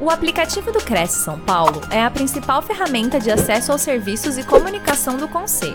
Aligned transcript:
O 0.00 0.10
aplicativo 0.10 0.70
do 0.70 0.78
Cresce 0.78 1.24
São 1.24 1.40
Paulo 1.40 1.80
é 1.90 2.00
a 2.00 2.08
principal 2.08 2.62
ferramenta 2.62 3.18
de 3.18 3.32
acesso 3.32 3.72
aos 3.72 3.82
serviços 3.82 4.38
e 4.38 4.46
comunicação 4.46 5.16
do 5.16 5.26
Conselho. 5.26 5.74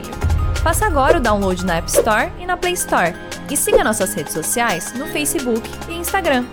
Faça 0.64 0.86
agora 0.86 1.18
o 1.18 1.22
download 1.22 1.66
na 1.66 1.76
App 1.76 1.90
Store 1.90 2.32
e 2.40 2.46
na 2.46 2.56
Play 2.56 2.72
Store. 2.72 3.12
E 3.52 3.58
siga 3.58 3.84
nossas 3.84 4.14
redes 4.14 4.32
sociais 4.32 4.98
no 4.98 5.08
Facebook 5.08 5.62
e 5.90 5.96
Instagram. 5.96 6.46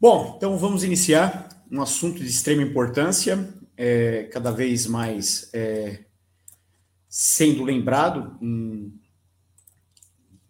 Bom, 0.00 0.34
então 0.36 0.56
vamos 0.56 0.84
iniciar 0.84 1.48
um 1.68 1.82
assunto 1.82 2.20
de 2.20 2.28
extrema 2.28 2.62
importância, 2.62 3.52
é, 3.76 4.22
cada 4.32 4.52
vez 4.52 4.86
mais 4.86 5.50
é, 5.52 6.04
sendo 7.08 7.64
lembrado, 7.64 8.38
em, 8.40 8.94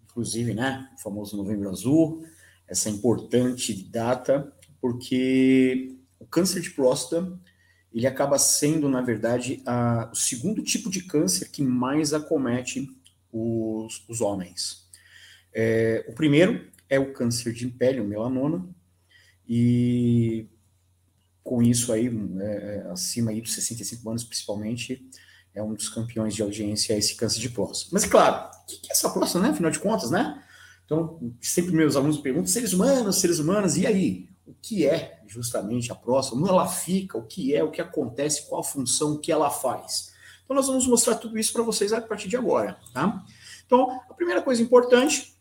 inclusive, 0.05 0.53
né, 0.53 0.91
o 0.95 1.01
famoso 1.01 1.39
Novembro 1.39 1.71
Azul, 1.71 2.23
essa 2.71 2.89
importante 2.89 3.75
data, 3.91 4.51
porque 4.81 5.99
o 6.21 6.25
câncer 6.25 6.61
de 6.61 6.71
próstata 6.71 7.37
ele 7.93 8.07
acaba 8.07 8.39
sendo, 8.39 8.89
na 8.89 9.01
verdade, 9.01 9.61
a, 9.67 10.09
o 10.13 10.15
segundo 10.15 10.63
tipo 10.63 10.89
de 10.89 11.03
câncer 11.03 11.51
que 11.51 11.61
mais 11.61 12.15
acomete 12.15 12.89
os, 13.33 14.05
os 14.09 14.21
homens. 14.21 14.89
É, 15.53 16.07
o 16.09 16.13
primeiro 16.13 16.71
é 16.89 17.01
o 17.01 17.13
câncer 17.13 17.53
de 17.53 17.67
pele, 17.67 18.01
o 18.01 18.07
melanoma, 18.07 18.69
e 19.49 20.47
com 21.43 21.61
isso 21.61 21.93
aí, 21.93 22.09
é, 22.41 22.87
acima 22.91 23.33
aí 23.33 23.41
dos 23.41 23.55
65 23.55 24.09
anos, 24.09 24.23
principalmente, 24.23 25.05
é 25.53 25.61
um 25.61 25.75
dos 25.75 25.89
campeões 25.89 26.37
de 26.37 26.43
audiência 26.43 26.97
esse 26.97 27.17
câncer 27.17 27.41
de 27.41 27.51
próstata. 27.51 27.91
Mas, 27.93 28.05
claro, 28.05 28.49
o 28.63 28.67
que 28.67 28.89
é 28.89 28.93
essa 28.93 29.11
próstata, 29.11 29.45
né? 29.45 29.51
Afinal 29.51 29.73
de 29.73 29.81
contas, 29.81 30.13
né? 30.13 30.41
Então, 30.91 31.33
sempre 31.41 31.73
meus 31.73 31.95
alunos 31.95 32.19
perguntam: 32.19 32.49
seres 32.49 32.73
humanos, 32.73 33.21
seres 33.21 33.39
humanas, 33.39 33.77
e 33.77 33.87
aí? 33.87 34.29
O 34.45 34.53
que 34.61 34.85
é 34.85 35.21
justamente 35.29 35.93
a 35.93 35.95
próstata? 35.95 36.37
Onde 36.37 36.49
ela 36.49 36.67
fica? 36.67 37.17
O 37.17 37.23
que 37.23 37.55
é? 37.55 37.63
O 37.63 37.71
que 37.71 37.81
acontece? 37.81 38.49
Qual 38.49 38.61
a 38.61 38.65
função? 38.65 39.13
O 39.13 39.19
que 39.21 39.31
ela 39.31 39.49
faz? 39.49 40.13
Então, 40.45 40.57
nós 40.57 40.67
vamos 40.67 40.89
mostrar 40.89 41.15
tudo 41.15 41.39
isso 41.39 41.53
para 41.53 41.63
vocês 41.63 41.93
a 41.93 42.01
partir 42.01 42.29
de 42.29 42.37
agora, 42.37 42.77
tá? 42.93 43.25
Então, 43.65 43.89
a 44.11 44.15
primeira 44.15 44.43
coisa 44.43 44.61
importante 44.61 45.33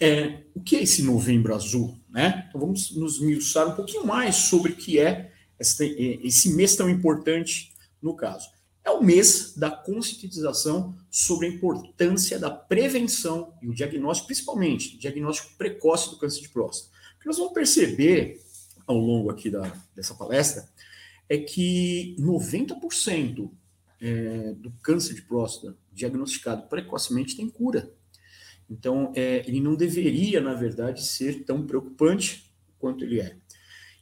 é 0.00 0.42
o 0.52 0.60
que 0.60 0.74
é 0.74 0.82
esse 0.82 1.04
novembro 1.04 1.54
azul, 1.54 1.96
né? 2.10 2.46
Então, 2.48 2.60
vamos 2.60 2.90
nos 2.96 3.20
miuçar 3.20 3.68
um 3.68 3.76
pouquinho 3.76 4.04
mais 4.04 4.34
sobre 4.34 4.72
o 4.72 4.76
que 4.76 4.98
é 4.98 5.30
esse 5.60 6.56
mês 6.56 6.74
tão 6.74 6.90
importante 6.90 7.72
no 8.02 8.16
caso 8.16 8.57
é 8.88 8.90
o 8.90 9.02
mês 9.02 9.54
da 9.54 9.70
conscientização 9.70 10.96
sobre 11.10 11.46
a 11.46 11.50
importância 11.50 12.38
da 12.38 12.50
prevenção 12.50 13.52
e 13.60 13.68
o 13.68 13.74
diagnóstico, 13.74 14.28
principalmente 14.28 14.96
diagnóstico 14.96 15.56
precoce 15.56 16.10
do 16.10 16.18
câncer 16.18 16.40
de 16.40 16.48
próstata. 16.48 16.90
O 17.16 17.20
que 17.20 17.26
nós 17.26 17.36
vamos 17.36 17.52
perceber 17.52 18.40
ao 18.86 18.96
longo 18.96 19.30
aqui 19.30 19.50
da, 19.50 19.70
dessa 19.94 20.14
palestra 20.14 20.66
é 21.28 21.36
que 21.36 22.16
90% 22.18 23.50
é, 24.00 24.54
do 24.54 24.70
câncer 24.82 25.14
de 25.14 25.22
próstata 25.22 25.76
diagnosticado 25.92 26.66
precocemente 26.68 27.36
tem 27.36 27.48
cura. 27.48 27.92
Então, 28.70 29.12
é, 29.14 29.44
ele 29.46 29.60
não 29.60 29.74
deveria, 29.74 30.40
na 30.40 30.54
verdade, 30.54 31.04
ser 31.04 31.44
tão 31.44 31.66
preocupante 31.66 32.50
quanto 32.78 33.04
ele 33.04 33.20
é. 33.20 33.36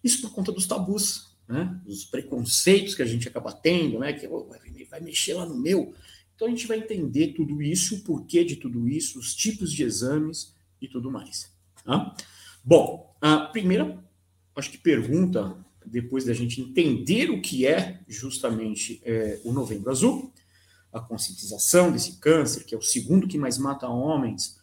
Isso 0.03 0.21
por 0.23 0.33
conta 0.33 0.53
dos 0.53 0.67
tabus 0.67 1.26
né? 1.49 1.81
Os 1.87 2.05
preconceitos 2.05 2.95
que 2.95 3.03
a 3.03 3.07
gente 3.07 3.29
acaba 3.29 3.53
tendo, 3.53 3.99
né? 3.99 4.13
Que 4.13 4.27
oh, 4.27 4.49
vai 4.91 5.01
mexer 5.01 5.35
lá 5.35 5.47
no 5.47 5.57
meu. 5.57 5.95
Então 6.35 6.49
a 6.49 6.51
gente 6.51 6.67
vai 6.67 6.79
entender 6.79 7.29
tudo 7.29 7.63
isso, 7.63 7.97
o 7.97 8.01
porquê 8.01 8.45
de 8.45 8.57
tudo 8.57 8.89
isso, 8.89 9.19
os 9.19 9.35
tipos 9.35 9.73
de 9.73 9.83
exames 9.83 10.55
e 10.81 10.87
tudo 10.87 11.11
mais. 11.11 11.51
Tá? 11.85 12.15
Bom, 12.63 13.17
a 13.21 13.39
primeira, 13.39 14.05
acho 14.55 14.71
que 14.71 14.79
pergunta, 14.79 15.57
depois 15.85 16.25
da 16.25 16.35
gente 16.35 16.61
entender 16.61 17.31
o 17.31 17.41
que 17.41 17.67
é 17.67 18.01
justamente 18.07 19.01
é, 19.05 19.41
o 19.45 19.53
Novembro 19.53 19.91
Azul, 19.91 20.33
a 20.93 21.01
conscientização 21.01 21.91
desse 21.91 22.19
câncer, 22.19 22.65
que 22.65 22.75
é 22.75 22.79
o 22.79 22.83
segundo 22.83 23.29
que 23.29 23.39
mais 23.39 23.57
mata 23.57 23.89
homens, 23.89 24.59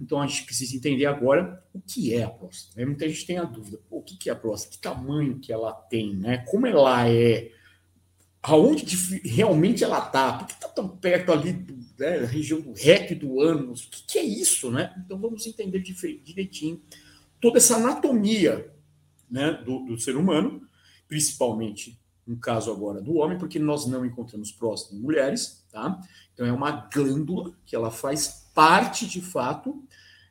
então 0.00 0.20
a 0.20 0.26
gente 0.26 0.44
precisa 0.44 0.76
entender 0.76 1.06
agora 1.06 1.62
o 1.72 1.80
que 1.80 2.14
é 2.14 2.22
a 2.22 2.30
próstata. 2.30 2.80
Né? 2.80 2.86
Muita 2.86 3.08
gente 3.08 3.26
tem 3.26 3.38
a 3.38 3.44
dúvida: 3.44 3.78
o 3.90 4.02
que 4.02 4.28
é 4.28 4.32
a 4.32 4.36
próstata? 4.36 4.74
Que 4.74 4.80
tamanho 4.80 5.38
que 5.38 5.52
ela 5.52 5.72
tem? 5.72 6.14
Né? 6.16 6.38
Como 6.38 6.66
ela 6.66 7.08
é? 7.08 7.52
Aonde 8.42 8.96
realmente 9.24 9.82
ela 9.82 9.98
está? 9.98 10.34
Por 10.34 10.46
que 10.46 10.52
está 10.54 10.68
tão 10.68 10.88
perto 10.88 11.32
ali 11.32 11.52
né, 11.98 12.20
da 12.20 12.26
região 12.26 12.60
do 12.60 12.74
e 12.78 13.14
do 13.14 13.40
ânus? 13.40 13.84
O 13.84 13.90
que, 13.90 14.02
que, 14.06 14.18
é 14.18 14.22
isso? 14.22 14.70
Né? 14.70 14.94
Então 15.04 15.18
vamos 15.18 15.46
entender 15.46 15.80
direitinho 15.80 16.80
toda 17.40 17.58
essa 17.58 17.76
anatomia 17.76 18.72
né, 19.28 19.52
do, 19.64 19.84
do 19.84 19.98
ser 19.98 20.16
humano, 20.16 20.62
principalmente 21.08 22.00
no 22.26 22.36
caso 22.36 22.72
agora 22.72 23.00
do 23.00 23.14
homem, 23.16 23.38
porque 23.38 23.58
nós 23.58 23.86
não 23.86 24.04
encontramos 24.04 24.50
próstata 24.50 24.96
em 24.96 25.00
mulheres, 25.00 25.64
tá? 25.70 26.00
Então 26.34 26.44
é 26.44 26.52
uma 26.52 26.72
glândula 26.92 27.52
que 27.64 27.76
ela 27.76 27.90
faz 27.90 28.45
parte, 28.56 29.06
de 29.06 29.20
fato, 29.20 29.84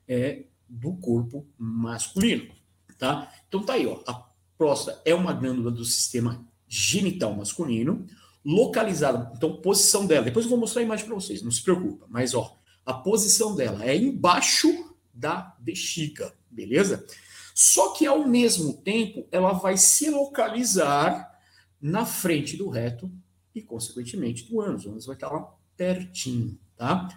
é, 0.07 0.45
do 0.67 0.93
corpo 0.93 1.45
masculino, 1.55 2.51
tá? 2.97 3.31
Então 3.47 3.61
tá 3.61 3.73
aí, 3.73 3.85
ó, 3.85 4.01
a 4.07 4.27
próstata 4.57 4.99
é 5.05 5.13
uma 5.13 5.31
glândula 5.31 5.69
do 5.69 5.85
sistema 5.85 6.43
genital 6.67 7.35
masculino, 7.35 8.07
localizada, 8.43 9.31
então 9.35 9.61
posição 9.61 10.07
dela, 10.07 10.25
depois 10.25 10.45
eu 10.45 10.49
vou 10.49 10.59
mostrar 10.59 10.81
a 10.81 10.85
imagem 10.85 11.05
para 11.05 11.13
vocês, 11.13 11.43
não 11.43 11.51
se 11.51 11.61
preocupa, 11.61 12.07
mas 12.09 12.33
ó, 12.33 12.59
a 12.83 12.95
posição 12.95 13.55
dela 13.55 13.85
é 13.85 13.95
embaixo 13.95 14.95
da 15.13 15.55
bexiga, 15.59 16.33
beleza? 16.49 17.05
Só 17.53 17.93
que 17.93 18.07
ao 18.07 18.27
mesmo 18.27 18.73
tempo 18.73 19.27
ela 19.31 19.53
vai 19.53 19.77
se 19.77 20.09
localizar 20.09 21.31
na 21.79 22.07
frente 22.07 22.57
do 22.57 22.69
reto 22.69 23.11
e 23.53 23.61
consequentemente 23.61 24.49
do 24.49 24.59
ânus, 24.59 24.85
o 24.85 24.89
ânus 24.89 25.05
vai 25.05 25.15
estar 25.15 25.29
lá 25.29 25.53
pertinho, 25.77 26.57
tá? 26.75 27.07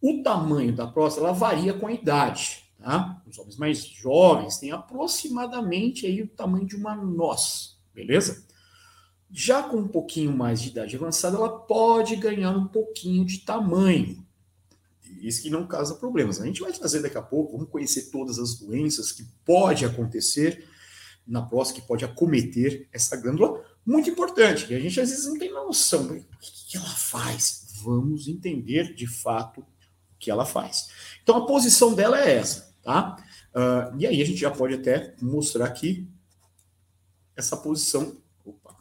O 0.00 0.22
tamanho 0.22 0.74
da 0.74 0.86
próstata 0.86 1.26
ela 1.26 1.34
varia 1.34 1.74
com 1.74 1.86
a 1.86 1.92
idade, 1.92 2.64
tá? 2.78 3.22
Os 3.26 3.38
homens 3.38 3.56
mais 3.56 3.84
jovens 3.84 4.58
têm 4.58 4.72
aproximadamente 4.72 6.06
aí 6.06 6.22
o 6.22 6.28
tamanho 6.28 6.66
de 6.66 6.76
uma 6.76 6.96
noz, 6.96 7.78
beleza? 7.94 8.46
Já 9.30 9.62
com 9.62 9.76
um 9.76 9.88
pouquinho 9.88 10.36
mais 10.36 10.60
de 10.60 10.70
idade 10.70 10.96
avançada, 10.96 11.36
ela 11.36 11.60
pode 11.60 12.16
ganhar 12.16 12.50
um 12.50 12.66
pouquinho 12.66 13.24
de 13.24 13.40
tamanho. 13.40 14.26
Isso 15.20 15.42
que 15.42 15.50
não 15.50 15.66
causa 15.66 15.94
problemas. 15.94 16.40
A 16.40 16.46
gente 16.46 16.62
vai 16.62 16.72
trazer 16.72 17.00
daqui 17.00 17.18
a 17.18 17.22
pouco, 17.22 17.52
vamos 17.52 17.70
conhecer 17.70 18.10
todas 18.10 18.38
as 18.38 18.58
doenças 18.58 19.12
que 19.12 19.24
pode 19.44 19.84
acontecer 19.84 20.66
na 21.26 21.42
próstata, 21.42 21.80
que 21.80 21.86
pode 21.86 22.04
acometer 22.04 22.88
essa 22.92 23.16
glândula, 23.16 23.62
muito 23.84 24.10
importante. 24.10 24.66
E 24.72 24.74
a 24.74 24.80
gente 24.80 25.00
às 25.00 25.10
vezes 25.10 25.26
não 25.26 25.38
tem 25.38 25.52
noção 25.52 26.06
do 26.06 26.14
que 26.14 26.76
ela 26.76 26.86
faz. 26.86 27.68
Vamos 27.82 28.26
entender 28.28 28.94
de 28.94 29.06
fato 29.06 29.64
que 30.20 30.30
ela 30.30 30.46
faz. 30.46 30.90
Então 31.22 31.36
a 31.36 31.46
posição 31.46 31.94
dela 31.94 32.20
é 32.20 32.36
essa, 32.36 32.72
tá? 32.82 33.16
Uh, 33.52 33.98
e 33.98 34.06
aí 34.06 34.22
a 34.22 34.24
gente 34.24 34.38
já 34.38 34.50
pode 34.50 34.74
até 34.74 35.16
mostrar 35.20 35.64
aqui 35.64 36.08
essa 37.34 37.56
posição, 37.56 38.16
opa, 38.44 38.76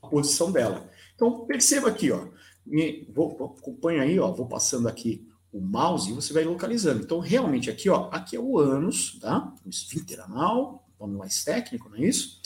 a 0.00 0.06
posição 0.06 0.50
dela. 0.50 0.88
Então 1.14 1.44
perceba 1.44 1.88
aqui, 1.88 2.10
ó, 2.10 2.28
me, 2.64 3.06
vou, 3.12 3.56
acompanha 3.58 4.02
aí, 4.02 4.18
ó, 4.18 4.32
vou 4.32 4.46
passando 4.46 4.88
aqui 4.88 5.28
o 5.52 5.60
mouse 5.60 6.10
e 6.10 6.14
você 6.14 6.32
vai 6.32 6.44
localizando. 6.44 7.02
Então 7.02 7.18
realmente 7.18 7.70
aqui, 7.70 7.90
ó, 7.90 8.08
aqui 8.10 8.36
é 8.36 8.40
o 8.40 8.58
ânus, 8.58 9.18
tá? 9.20 9.52
O 9.64 9.68
esfíncter 9.68 10.20
anal, 10.20 10.84
nome 11.06 11.16
mais 11.16 11.44
técnico, 11.44 11.88
não 11.88 11.96
é 11.96 12.02
isso? 12.02 12.40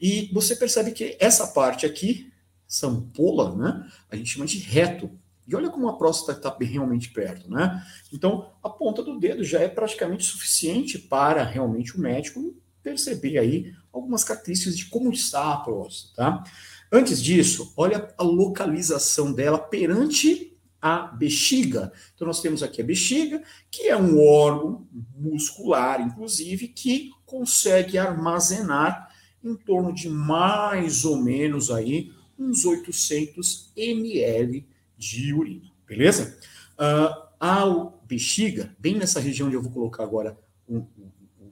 E 0.00 0.30
você 0.32 0.54
percebe 0.56 0.92
que 0.92 1.16
essa 1.20 1.46
parte 1.48 1.86
aqui, 1.86 2.32
essa 2.68 2.86
ampola, 2.86 3.54
né? 3.56 3.90
A 4.10 4.16
gente 4.16 4.30
chama 4.30 4.46
de 4.46 4.58
reto. 4.58 5.10
E 5.46 5.54
olha 5.54 5.70
como 5.70 5.88
a 5.88 5.96
próstata 5.96 6.38
está 6.38 6.56
realmente 6.64 7.10
perto, 7.10 7.50
né? 7.50 7.82
Então, 8.12 8.50
a 8.62 8.68
ponta 8.68 9.02
do 9.02 9.18
dedo 9.18 9.44
já 9.44 9.60
é 9.60 9.68
praticamente 9.68 10.24
suficiente 10.24 10.98
para 10.98 11.44
realmente 11.44 11.96
o 11.96 12.00
médico 12.00 12.54
perceber 12.82 13.38
aí 13.38 13.72
algumas 13.92 14.24
características 14.24 14.76
de 14.76 14.86
como 14.86 15.12
está 15.12 15.52
a 15.52 15.56
próstata, 15.58 16.14
tá? 16.16 16.44
Antes 16.92 17.22
disso, 17.22 17.72
olha 17.76 18.12
a 18.16 18.22
localização 18.22 19.32
dela 19.32 19.58
perante 19.58 20.56
a 20.80 21.02
bexiga. 21.08 21.92
Então, 22.14 22.26
nós 22.26 22.40
temos 22.40 22.62
aqui 22.62 22.80
a 22.80 22.84
bexiga, 22.84 23.42
que 23.70 23.88
é 23.88 23.96
um 23.96 24.20
órgão 24.20 24.86
muscular, 25.16 26.00
inclusive, 26.00 26.68
que 26.68 27.10
consegue 27.24 27.98
armazenar 27.98 29.08
em 29.42 29.54
torno 29.54 29.92
de 29.92 30.08
mais 30.08 31.04
ou 31.04 31.16
menos 31.16 31.70
aí 31.70 32.12
uns 32.38 32.64
800 32.64 33.72
ml 33.76 34.66
de 34.96 35.32
urina, 35.32 35.70
beleza? 35.86 36.38
Uh, 36.74 37.26
a 37.40 37.92
bexiga, 38.06 38.74
bem 38.78 38.96
nessa 38.96 39.20
região 39.20 39.46
onde 39.46 39.56
eu 39.56 39.62
vou 39.62 39.72
colocar 39.72 40.02
agora 40.02 40.38
o, 40.66 40.86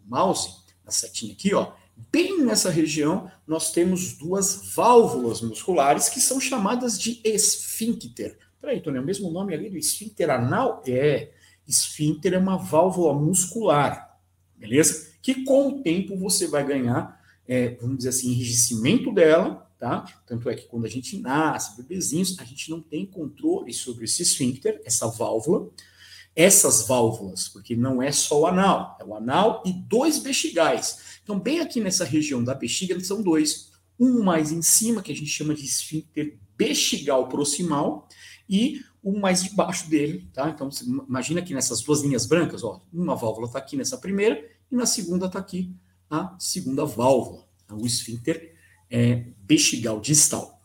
mouse, 0.07 0.65
a 0.87 0.91
setinha 0.91 1.33
aqui, 1.33 1.55
ó, 1.55 1.73
bem 2.11 2.43
nessa 2.43 2.71
região 2.71 3.31
nós 3.47 3.73
temos 3.73 4.15
duas 4.15 4.73
válvulas 4.75 5.41
musculares 5.41 6.09
que 6.09 6.21
são 6.21 6.41
chamadas 6.41 6.99
de 6.99 7.21
esfíncter. 7.25 8.39
Peraí, 8.61 8.81
Tony, 8.81 8.99
é 8.99 9.01
o 9.01 9.05
mesmo 9.05 9.31
nome 9.31 9.55
ali 9.55 9.71
do 9.71 9.77
esfíncter 9.77 10.31
anal? 10.31 10.83
É, 10.87 11.33
esfíncter 11.67 12.35
é 12.35 12.39
uma 12.39 12.57
válvula 12.57 13.13
muscular, 13.15 14.19
beleza? 14.57 15.13
Que 15.23 15.45
com 15.45 15.69
o 15.69 15.83
tempo 15.83 16.17
você 16.17 16.47
vai 16.47 16.67
ganhar, 16.67 17.21
é, 17.47 17.77
vamos 17.81 17.99
dizer 17.99 18.11
assim, 18.11 18.33
enrijecimento 18.33 19.13
dela, 19.13 19.64
tá? 19.85 20.07
Tanto 20.25 20.49
é 20.49 20.55
que 20.55 20.67
quando 20.67 20.87
a 20.87 20.89
gente 20.89 21.19
nasce, 21.19 21.77
bebezinhos, 21.77 22.39
a 22.39 22.45
gente 22.45 22.71
não 22.71 22.81
tem 22.81 23.05
controle 23.05 23.71
sobre 23.75 24.07
esse 24.07 24.23
esfíncter, 24.23 24.81
essa 24.83 25.07
válvula, 25.09 25.69
essas 26.35 26.87
válvulas, 26.87 27.49
porque 27.49 27.77
não 27.77 28.03
é 28.03 28.11
só 28.11 28.41
o 28.41 28.47
anal, 28.47 28.97
é 28.99 29.05
o 29.05 29.15
anal 29.15 29.63
e 29.67 29.75
dois 29.75 30.19
bexigais. 30.19 31.21
Então, 31.23 31.39
bem 31.39 31.61
aqui 31.61 31.83
nessa 31.83 32.03
região 32.03 32.43
da 32.43 32.55
bexiga, 32.55 32.99
são 33.01 33.21
dois. 33.21 33.73
Um 34.01 34.23
mais 34.23 34.51
em 34.51 34.63
cima, 34.63 35.03
que 35.03 35.13
a 35.13 35.15
gente 35.15 35.29
chama 35.29 35.55
de 35.55 35.67
esfíncter 35.67 36.39
bexigal 36.57 37.29
proximal, 37.29 38.09
e 38.49 38.81
um 39.03 39.21
mais 39.21 39.43
debaixo 39.43 39.91
dele, 39.91 40.31
tá? 40.33 40.49
Então, 40.49 40.71
imagina 41.07 41.41
aqui 41.41 41.53
nessas 41.53 41.83
duas 41.83 42.01
linhas 42.01 42.25
brancas, 42.25 42.65
ó, 42.65 42.81
uma 42.91 43.15
válvula 43.15 43.49
está 43.49 43.59
aqui 43.59 43.77
nessa 43.77 43.99
primeira, 43.99 44.43
e 44.73 44.75
na 44.75 44.87
segunda 44.87 45.27
está 45.27 45.39
aqui 45.39 45.77
a 46.09 46.35
segunda 46.39 46.87
válvula, 46.87 47.47
o 47.71 47.85
esfíncter 47.85 48.54
é, 48.95 49.25
bexigal 49.39 49.99
distal. 49.99 50.63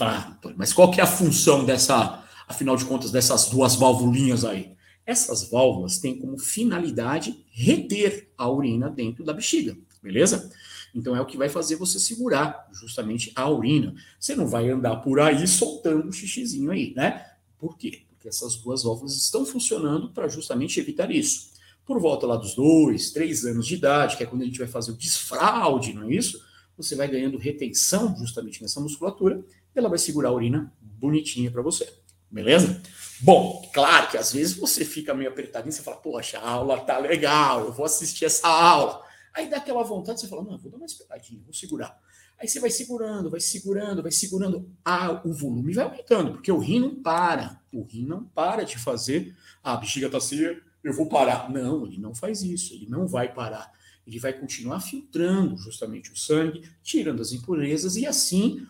Ah, 0.00 0.36
mas 0.56 0.72
qual 0.72 0.90
que 0.90 1.00
é 1.00 1.04
a 1.04 1.06
função 1.06 1.64
dessa, 1.64 2.24
afinal 2.48 2.76
de 2.76 2.84
contas, 2.84 3.12
dessas 3.12 3.48
duas 3.48 3.76
válvulinhas 3.76 4.44
aí? 4.44 4.72
Essas 5.06 5.48
válvulas 5.48 5.98
têm 5.98 6.18
como 6.18 6.36
finalidade 6.36 7.46
reter 7.52 8.32
a 8.36 8.50
urina 8.50 8.90
dentro 8.90 9.24
da 9.24 9.32
bexiga, 9.32 9.78
beleza? 10.02 10.50
Então 10.92 11.14
é 11.14 11.20
o 11.20 11.26
que 11.26 11.36
vai 11.36 11.48
fazer 11.48 11.76
você 11.76 12.00
segurar 12.00 12.68
justamente 12.72 13.30
a 13.36 13.48
urina. 13.48 13.94
Você 14.18 14.34
não 14.34 14.48
vai 14.48 14.68
andar 14.68 14.96
por 14.96 15.20
aí 15.20 15.46
soltando 15.46 16.08
o 16.08 16.12
xixizinho 16.12 16.72
aí, 16.72 16.92
né? 16.96 17.24
Por 17.60 17.78
quê? 17.78 18.02
Porque 18.08 18.28
essas 18.28 18.56
duas 18.56 18.82
válvulas 18.82 19.16
estão 19.16 19.46
funcionando 19.46 20.10
para 20.10 20.26
justamente 20.26 20.80
evitar 20.80 21.12
isso. 21.12 21.50
Por 21.86 22.00
volta 22.00 22.26
lá 22.26 22.36
dos 22.36 22.56
dois, 22.56 23.12
três 23.12 23.44
anos 23.44 23.66
de 23.68 23.76
idade, 23.76 24.16
que 24.16 24.24
é 24.24 24.26
quando 24.26 24.42
a 24.42 24.46
gente 24.46 24.58
vai 24.58 24.68
fazer 24.68 24.90
o 24.90 24.96
desfraude, 24.96 25.94
não 25.94 26.02
é 26.02 26.14
isso? 26.14 26.47
Você 26.78 26.94
vai 26.94 27.08
ganhando 27.08 27.36
retenção 27.36 28.16
justamente 28.16 28.62
nessa 28.62 28.80
musculatura 28.80 29.44
e 29.74 29.78
ela 29.78 29.88
vai 29.88 29.98
segurar 29.98 30.30
a 30.30 30.32
urina 30.32 30.72
bonitinha 30.80 31.50
para 31.50 31.60
você. 31.60 31.92
Beleza? 32.30 32.80
Bom, 33.20 33.68
claro 33.74 34.10
que 34.10 34.16
às 34.16 34.32
vezes 34.32 34.56
você 34.56 34.84
fica 34.84 35.12
meio 35.12 35.30
apertadinho, 35.30 35.72
você 35.72 35.82
fala, 35.82 35.96
poxa, 35.96 36.38
a 36.38 36.48
aula 36.48 36.80
tá 36.80 36.98
legal, 36.98 37.64
eu 37.64 37.72
vou 37.72 37.84
assistir 37.84 38.24
essa 38.24 38.48
aula. 38.48 39.02
Aí 39.34 39.50
dá 39.50 39.56
aquela 39.56 39.82
vontade, 39.82 40.20
você 40.20 40.28
fala, 40.28 40.42
não, 40.42 40.56
vou 40.56 40.70
dar 40.70 40.76
uma 40.76 40.86
esperadinha, 40.86 41.42
vou 41.44 41.52
segurar. 41.52 41.98
Aí 42.40 42.46
você 42.46 42.60
vai 42.60 42.70
segurando, 42.70 43.28
vai 43.28 43.40
segurando, 43.40 44.02
vai 44.02 44.12
segurando. 44.12 44.70
Ah, 44.84 45.20
o 45.24 45.32
volume 45.32 45.72
vai 45.74 45.84
aumentando, 45.84 46.32
porque 46.32 46.52
o 46.52 46.58
rim 46.58 46.78
não 46.78 47.02
para. 47.02 47.60
O 47.72 47.82
rim 47.82 48.06
não 48.06 48.24
para 48.24 48.64
de 48.64 48.78
fazer. 48.78 49.36
Ah, 49.62 49.72
a 49.72 49.76
bexiga 49.76 50.08
tá 50.08 50.20
seca, 50.20 50.62
eu 50.84 50.92
vou 50.92 51.08
parar. 51.08 51.50
Não, 51.50 51.84
ele 51.84 51.98
não 51.98 52.14
faz 52.14 52.42
isso, 52.42 52.74
ele 52.74 52.86
não 52.88 53.08
vai 53.08 53.32
parar. 53.32 53.72
Ele 54.08 54.18
vai 54.18 54.32
continuar 54.32 54.80
filtrando 54.80 55.54
justamente 55.58 56.10
o 56.10 56.16
sangue, 56.16 56.62
tirando 56.82 57.20
as 57.20 57.30
impurezas 57.30 57.94
e 57.94 58.06
assim, 58.06 58.66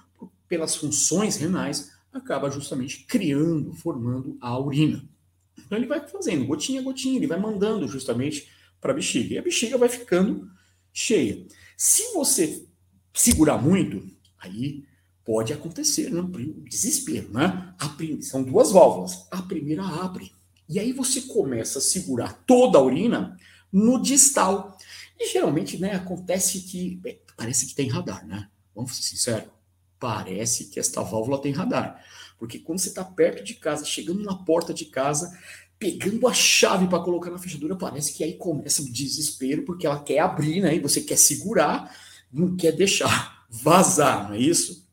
pelas 0.49 0.75
funções 0.75 1.37
renais, 1.37 1.93
acaba 2.13 2.51
justamente 2.51 3.05
criando, 3.05 3.73
formando 3.73 4.37
a 4.41 4.59
urina. 4.59 5.09
Então 5.57 5.79
ele 5.79 5.87
vai 5.87 6.05
fazendo 6.09 6.45
gotinha 6.45 6.81
a 6.81 6.85
gotinha, 6.85 7.17
ele 7.17 7.29
vai 7.29 7.39
mandando 7.39 7.87
justamente 7.87 8.49
para 8.81 8.91
a 8.91 8.95
bexiga. 8.95 9.35
E 9.35 9.39
a 9.39 9.43
bexiga 9.43 9.79
vai 9.79 9.89
ficando 9.89 10.51
cheia. 10.93 11.47
Se 11.77 12.13
você 12.15 12.67
segurar 13.15 13.63
muito, 13.63 14.11
aí 14.39 14.85
pode 15.25 15.53
acontecer 15.53 16.11
né? 16.11 16.21
desespero, 16.69 17.31
né? 17.31 17.75
São 18.23 18.43
duas 18.43 18.73
válvulas. 18.73 19.29
A 19.31 19.41
primeira 19.43 19.85
abre. 19.85 20.33
E 20.69 20.81
aí 20.81 20.93
você 20.93 21.21
começa 21.23 21.79
a 21.79 21.83
segurar 21.83 22.43
toda 22.45 22.79
a 22.79 22.83
urina 22.83 23.37
no 23.73 24.01
distal. 24.01 24.77
E 25.19 25.33
geralmente, 25.33 25.79
né, 25.79 25.95
acontece 25.95 26.61
que 26.61 27.01
parece 27.37 27.67
que 27.67 27.75
tem 27.75 27.89
radar, 27.89 28.27
né? 28.27 28.49
Vamos 28.75 28.97
ser 28.97 29.03
sinceros 29.03 29.59
parece 29.99 30.67
que 30.67 30.79
esta 30.79 31.03
válvula 31.03 31.41
tem 31.41 31.53
radar. 31.53 32.03
Porque 32.39 32.59
quando 32.59 32.79
você 32.79 32.89
está 32.89 33.05
perto 33.05 33.43
de 33.43 33.55
casa, 33.55 33.85
chegando 33.85 34.23
na 34.23 34.35
porta 34.35 34.73
de 34.73 34.85
casa, 34.87 35.37
pegando 35.79 36.27
a 36.27 36.33
chave 36.33 36.87
para 36.87 37.03
colocar 37.03 37.31
na 37.31 37.39
fechadura, 37.39 37.77
parece 37.77 38.15
que 38.15 38.23
aí 38.23 38.35
começa 38.35 38.83
o 38.83 38.91
desespero, 38.91 39.65
porque 39.65 39.87
ela 39.87 40.03
quer 40.03 40.21
abrir, 40.21 40.61
né? 40.61 40.75
E 40.75 40.81
você 40.81 41.01
quer 41.01 41.19
segurar, 41.19 41.95
não 42.33 42.57
quer 42.57 42.73
deixar 42.73 43.47
vazar, 43.51 44.29
não 44.29 44.35
é 44.35 44.39
isso? 44.39 44.87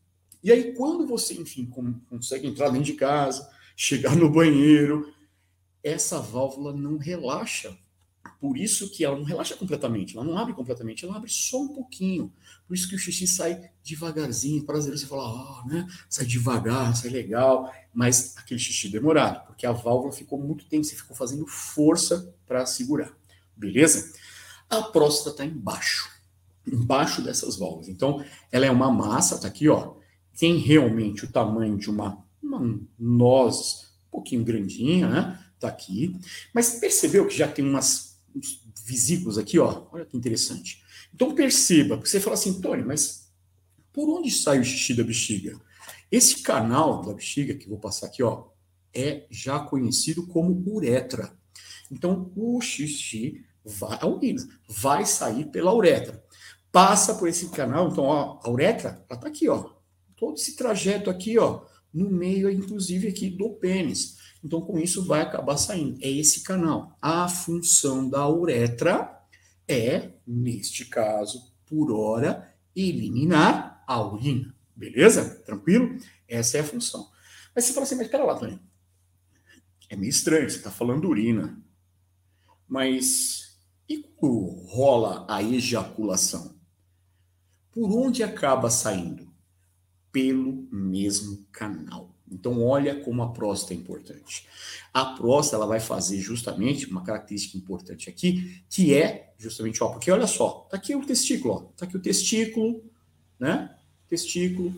E 0.43 0.51
aí, 0.51 0.73
quando 0.73 1.07
você, 1.07 1.33
enfim, 1.33 1.65
consegue 2.09 2.47
entrar 2.47 2.69
dentro 2.69 2.85
de 2.85 2.93
casa, 2.93 3.49
chegar 3.75 4.15
no 4.15 4.29
banheiro, 4.29 5.11
essa 5.83 6.19
válvula 6.19 6.71
não 6.71 6.97
relaxa. 6.97 7.75
Por 8.45 8.59
isso 8.59 8.91
que 8.91 9.03
ela 9.03 9.17
não 9.17 9.23
relaxa 9.23 9.55
completamente, 9.55 10.15
ela 10.15 10.23
não 10.23 10.37
abre 10.37 10.53
completamente, 10.53 11.03
ela 11.03 11.15
abre 11.15 11.31
só 11.31 11.63
um 11.63 11.69
pouquinho. 11.69 12.31
Por 12.67 12.75
isso 12.75 12.87
que 12.87 12.93
o 12.93 12.99
xixi 12.99 13.25
sai 13.25 13.71
devagarzinho, 13.83 14.63
prazer 14.63 14.95
você 14.95 15.07
fala, 15.07 15.23
ah, 15.23 15.63
né? 15.65 15.87
Sai 16.07 16.27
devagar, 16.27 16.95
sai 16.95 17.09
legal, 17.09 17.73
mas 17.91 18.37
aquele 18.37 18.59
xixi 18.59 18.87
demorado, 18.87 19.47
porque 19.47 19.65
a 19.65 19.71
válvula 19.71 20.11
ficou 20.11 20.39
muito 20.39 20.63
tempo, 20.65 20.83
você 20.83 20.95
ficou 20.95 21.17
fazendo 21.17 21.47
força 21.47 22.31
para 22.45 22.67
segurar. 22.67 23.17
Beleza? 23.57 24.13
A 24.69 24.79
próstata 24.83 25.31
está 25.31 25.45
embaixo, 25.45 26.07
embaixo 26.71 27.23
dessas 27.23 27.57
válvulas. 27.57 27.89
Então, 27.89 28.23
ela 28.51 28.67
é 28.67 28.69
uma 28.69 28.91
massa, 28.91 29.39
tá 29.39 29.47
aqui, 29.47 29.67
ó. 29.67 29.95
Tem 30.37 30.55
realmente 30.59 31.25
o 31.25 31.31
tamanho 31.31 31.79
de 31.79 31.89
uma, 31.89 32.23
uma 32.43 32.79
noz 32.99 33.91
um 34.07 34.11
pouquinho 34.11 34.43
grandinha, 34.43 35.09
né? 35.09 35.43
Tá 35.59 35.67
aqui. 35.67 36.15
Mas 36.53 36.75
percebeu 36.75 37.25
que 37.25 37.35
já 37.35 37.47
tem 37.47 37.67
umas 37.67 38.14
uns 38.35 38.61
vesículos 38.85 39.37
aqui, 39.37 39.57
ó. 39.57 39.87
Olha 39.91 40.05
que 40.05 40.17
interessante. 40.17 40.83
Então 41.13 41.33
perceba, 41.33 41.95
você 41.97 42.19
fala 42.19 42.35
assim, 42.35 42.59
Tony, 42.61 42.83
mas 42.83 43.31
por 43.93 44.09
onde 44.09 44.29
sai 44.29 44.59
o 44.59 44.63
xixi 44.63 44.93
da 44.93 45.03
bexiga? 45.03 45.59
Esse 46.11 46.41
canal 46.41 47.01
da 47.01 47.13
bexiga, 47.13 47.55
que 47.55 47.69
vou 47.69 47.79
passar 47.79 48.07
aqui, 48.07 48.21
ó, 48.21 48.47
é 48.93 49.25
já 49.29 49.59
conhecido 49.59 50.25
como 50.27 50.63
uretra. 50.67 51.37
Então, 51.91 52.31
o 52.35 52.59
xixi 52.61 53.43
vai, 53.63 53.97
a 54.01 54.07
urina 54.07 54.45
vai 54.67 55.05
sair 55.05 55.45
pela 55.45 55.73
uretra. 55.73 56.23
Passa 56.71 57.15
por 57.15 57.27
esse 57.27 57.49
canal, 57.49 57.89
então, 57.89 58.05
ó, 58.05 58.39
a 58.43 58.49
uretra, 58.49 59.05
ela 59.09 59.19
tá 59.19 59.27
aqui, 59.27 59.47
ó. 59.47 59.73
Todo 60.15 60.35
esse 60.35 60.55
trajeto 60.55 61.09
aqui, 61.09 61.37
ó, 61.37 61.65
no 61.93 62.09
meio, 62.09 62.49
inclusive, 62.49 63.07
aqui 63.07 63.29
do 63.29 63.51
pênis. 63.51 64.17
Então, 64.45 64.61
com 64.61 64.77
isso, 64.77 65.03
vai 65.03 65.21
acabar 65.21 65.57
saindo. 65.57 65.97
É 66.03 66.07
esse 66.07 66.43
canal. 66.43 66.95
A 67.01 67.27
função 67.27 68.07
da 68.07 68.29
uretra 68.29 69.19
é, 69.67 70.11
neste 70.25 70.85
caso, 70.85 71.51
por 71.65 71.91
hora, 71.91 72.55
eliminar 72.75 73.83
a 73.87 73.99
urina. 73.99 74.55
Beleza? 74.75 75.41
Tranquilo? 75.43 75.97
Essa 76.27 76.57
é 76.57 76.61
a 76.61 76.63
função. 76.63 77.09
Mas 77.55 77.65
você 77.65 77.73
fala 77.73 77.87
assim, 77.87 77.95
mas 77.95 78.07
pera 78.07 78.23
lá, 78.23 78.37
Tony. 78.37 78.59
É 79.89 79.95
meio 79.95 80.11
estranho, 80.11 80.47
você 80.47 80.57
está 80.57 80.69
falando 80.69 81.09
urina. 81.09 81.59
Mas 82.67 83.59
e 83.89 83.97
quando 83.97 84.63
rola 84.67 85.25
a 85.27 85.41
ejaculação? 85.41 86.55
Por 87.71 87.91
onde 87.91 88.21
acaba 88.21 88.69
saindo? 88.69 89.33
Pelo 90.11 90.67
mesmo 90.71 91.47
canal. 91.51 92.14
Então, 92.31 92.65
olha 92.65 92.99
como 93.01 93.21
a 93.21 93.31
próstata 93.31 93.73
é 93.73 93.77
importante. 93.77 94.47
A 94.93 95.05
próstata 95.05 95.57
ela 95.57 95.67
vai 95.67 95.79
fazer 95.79 96.19
justamente 96.19 96.87
uma 96.87 97.03
característica 97.03 97.57
importante 97.57 98.09
aqui, 98.09 98.61
que 98.69 98.93
é 98.93 99.33
justamente, 99.37 99.83
ó, 99.83 99.89
porque 99.89 100.09
olha 100.09 100.27
só, 100.27 100.65
tá 100.69 100.77
aqui 100.77 100.95
o 100.95 101.05
testículo, 101.05 101.53
ó, 101.53 101.59
tá 101.77 101.85
aqui 101.85 101.97
o 101.97 102.01
testículo, 102.01 102.83
né? 103.39 103.75
Testículo, 104.07 104.73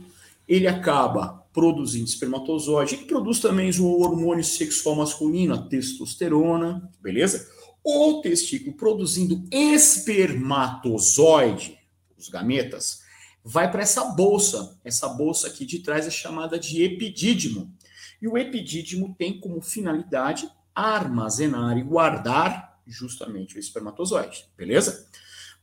ele 0.48 0.68
acaba 0.68 1.46
produzindo 1.54 2.06
espermatozoide, 2.06 2.96
ele 2.96 3.06
produz 3.06 3.40
também 3.40 3.70
o 3.80 4.00
hormônio 4.00 4.44
sexual 4.44 4.96
masculino, 4.96 5.54
a 5.54 5.58
testosterona, 5.58 6.90
beleza? 7.02 7.48
O 7.84 8.22
testículo 8.22 8.76
produzindo 8.76 9.44
espermatozoide, 9.52 11.78
os 12.18 12.30
gametas, 12.30 13.06
vai 13.48 13.72
para 13.72 13.82
essa 13.82 14.04
bolsa. 14.04 14.78
Essa 14.84 15.08
bolsa 15.08 15.48
aqui 15.48 15.66
de 15.66 15.80
trás 15.80 16.06
é 16.06 16.12
chamada 16.12 16.60
de 16.60 16.84
epidídimo. 16.84 17.74
E 18.22 18.28
o 18.28 18.38
epidídimo 18.38 19.16
tem 19.18 19.40
como 19.40 19.62
finalidade 19.62 20.50
armazenar 20.76 21.78
e 21.78 21.84
guardar 21.84 22.82
justamente 22.86 23.56
o 23.56 23.60
espermatozoide, 23.60 24.46
beleza? 24.58 25.08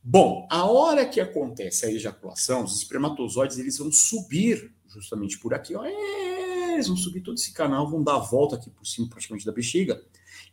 Bom, 0.03 0.47
a 0.51 0.65
hora 0.65 1.07
que 1.07 1.21
acontece 1.21 1.85
a 1.87 1.91
ejaculação, 1.91 2.65
os 2.65 2.77
espermatozoides 2.77 3.59
eles 3.59 3.79
vão 3.79 3.93
subir 3.93 4.73
justamente 4.89 5.39
por 5.39 5.53
aqui, 5.55 5.75
ó, 5.75 5.85
é, 5.85 6.75
eles 6.75 6.89
vão 6.89 6.97
subir 6.97 7.21
todo 7.21 7.37
esse 7.37 7.53
canal, 7.53 7.91
vão 7.91 8.03
dar 8.03 8.17
a 8.17 8.19
volta 8.19 8.57
aqui 8.57 8.71
por 8.71 8.87
cima 8.87 9.09
praticamente 9.09 9.47
da 9.47 9.53
bexiga 9.53 10.03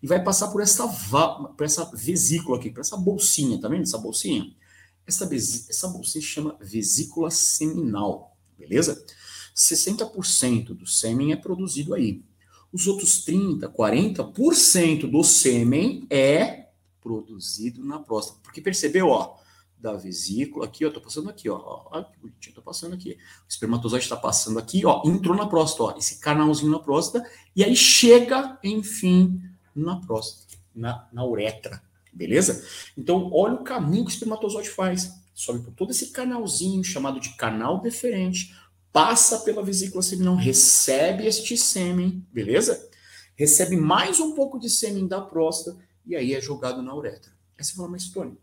e 0.02 0.08
vai 0.08 0.24
passar 0.24 0.50
por 0.50 0.62
essa, 0.62 0.88
por 0.88 1.64
essa 1.64 1.86
vesícula 1.94 2.58
aqui, 2.58 2.70
por 2.70 2.82
essa 2.82 2.98
bolsinha, 2.98 3.60
tá 3.60 3.68
vendo 3.68 3.84
essa 3.84 3.98
bolsinha? 3.98 4.54
Essa, 5.06 5.30
essa 5.34 5.88
bolsinha 5.88 6.22
se 6.22 6.28
chama 6.28 6.58
vesícula 6.60 7.30
seminal, 7.32 8.38
beleza? 8.58 9.04
60% 9.56 10.74
do 10.74 10.88
sêmen 10.88 11.34
é 11.34 11.36
produzido 11.36 11.94
aí. 11.94 12.24
Os 12.72 12.88
outros 12.88 13.26
30, 13.26 13.68
40% 13.70 15.10
do 15.10 15.24
sêmen 15.24 16.08
é 16.10 16.70
produzido 17.02 17.84
na 17.84 18.00
próstata. 18.00 18.40
Porque 18.42 18.62
percebeu, 18.62 19.10
ó, 19.10 19.36
da 19.82 19.94
vesícula 19.94 20.66
aqui, 20.66 20.86
ó, 20.86 20.92
tô 20.92 21.02
passando 21.02 21.30
aqui, 21.30 21.50
ó, 21.50 21.58
ó, 21.60 22.04
que 22.04 22.20
bonitinho, 22.20 22.56
tô 22.56 22.62
passando 22.62 22.94
aqui. 22.94 23.18
O 23.46 23.50
espermatozoide 23.50 24.06
está 24.06 24.16
passando 24.16 24.60
aqui, 24.60 24.86
ó, 24.86 25.02
entrou 25.04 25.36
na 25.36 25.48
próstata, 25.48 25.84
ó, 25.84 25.98
esse 25.98 26.20
canalzinho 26.20 26.72
na 26.72 26.80
próstata, 26.80 27.28
e 27.56 27.64
aí 27.64 27.76
chega, 27.76 28.60
enfim, 28.64 29.42
na 29.76 29.96
próstata, 30.00 30.56
na, 30.74 31.10
na 31.12 31.26
uretra, 31.26 31.82
beleza? 32.12 32.66
Então, 32.98 33.30
olha 33.34 33.56
o 33.56 33.64
caminho 33.64 34.06
que 34.06 34.12
o 34.12 34.14
espermatozoide 34.14 34.70
faz. 34.70 35.12
Sobe 35.34 35.60
por 35.60 35.74
todo 35.74 35.92
esse 35.92 36.08
canalzinho 36.08 36.84
chamado 36.84 37.20
de 37.20 37.36
canal 37.36 37.82
deferente, 37.82 38.56
passa 38.92 39.40
pela 39.40 39.64
vesícula 39.64 40.04
seminal, 40.04 40.36
recebe 40.36 41.26
este 41.26 41.58
sêmen, 41.58 42.26
beleza? 42.32 42.90
Recebe 43.36 43.78
mais 43.78 44.20
um 44.20 44.34
pouco 44.34 44.60
de 44.60 44.70
sêmen 44.70 45.08
da 45.08 45.22
próstata 45.22 45.78
e 46.06 46.16
aí 46.16 46.34
é 46.34 46.42
jogado 46.42 46.82
na 46.82 46.94
uretra. 46.94 47.32
Aí 47.58 47.64
você 47.64 47.74
fala, 47.74 47.88
mas 47.88 48.10
Tony, 48.10 48.38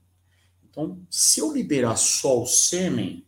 então 0.69 0.99
se 1.11 1.41
eu 1.41 1.53
liberar 1.53 1.97
só 1.97 2.43
o 2.43 2.47
sêmen, 2.47 3.25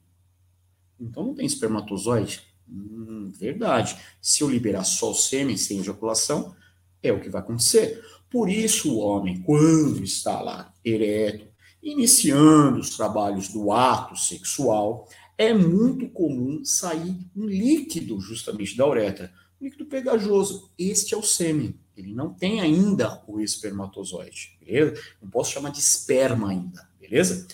então 0.99 1.25
não 1.25 1.35
tem 1.35 1.47
espermatozoide? 1.47 2.42
Hum, 2.68 3.30
verdade. 3.35 3.97
Se 4.20 4.42
eu 4.42 4.50
liberar 4.50 4.85
só 4.85 5.11
o 5.11 5.14
sêmen 5.14 5.56
sem 5.56 5.80
ejaculação, 5.80 6.54
é 7.02 7.12
o 7.12 7.20
que 7.20 7.28
vai 7.28 7.40
acontecer. 7.40 8.02
Por 8.30 8.49
isso, 8.49 8.94
o 8.94 8.99
homem, 8.99 9.42
quando 9.42 10.04
está 10.04 10.40
lá 10.40 10.72
ereto, 10.84 11.46
iniciando 11.82 12.78
os 12.78 12.96
trabalhos 12.96 13.49
do 13.49 13.72
ato 13.72 14.16
sexual, 14.16 15.08
é 15.37 15.52
muito 15.52 16.08
comum 16.10 16.64
sair 16.64 17.16
um 17.34 17.46
líquido 17.46 18.20
justamente 18.20 18.76
da 18.76 18.87
uretra, 18.87 19.32
um 19.60 19.64
líquido 19.64 19.87
pegajoso. 19.87 20.70
Este 20.78 21.14
é 21.14 21.16
o 21.16 21.22
sêmen. 21.22 21.75
Ele 21.96 22.14
não 22.14 22.32
tem 22.32 22.60
ainda 22.60 23.22
o 23.26 23.40
espermatozoide, 23.40 24.56
beleza? 24.60 25.00
Não 25.20 25.28
posso 25.28 25.52
chamar 25.52 25.70
de 25.70 25.80
esperma 25.80 26.50
ainda, 26.50 26.88
beleza? 27.00 27.46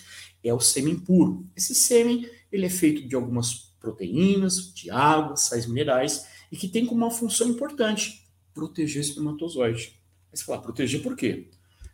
É 0.43 0.53
o 0.53 0.59
sêmen 0.59 0.99
puro. 0.99 1.45
Esse 1.55 1.73
sêmen, 1.73 2.29
ele 2.51 2.65
é 2.65 2.69
feito 2.69 3.07
de 3.07 3.15
algumas 3.15 3.73
proteínas, 3.79 4.73
de 4.73 4.91
água, 4.91 5.35
sais 5.35 5.65
minerais, 5.65 6.25
e 6.51 6.55
que 6.55 6.67
tem 6.67 6.85
como 6.85 7.03
uma 7.03 7.11
função 7.11 7.47
importante, 7.47 8.27
proteger 8.53 9.01
o 9.01 9.05
espermatozoide. 9.05 9.99
Aí 10.31 10.37
você 10.37 10.43
fala, 10.43 10.61
proteger 10.61 11.01
por 11.01 11.15
quê? 11.15 11.49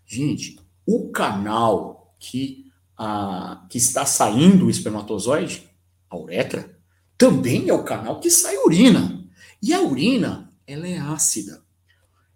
Gente, 0.06 0.60
o 0.86 1.10
canal 1.12 2.16
que, 2.20 2.72
a, 2.98 3.66
que 3.70 3.78
está 3.78 4.06
saindo 4.06 4.66
o 4.66 4.70
espermatozoide 4.70 5.70
a 6.10 6.18
uretra, 6.18 6.78
também 7.18 7.70
é 7.70 7.74
o 7.74 7.84
canal 7.84 8.20
que 8.20 8.30
sai 8.30 8.58
urina. 8.58 9.28
E 9.62 9.74
a 9.74 9.82
urina, 9.82 10.52
ela 10.68 10.88
é 10.88 10.98
ácida. 10.98 11.64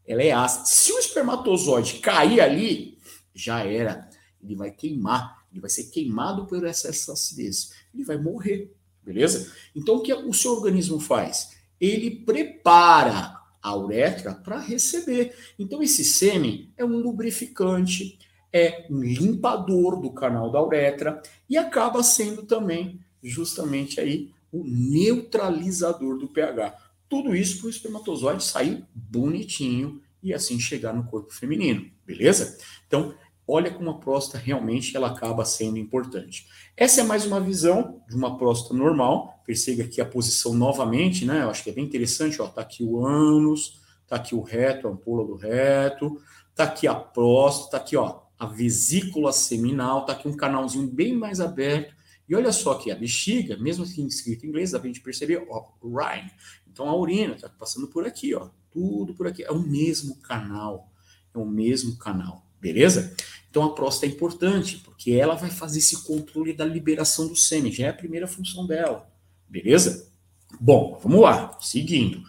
Ela 0.05 0.23
é 0.23 0.31
ácida. 0.31 0.65
Se 0.65 0.91
o 0.91 0.99
espermatozoide 0.99 1.99
cair 1.99 2.41
ali, 2.41 2.97
já 3.33 3.63
era. 3.63 4.09
Ele 4.41 4.55
vai 4.55 4.71
queimar. 4.71 5.45
Ele 5.51 5.61
vai 5.61 5.69
ser 5.69 5.85
queimado 5.85 6.45
por 6.45 6.65
essa, 6.65 6.89
acidez. 6.89 7.73
Ele 7.93 8.03
vai 8.03 8.17
morrer. 8.17 8.73
Beleza? 9.03 9.51
Então, 9.75 9.95
o 9.95 10.01
que 10.01 10.13
o 10.13 10.33
seu 10.33 10.53
organismo 10.53 10.99
faz? 10.99 11.55
Ele 11.79 12.11
prepara 12.11 13.36
a 13.67 13.75
uretra 13.75 14.33
para 14.33 14.59
receber. 14.59 15.35
Então, 15.59 15.83
esse 15.83 16.03
sêmen 16.03 16.71
é 16.77 16.85
um 16.85 16.97
lubrificante, 16.97 18.17
é 18.51 18.87
um 18.89 19.01
limpador 19.01 19.99
do 19.99 20.11
canal 20.11 20.51
da 20.51 20.63
uretra 20.63 21.21
e 21.49 21.57
acaba 21.57 22.01
sendo 22.01 22.43
também 22.43 22.99
justamente 23.21 23.99
aí 23.99 24.31
o 24.51 24.63
neutralizador 24.63 26.17
do 26.17 26.27
pH. 26.27 26.75
Tudo 27.09 27.35
isso 27.35 27.59
para 27.59 27.67
o 27.67 27.69
espermatozoide 27.69 28.43
sair 28.43 28.85
bonitinho 28.93 30.01
e 30.23 30.33
assim 30.33 30.59
chegar 30.59 30.93
no 30.93 31.05
corpo 31.05 31.33
feminino, 31.33 31.89
beleza? 32.05 32.57
Então, 32.87 33.13
olha 33.47 33.71
como 33.71 33.89
a 33.89 33.97
próstata 33.97 34.43
realmente 34.43 34.95
ela 34.95 35.07
acaba 35.07 35.45
sendo 35.45 35.77
importante. 35.77 36.47
Essa 36.75 37.01
é 37.01 37.03
mais 37.03 37.25
uma 37.25 37.39
visão 37.39 38.01
de 38.09 38.15
uma 38.15 38.37
próstata 38.37 38.75
normal. 38.75 39.41
Perceba 39.45 39.83
aqui 39.83 40.01
a 40.01 40.05
posição 40.05 40.53
novamente, 40.53 41.25
né? 41.25 41.43
Eu 41.43 41.49
acho 41.49 41.63
que 41.63 41.69
é 41.69 41.73
bem 41.73 41.85
interessante, 41.85 42.41
ó, 42.41 42.47
tá 42.47 42.61
aqui 42.61 42.83
o 42.83 43.05
ânus, 43.05 43.79
tá 44.07 44.17
aqui 44.17 44.35
o 44.35 44.41
reto, 44.41 44.87
a 44.87 44.91
ampola 44.91 45.25
do 45.25 45.35
reto, 45.35 46.21
tá 46.53 46.65
aqui 46.65 46.87
a 46.87 46.95
próstata, 46.95 47.71
tá 47.71 47.77
aqui, 47.77 47.95
ó, 47.95 48.19
a 48.37 48.45
vesícula 48.45 49.31
seminal, 49.31 50.05
tá 50.05 50.13
aqui 50.13 50.27
um 50.27 50.35
canalzinho 50.35 50.87
bem 50.87 51.15
mais 51.15 51.39
aberto 51.39 51.97
e 52.27 52.35
olha 52.35 52.51
só 52.51 52.75
que 52.75 52.91
a 52.91 52.95
bexiga, 52.95 53.55
mesmo 53.57 53.85
assim 53.85 54.05
escrito 54.05 54.45
em 54.45 54.49
inglês, 54.49 54.71
dá 54.71 54.79
pra 54.79 54.87
gente 54.87 55.01
perceber, 55.01 55.45
ó, 55.49 55.69
urine. 55.81 56.29
Então 56.67 56.89
a 56.89 56.95
urina 56.95 57.35
está 57.35 57.47
passando 57.47 57.87
por 57.87 58.05
aqui, 58.05 58.35
ó, 58.35 58.49
tudo 58.69 59.13
por 59.13 59.27
aqui. 59.27 59.43
É 59.43 59.51
o 59.51 59.59
mesmo 59.59 60.17
canal, 60.17 60.91
é 61.33 61.37
o 61.37 61.45
mesmo 61.45 61.95
canal, 61.97 62.45
beleza? 62.59 63.15
Então 63.49 63.63
a 63.63 63.73
próstata 63.73 64.05
é 64.05 64.15
importante, 64.15 64.77
porque 64.77 65.11
ela 65.11 65.35
vai 65.35 65.49
fazer 65.49 65.79
esse 65.79 66.03
controle 66.03 66.53
da 66.53 66.65
liberação 66.65 67.27
do 67.27 67.35
sêmen, 67.35 67.71
já 67.71 67.87
é 67.87 67.89
a 67.89 67.93
primeira 67.93 68.27
função 68.27 68.65
dela, 68.65 69.09
beleza? 69.47 70.11
Bom, 70.59 70.99
vamos 71.01 71.21
lá, 71.21 71.57
seguindo. 71.59 72.21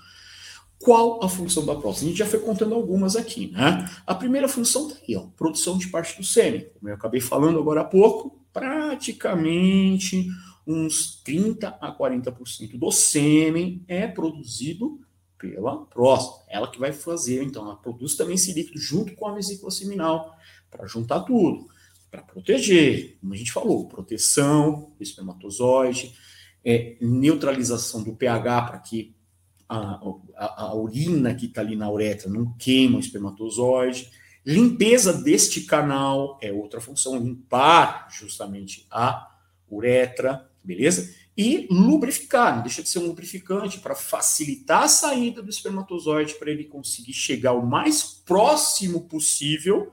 Qual 0.78 1.22
a 1.25 1.28
função 1.28 1.66
da 1.66 1.75
próstata? 1.75 2.06
A 2.06 2.08
gente 2.08 2.18
já 2.18 2.26
foi 2.26 2.38
contando 2.38 2.75
algumas 2.75 3.16
aqui, 3.16 3.48
né? 3.48 3.90
A 4.06 4.14
primeira 4.14 4.48
função 4.48 4.88
tá 4.88 4.96
aí, 5.06 5.16
ó, 5.16 5.26
produção 5.37 5.76
de 5.76 5.88
parte 5.88 6.16
do 6.16 6.25
sêmen. 6.25 6.68
Como 6.75 6.88
eu 6.88 6.94
acabei 6.94 7.20
falando 7.20 7.58
agora 7.58 7.80
há 7.80 7.84
pouco, 7.84 8.40
praticamente 8.52 10.28
uns 10.66 11.20
30 11.25 11.68
a 11.80 11.96
40% 11.96 12.78
do 12.78 12.92
sêmen 12.92 13.82
é 13.88 14.06
produzido 14.06 15.00
pela 15.38 15.84
próstata. 15.87 16.44
Ela 16.48 16.70
que 16.70 16.78
vai 16.78 16.92
fazer, 16.92 17.42
então, 17.42 17.64
ela 17.64 17.76
produz 17.76 18.16
também 18.16 18.34
esse 18.34 18.52
líquido 18.52 18.78
junto 18.78 19.14
com 19.14 19.26
a 19.26 19.34
vesícula 19.34 19.70
seminal 19.70 20.37
para 20.70 20.87
juntar 20.87 21.20
tudo, 21.20 21.68
para 22.10 22.22
proteger, 22.22 23.16
como 23.20 23.34
a 23.34 23.37
gente 23.37 23.52
falou, 23.52 23.88
proteção 23.88 24.92
do 24.96 25.02
espermatozoide, 25.02 26.14
é, 26.64 26.96
neutralização 27.00 28.02
do 28.02 28.14
pH 28.14 28.62
para 28.62 28.78
que 28.78 29.14
a, 29.68 30.00
a, 30.37 30.62
a 30.62 30.75
urina 30.75 31.34
que 31.34 31.46
está 31.46 31.60
ali 31.60 31.76
na 31.76 31.90
uretra 31.90 32.30
não 32.30 32.52
queima 32.54 32.96
o 32.96 33.00
espermatozoide 33.00 34.10
Limpeza 34.48 35.12
deste 35.12 35.60
canal 35.60 36.38
é 36.40 36.50
outra 36.50 36.80
função, 36.80 37.18
limpar 37.18 38.08
justamente 38.10 38.87
a 38.90 39.30
uretra, 39.70 40.50
beleza? 40.64 41.14
E 41.37 41.66
lubrificar, 41.70 42.56
não 42.56 42.62
deixa 42.62 42.82
de 42.82 42.88
ser 42.88 43.00
um 43.00 43.08
lubrificante 43.08 43.78
para 43.78 43.94
facilitar 43.94 44.84
a 44.84 44.88
saída 44.88 45.42
do 45.42 45.50
espermatozoide 45.50 46.32
para 46.37 46.50
ele 46.50 46.64
conseguir 46.64 47.12
chegar 47.12 47.52
o 47.52 47.66
mais 47.66 48.02
próximo 48.02 49.02
possível 49.02 49.92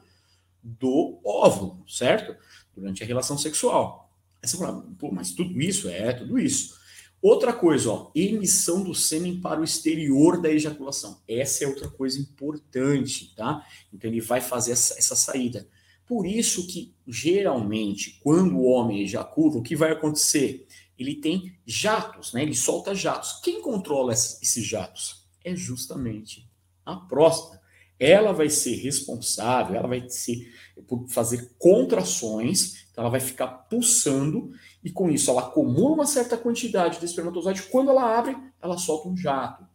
do 0.65 1.19
óvulo, 1.23 1.83
certo? 1.87 2.35
Durante 2.75 3.03
a 3.03 3.05
relação 3.05 3.37
sexual. 3.37 4.11
Aí 4.41 4.49
você 4.49 4.57
fala, 4.57 4.83
pô, 4.97 5.11
mas 5.11 5.31
tudo 5.31 5.61
isso? 5.61 5.87
É, 5.87 6.11
tudo 6.11 6.39
isso. 6.39 6.75
Outra 7.21 7.53
coisa, 7.53 7.89
ó, 7.89 8.11
emissão 8.13 8.83
do 8.83 8.93
sêmen 8.93 9.39
para 9.39 9.61
o 9.61 9.63
exterior 9.63 10.41
da 10.41 10.49
ejaculação. 10.49 11.21
Essa 11.27 11.63
é 11.63 11.67
outra 11.67 11.89
coisa 11.89 12.19
importante, 12.19 13.33
tá? 13.35 13.65
Então 13.93 14.09
ele 14.09 14.21
vai 14.21 14.41
fazer 14.41 14.73
essa, 14.73 14.97
essa 14.97 15.15
saída. 15.15 15.67
Por 16.05 16.25
isso 16.25 16.67
que, 16.67 16.93
geralmente, 17.07 18.19
quando 18.21 18.57
o 18.57 18.65
homem 18.65 19.01
ejacula, 19.01 19.57
o 19.57 19.63
que 19.63 19.75
vai 19.75 19.91
acontecer? 19.91 20.67
Ele 20.97 21.15
tem 21.15 21.57
jatos, 21.65 22.33
né? 22.33 22.43
Ele 22.43 22.55
solta 22.55 22.93
jatos. 22.93 23.39
Quem 23.43 23.61
controla 23.61 24.13
esses 24.13 24.63
jatos? 24.63 25.25
É 25.43 25.55
justamente 25.55 26.47
a 26.85 26.95
próstata. 26.95 27.59
Ela 27.99 28.33
vai 28.33 28.49
ser 28.49 28.75
responsável, 28.75 29.75
ela 29.75 29.87
vai 29.87 30.09
ser 30.09 30.53
por 30.87 31.07
fazer 31.07 31.51
contrações, 31.57 32.85
então 32.91 33.03
ela 33.03 33.11
vai 33.11 33.21
ficar 33.21 33.47
pulsando 33.47 34.51
e 34.83 34.91
com 34.91 35.09
isso 35.09 35.31
ela 35.31 35.41
acumula 35.41 35.95
uma 35.95 36.05
certa 36.05 36.37
quantidade 36.37 36.99
de 36.99 37.05
espermatozoide. 37.05 37.63
Quando 37.63 37.89
ela 37.89 38.17
abre, 38.17 38.35
ela 38.61 38.77
solta 38.77 39.07
um 39.07 39.15
jato. 39.15 39.65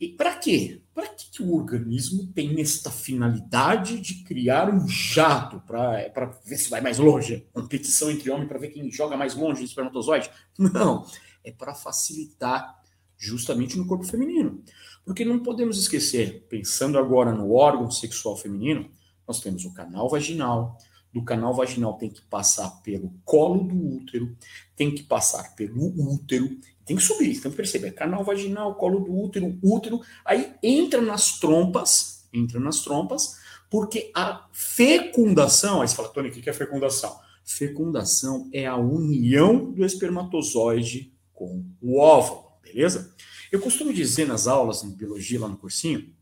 E 0.00 0.08
para 0.08 0.36
quê? 0.36 0.80
Para 0.94 1.08
que, 1.08 1.30
que, 1.30 1.42
o 1.42 1.54
organismo 1.54 2.26
tem 2.28 2.60
esta 2.60 2.90
finalidade 2.90 4.00
de 4.00 4.22
criar 4.22 4.72
um 4.72 4.86
jato 4.86 5.60
para 5.66 6.26
ver 6.44 6.56
se 6.56 6.70
vai 6.70 6.80
mais 6.80 6.98
longe? 6.98 7.48
Competição 7.52 8.10
entre 8.10 8.30
homens 8.30 8.48
para 8.48 8.58
ver 8.58 8.68
quem 8.68 8.90
joga 8.92 9.16
mais 9.16 9.34
longe 9.34 9.60
de 9.60 9.66
espermatozoide? 9.66 10.30
Não, 10.56 11.04
é 11.42 11.50
para 11.50 11.74
facilitar 11.74 12.78
justamente 13.16 13.76
no 13.76 13.86
corpo 13.86 14.04
feminino. 14.04 14.62
Porque 15.08 15.24
não 15.24 15.38
podemos 15.38 15.78
esquecer, 15.78 16.44
pensando 16.50 16.98
agora 16.98 17.32
no 17.32 17.54
órgão 17.54 17.90
sexual 17.90 18.36
feminino, 18.36 18.90
nós 19.26 19.40
temos 19.40 19.64
o 19.64 19.72
canal 19.72 20.06
vaginal, 20.06 20.76
do 21.10 21.24
canal 21.24 21.54
vaginal 21.54 21.94
tem 21.94 22.10
que 22.10 22.20
passar 22.20 22.68
pelo 22.82 23.10
colo 23.24 23.64
do 23.64 23.96
útero, 23.96 24.36
tem 24.76 24.94
que 24.94 25.02
passar 25.02 25.56
pelo 25.56 25.82
útero, 26.12 26.58
tem 26.84 26.94
que 26.94 27.02
subir, 27.02 27.40
tem 27.40 27.50
que 27.50 27.56
perceber, 27.56 27.92
canal 27.92 28.22
vaginal, 28.22 28.74
colo 28.74 29.00
do 29.00 29.18
útero, 29.18 29.58
útero, 29.62 29.98
aí 30.26 30.52
entra 30.62 31.00
nas 31.00 31.40
trompas, 31.40 32.28
entra 32.30 32.60
nas 32.60 32.82
trompas, 32.82 33.38
porque 33.70 34.12
a 34.14 34.46
fecundação, 34.52 35.80
aí 35.80 35.88
você 35.88 35.96
fala, 35.96 36.10
Tony, 36.10 36.28
o 36.28 36.32
que 36.32 36.50
é 36.50 36.52
fecundação? 36.52 37.18
Fecundação 37.42 38.50
é 38.52 38.66
a 38.66 38.76
união 38.76 39.72
do 39.72 39.86
espermatozoide 39.86 41.14
com 41.32 41.64
o 41.80 41.98
óvulo, 41.98 42.52
beleza? 42.62 43.16
Eu 43.50 43.60
costumo 43.60 43.92
dizer 43.92 44.26
nas 44.26 44.46
aulas 44.46 44.82
de 44.82 44.88
biologia 44.88 45.40
lá 45.40 45.48
no 45.48 45.56
cursinho 45.56 46.14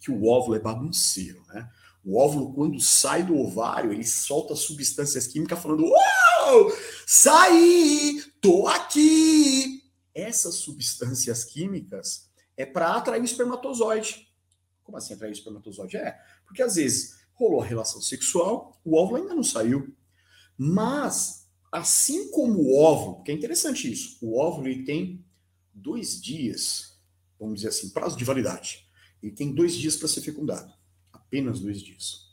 que 0.00 0.10
o 0.10 0.26
óvulo 0.26 0.56
é 0.56 0.60
bagunceiro, 0.60 1.42
né? 1.48 1.70
O 2.04 2.18
óvulo, 2.18 2.52
quando 2.52 2.78
sai 2.80 3.22
do 3.22 3.38
ovário, 3.38 3.90
ele 3.90 4.04
solta 4.04 4.54
substâncias 4.54 5.26
químicas 5.26 5.58
falando: 5.58 5.84
Uau! 5.84 6.72
Saí! 7.06 8.22
Tô 8.40 8.68
aqui! 8.68 9.82
Essas 10.14 10.56
substâncias 10.56 11.44
químicas 11.44 12.30
é 12.56 12.66
para 12.66 12.94
atrair 12.94 13.22
o 13.22 13.24
espermatozoide. 13.24 14.28
Como 14.82 14.98
assim 14.98 15.14
atrair 15.14 15.30
o 15.30 15.32
espermatozoide? 15.32 15.96
É, 15.96 16.20
porque 16.44 16.62
às 16.62 16.74
vezes 16.74 17.24
rolou 17.32 17.62
a 17.62 17.64
relação 17.64 18.00
sexual, 18.02 18.78
o 18.84 18.96
óvulo 18.96 19.16
ainda 19.16 19.34
não 19.34 19.42
saiu. 19.42 19.94
Mas, 20.58 21.48
assim 21.72 22.30
como 22.30 22.60
o 22.60 22.78
óvulo, 22.78 23.22
que 23.22 23.32
é 23.32 23.34
interessante 23.34 23.90
isso, 23.90 24.18
o 24.20 24.38
óvulo 24.38 24.68
ele 24.68 24.84
tem 24.84 25.24
dois 25.74 26.22
dias, 26.22 26.98
vamos 27.38 27.56
dizer 27.56 27.68
assim, 27.68 27.90
prazo 27.90 28.16
de 28.16 28.24
validade. 28.24 28.86
Ele 29.22 29.32
tem 29.32 29.52
dois 29.52 29.74
dias 29.74 29.96
para 29.96 30.08
ser 30.08 30.20
fecundado. 30.20 30.72
Apenas 31.12 31.60
dois 31.60 31.82
dias. 31.82 32.28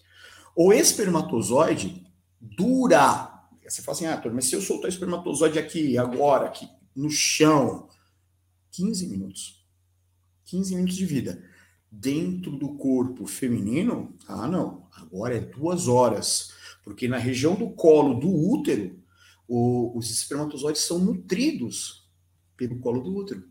O 0.55 0.71
espermatozoide 0.71 2.05
dura. 2.39 3.50
Você 3.63 3.81
fala 3.81 3.98
assim, 3.98 4.05
ah, 4.05 4.21
mas 4.33 4.45
se 4.45 4.55
eu 4.55 4.62
soltar 4.62 4.86
o 4.86 4.93
espermatozoide 4.93 5.57
aqui, 5.57 5.98
agora, 5.98 6.48
aqui, 6.48 6.67
no 6.95 7.10
chão, 7.10 7.88
15 8.71 9.07
minutos. 9.07 9.65
15 10.45 10.75
minutos 10.75 10.95
de 10.95 11.05
vida. 11.05 11.43
Dentro 11.89 12.57
do 12.57 12.75
corpo 12.75 13.25
feminino, 13.25 14.17
ah, 14.27 14.48
não, 14.48 14.88
agora 14.91 15.38
é 15.38 15.39
duas 15.39 15.88
horas. 15.88 16.51
Porque 16.83 17.07
na 17.07 17.17
região 17.17 17.55
do 17.55 17.69
colo 17.69 18.19
do 18.19 18.29
útero, 18.29 19.01
o, 19.48 19.98
os 19.98 20.10
espermatozoides 20.10 20.81
são 20.81 21.00
nutridos 21.00 22.00
pelo 22.68 22.80
colo 22.80 23.01
do 23.01 23.15
útero. 23.15 23.44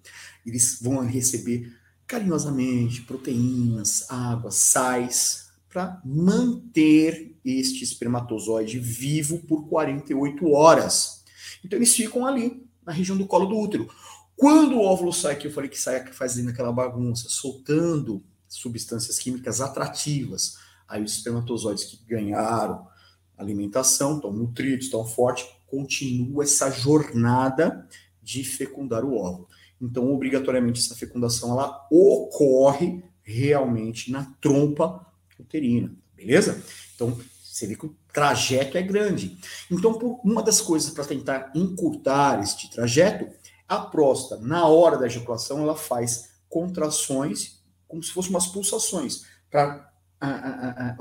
Eles 0.47 0.79
vão 0.81 1.05
receber 1.05 1.73
carinhosamente 2.07 3.03
proteínas, 3.03 4.09
água, 4.09 4.51
sais, 4.51 5.51
para 5.69 6.01
manter 6.05 7.37
este 7.45 7.85
espermatozoide 7.85 8.79
vivo 8.79 9.39
por 9.41 9.69
48 9.69 10.49
horas. 10.51 11.25
Então 11.65 11.79
eles 11.79 11.95
ficam 11.95 12.27
ali, 12.27 12.67
na 12.85 12.93
região 12.93 13.17
do 13.17 13.27
colo 13.27 13.47
do 13.47 13.59
útero. 13.59 13.89
Quando 14.37 14.77
o 14.77 14.83
óvulo 14.83 15.13
sai, 15.13 15.37
que 15.37 15.47
eu 15.47 15.53
falei 15.53 15.69
que 15.69 15.79
sai 15.79 16.07
fazendo 16.13 16.51
aquela 16.51 16.73
bagunça, 16.73 17.29
soltando 17.29 18.23
substâncias 18.49 19.19
químicas 19.19 19.61
atrativas, 19.61 20.57
aí 20.89 21.03
os 21.03 21.13
espermatozoides 21.15 21.85
que 21.85 22.01
ganharam 22.09 22.89
alimentação, 23.37 24.17
estão 24.17 24.33
nutridos, 24.33 24.87
estão 24.87 25.07
fortes, 25.07 25.47
continua 25.67 26.45
essa 26.45 26.71
jornada 26.71 27.87
de 28.23 28.45
fecundar 28.45 29.05
o 29.05 29.17
óvulo. 29.17 29.49
Então, 29.81 30.13
obrigatoriamente, 30.13 30.81
essa 30.81 30.95
fecundação 30.95 31.53
ela 31.53 31.87
ocorre 31.91 33.03
realmente 33.23 34.11
na 34.11 34.25
trompa 34.41 35.07
uterina, 35.39 35.95
beleza? 36.15 36.63
Então, 36.95 37.19
você 37.43 37.67
vê 37.67 37.77
que 37.77 37.87
o 37.87 37.97
trajeto 38.13 38.77
é 38.77 38.83
grande. 38.83 39.39
Então, 39.71 40.21
uma 40.23 40.43
das 40.43 40.61
coisas 40.61 40.91
para 40.91 41.05
tentar 41.05 41.51
encurtar 41.55 42.41
este 42.41 42.71
trajeto, 42.71 43.29
a 43.67 43.79
próstata, 43.79 44.43
na 44.43 44.67
hora 44.67 44.99
da 44.99 45.07
ejaculação, 45.07 45.61
ela 45.61 45.77
faz 45.77 46.31
contrações, 46.49 47.63
como 47.87 48.03
se 48.03 48.13
fossem 48.13 48.31
umas 48.31 48.47
pulsações, 48.47 49.25
para 49.51 49.91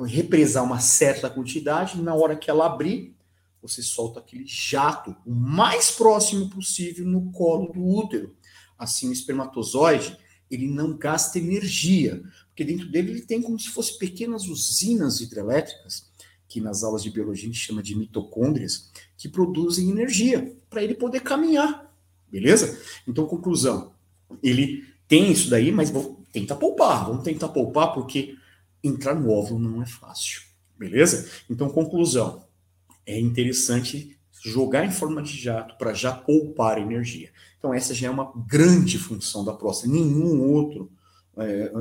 represar 0.08 0.64
uma 0.64 0.80
certa 0.80 1.30
quantidade. 1.30 2.02
Na 2.02 2.14
hora 2.16 2.36
que 2.36 2.50
ela 2.50 2.66
abrir, 2.66 3.16
você 3.62 3.82
solta 3.82 4.20
aquele 4.20 4.46
jato 4.46 5.16
o 5.26 5.34
mais 5.34 5.92
próximo 5.92 6.50
possível 6.50 7.06
no 7.06 7.32
colo 7.32 7.72
do 7.72 7.86
útero. 7.86 8.36
Assim, 8.78 9.10
o 9.10 9.14
espermatozoide 9.14 10.18
ele 10.50 10.68
não 10.68 10.98
gasta 10.98 11.38
energia, 11.38 12.24
porque 12.48 12.64
dentro 12.64 12.90
dele 12.90 13.12
ele 13.12 13.22
tem 13.22 13.42
como 13.42 13.60
se 13.60 13.70
fossem 13.70 13.98
pequenas 13.98 14.48
usinas 14.48 15.22
hidrelétricas, 15.22 16.10
que 16.48 16.60
nas 16.60 16.84
aulas 16.84 17.04
de 17.04 17.12
biologia 17.12 17.44
a 17.44 17.54
gente 17.54 17.60
chama 17.60 17.84
de 17.84 17.96
mitocôndrias, 17.96 18.92
que 19.16 19.30
produzem 19.30 19.90
energia 19.90 20.56
para 20.70 20.84
ele 20.84 20.96
poder 20.96 21.22
caminhar, 21.22 21.94
beleza? 22.28 22.82
Então, 23.08 23.28
conclusão, 23.28 23.94
ele 24.42 24.84
tem 25.08 25.32
isso 25.32 25.50
daí, 25.50 25.72
mas 25.72 25.92
vou, 25.92 26.24
tenta 26.32 26.56
poupar, 26.56 27.06
vamos 27.06 27.24
tentar 27.24 27.50
poupar, 27.50 27.94
porque 27.94 28.36
entrar 28.84 29.14
no 29.14 29.30
óvulo 29.30 29.60
não 29.60 29.84
é 29.84 29.86
fácil, 29.86 30.42
beleza? 30.78 31.30
Então, 31.48 31.70
conclusão, 31.70 32.44
é 33.06 33.20
interessante 33.20 34.18
jogar 34.44 34.86
em 34.86 34.92
forma 34.92 35.22
de 35.22 35.38
jato 35.38 35.78
para 35.78 35.94
já 35.94 36.14
poupar 36.14 36.78
energia. 36.78 37.32
Então, 37.58 37.74
essa 37.74 37.94
já 37.94 38.08
é 38.08 38.10
uma 38.10 38.32
grande 38.48 38.98
função 38.98 39.44
da 39.44 39.54
próstata. 39.54 39.92
Nenhum 39.92 40.42
outro 40.42 40.92
é, 41.38 41.72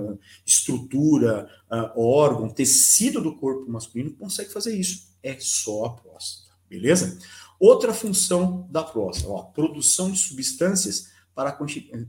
estrutura, 0.45 1.49
órgão, 1.97 2.49
tecido 2.49 3.21
do 3.21 3.37
corpo 3.37 3.71
masculino 3.71 4.13
consegue 4.13 4.53
fazer 4.53 4.77
isso. 4.77 5.09
É 5.23 5.37
só 5.39 5.87
a 5.87 5.91
próstata, 5.91 6.55
beleza? 6.69 7.19
Outra 7.59 7.93
função 7.93 8.69
da 8.71 8.83
próstata, 8.83 9.33
ó, 9.33 9.43
produção 9.43 10.11
de 10.11 10.19
substâncias 10.19 11.11
para 11.35 11.51
a, 11.51 11.59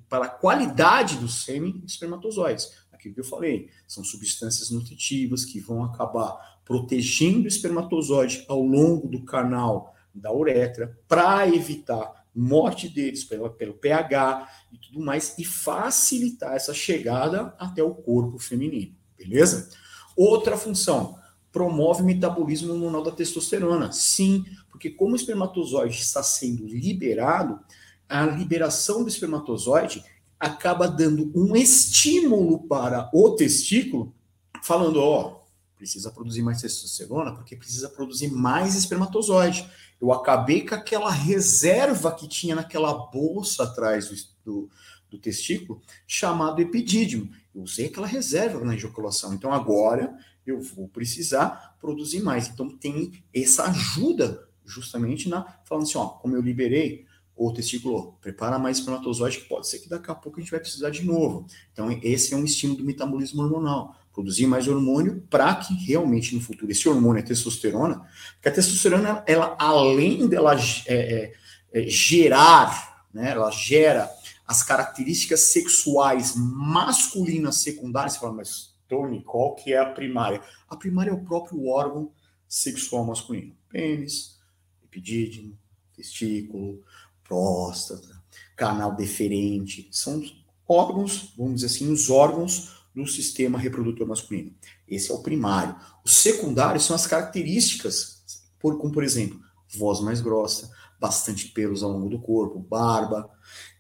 para 0.08 0.26
a 0.26 0.30
qualidade 0.30 1.18
do 1.18 1.28
sêmen 1.28 1.84
espermatozoides. 1.86 2.72
Aquilo 2.92 3.14
que 3.14 3.22
eu 3.22 3.26
falei, 3.26 3.70
são 3.88 4.04
substâncias 4.04 4.70
nutritivas 4.70 5.46
que 5.46 5.60
vão 5.60 5.84
acabar 5.84 6.59
protegendo 6.70 7.46
o 7.46 7.48
espermatozoide 7.48 8.46
ao 8.48 8.62
longo 8.62 9.08
do 9.08 9.26
canal 9.26 9.96
da 10.14 10.32
uretra 10.32 10.96
para 11.08 11.48
evitar 11.48 12.14
morte 12.36 12.88
deles 12.88 13.24
pelo, 13.24 13.50
pelo 13.50 13.74
pH 13.74 14.48
e 14.72 14.78
tudo 14.78 15.00
mais 15.00 15.34
e 15.40 15.44
facilitar 15.44 16.54
essa 16.54 16.72
chegada 16.72 17.56
até 17.58 17.82
o 17.82 17.96
corpo 17.96 18.38
feminino, 18.38 18.94
beleza? 19.18 19.72
Outra 20.16 20.56
função, 20.56 21.18
promove 21.52 22.04
o 22.04 22.06
metabolismo 22.06 22.72
hormonal 22.72 23.02
da 23.02 23.10
testosterona. 23.10 23.92
Sim, 23.92 24.46
porque 24.70 24.92
como 24.92 25.14
o 25.14 25.16
espermatozoide 25.16 26.00
está 26.00 26.22
sendo 26.22 26.68
liberado, 26.68 27.60
a 28.08 28.28
liberação 28.28 29.02
do 29.02 29.10
espermatozoide 29.10 30.04
acaba 30.40 30.88
dando 30.88 31.32
um 31.36 31.56
estímulo 31.56 32.68
para 32.68 33.10
o 33.12 33.32
testículo, 33.32 34.14
falando, 34.62 35.02
ó, 35.02 35.39
precisa 35.80 36.12
produzir 36.12 36.42
mais 36.42 36.62
testosterona 36.62 37.34
porque 37.34 37.56
precisa 37.56 37.90
produzir 37.90 38.28
mais 38.28 38.76
espermatozoide. 38.76 39.68
Eu 40.00 40.12
acabei 40.12 40.68
com 40.68 40.76
aquela 40.76 41.10
reserva 41.10 42.12
que 42.14 42.28
tinha 42.28 42.54
naquela 42.54 42.94
bolsa 42.94 43.64
atrás 43.64 44.28
do, 44.44 44.70
do, 45.10 45.18
testículo, 45.18 45.82
chamado 46.06 46.62
epidídimo. 46.62 47.32
Eu 47.56 47.62
usei 47.62 47.86
aquela 47.86 48.06
reserva 48.06 48.64
na 48.66 48.76
ejaculação. 48.76 49.34
Então 49.34 49.54
agora 49.54 50.18
eu 50.46 50.62
vou 50.62 50.90
precisar 50.90 51.78
produzir 51.80 52.22
mais. 52.22 52.50
Então 52.50 52.70
tem 52.70 53.24
essa 53.34 53.64
ajuda 53.64 54.48
justamente 54.66 55.30
na 55.30 55.60
falando 55.64 55.84
assim, 55.84 55.98
ó, 55.98 56.08
como 56.08 56.36
eu 56.36 56.42
liberei 56.42 57.06
o 57.38 57.54
testículo, 57.54 58.18
prepara 58.20 58.60
mais 58.60 58.80
espermatozoide 58.80 59.40
que 59.40 59.48
pode 59.48 59.66
ser 59.66 59.80
que 59.80 59.88
daqui 59.88 60.12
a 60.12 60.16
pouco 60.16 60.40
a 60.40 60.42
gente 60.42 60.52
vai 60.52 60.60
precisar 60.60 60.90
de 60.90 61.06
novo. 61.06 61.46
Então 61.72 61.90
esse 62.04 62.34
é 62.34 62.38
um 62.38 62.44
estímulo 62.44 62.80
do 62.80 62.86
metabolismo 62.86 63.42
hormonal 63.42 63.96
produzir 64.14 64.48
mais 64.48 64.68
hormônio 64.68 65.22
para 65.30 65.56
que 65.56 65.74
realmente 65.74 66.36
no 66.36 66.42
futuro 66.42 66.72
esse 66.72 66.88
hormônio, 66.90 67.22
a 67.22 67.26
testosterona, 67.26 68.06
porque 68.34 68.50
a 68.50 68.52
testosterona, 68.52 69.24
ela 69.28 69.56
além 69.60 70.28
dela 70.28 70.56
é, 70.88 70.94
é, 70.94 71.34
é, 71.74 71.88
gerar, 71.88 73.08
né, 73.14 73.32
ela 73.32 73.52
gera 73.52 74.10
as 74.46 74.64
características 74.64 75.42
sexuais 75.42 76.34
masculinas 76.36 77.58
secundárias, 77.62 78.14
você 78.14 78.20
fala, 78.20 78.34
mas 78.34 78.74
Tony, 78.88 79.22
qual 79.22 79.54
que 79.54 79.74
é 79.74 79.78
a 79.78 79.86
primária? 79.86 80.42
A 80.68 80.76
primária 80.76 81.12
é 81.12 81.14
o 81.14 81.24
próprio 81.24 81.68
órgão 81.68 82.12
sexual 82.48 83.06
masculino. 83.06 83.56
Pênis, 83.70 84.40
epidídimo, 84.84 85.56
testículo, 85.96 86.84
próstata, 87.24 88.20
canal 88.56 88.96
deferente, 88.96 89.88
são 89.92 90.20
órgãos, 90.68 91.34
vamos 91.38 91.62
dizer 91.62 91.68
assim, 91.68 91.92
os 91.92 92.10
órgãos 92.10 92.79
no 92.94 93.08
sistema 93.08 93.58
reprodutor 93.58 94.08
masculino. 94.08 94.54
Esse 94.88 95.12
é 95.12 95.14
o 95.14 95.22
primário. 95.22 95.76
Os 96.04 96.18
secundários 96.18 96.86
são 96.86 96.96
as 96.96 97.08
características, 97.08 98.24
por, 98.60 98.78
como 98.78 98.94
por 98.94 99.04
exemplo, 99.04 99.40
voz 99.78 100.00
mais 100.02 100.22
grossa, 100.22 100.70
bastante 101.00 101.50
pelos 101.50 101.84
ao 101.84 101.92
longo 101.92 102.10
do 102.10 102.20
corpo, 102.20 102.60
barba, 102.60 103.30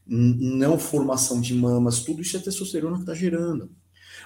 não 0.05 0.79
formação 0.79 1.39
de 1.39 1.53
mamas, 1.53 1.99
tudo 1.99 2.21
isso 2.21 2.35
é 2.37 2.39
testosterona 2.39 2.95
que 2.95 3.03
está 3.03 3.13
gerando. 3.13 3.71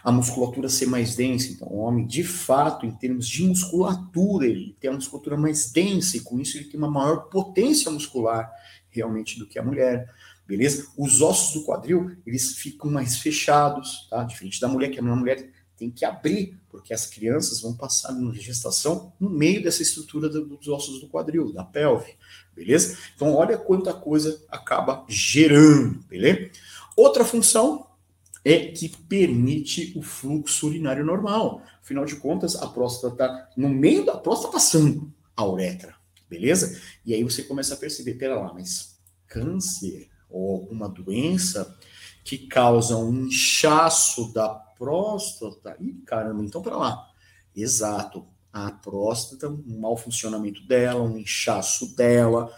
A 0.03 0.11
musculatura 0.11 0.69
ser 0.69 0.85
mais 0.85 1.15
densa, 1.15 1.51
então 1.51 1.67
o 1.67 1.77
homem, 1.77 2.05
de 2.05 2.23
fato, 2.23 2.85
em 2.85 2.91
termos 2.91 3.27
de 3.27 3.43
musculatura, 3.43 4.45
ele 4.45 4.75
tem 4.79 4.89
a 4.89 4.93
musculatura 4.93 5.37
mais 5.37 5.71
densa 5.71 6.17
e 6.17 6.21
com 6.21 6.39
isso 6.39 6.57
ele 6.57 6.65
tem 6.65 6.77
uma 6.77 6.89
maior 6.89 7.29
potência 7.29 7.91
muscular 7.91 8.51
realmente 8.89 9.39
do 9.39 9.47
que 9.47 9.57
a 9.57 9.63
mulher 9.63 10.09
beleza? 10.47 10.87
Os 10.97 11.21
ossos 11.21 11.53
do 11.53 11.65
quadril, 11.65 12.15
eles 12.25 12.55
ficam 12.57 12.91
mais 12.91 13.17
fechados, 13.17 14.07
tá? 14.09 14.23
Diferente 14.23 14.59
da 14.59 14.67
mulher, 14.67 14.89
que 14.89 14.99
a 14.99 15.03
mulher 15.03 15.51
tem 15.75 15.89
que 15.89 16.05
abrir, 16.05 16.59
porque 16.69 16.93
as 16.93 17.05
crianças 17.05 17.61
vão 17.61 17.75
passar 17.75 18.11
na 18.13 18.33
gestação 18.33 19.13
no 19.19 19.29
meio 19.29 19.63
dessa 19.63 19.81
estrutura 19.81 20.29
dos 20.29 20.67
ossos 20.67 21.01
do 21.01 21.07
quadril, 21.07 21.51
da 21.51 21.63
pelve, 21.63 22.15
beleza? 22.55 22.97
Então, 23.15 23.33
olha 23.33 23.57
quanta 23.57 23.93
coisa 23.93 24.43
acaba 24.49 25.05
gerando, 25.07 25.99
beleza? 26.07 26.51
Outra 26.95 27.25
função, 27.25 27.87
é 28.45 28.67
que 28.67 28.89
permite 28.89 29.93
o 29.97 30.01
fluxo 30.01 30.67
urinário 30.67 31.05
normal. 31.05 31.61
Afinal 31.81 32.05
de 32.05 32.17
contas, 32.17 32.55
a 32.55 32.67
próstata 32.67 33.13
está 33.13 33.49
no 33.55 33.69
meio 33.69 34.05
da 34.05 34.17
próstata 34.17 34.51
passando 34.51 35.11
a 35.35 35.45
uretra, 35.45 35.95
beleza? 36.29 36.79
E 37.05 37.13
aí 37.13 37.23
você 37.23 37.43
começa 37.43 37.73
a 37.73 37.77
perceber, 37.77 38.15
pera 38.15 38.39
lá, 38.39 38.53
mas 38.53 38.99
câncer 39.27 40.09
ou 40.33 40.55
alguma 40.55 40.89
doença 40.89 41.77
que 42.23 42.37
causa 42.37 42.97
um 42.97 43.27
inchaço 43.27 44.33
da 44.33 44.49
próstata, 44.49 45.77
ih, 45.79 46.01
caramba, 46.05 46.43
então 46.43 46.61
para 46.61 46.75
lá. 46.75 47.07
Exato, 47.55 48.25
a 48.51 48.71
próstata, 48.71 49.47
um 49.47 49.79
mau 49.79 49.95
funcionamento 49.95 50.65
dela, 50.65 51.03
um 51.03 51.17
inchaço 51.17 51.95
dela, 51.95 52.51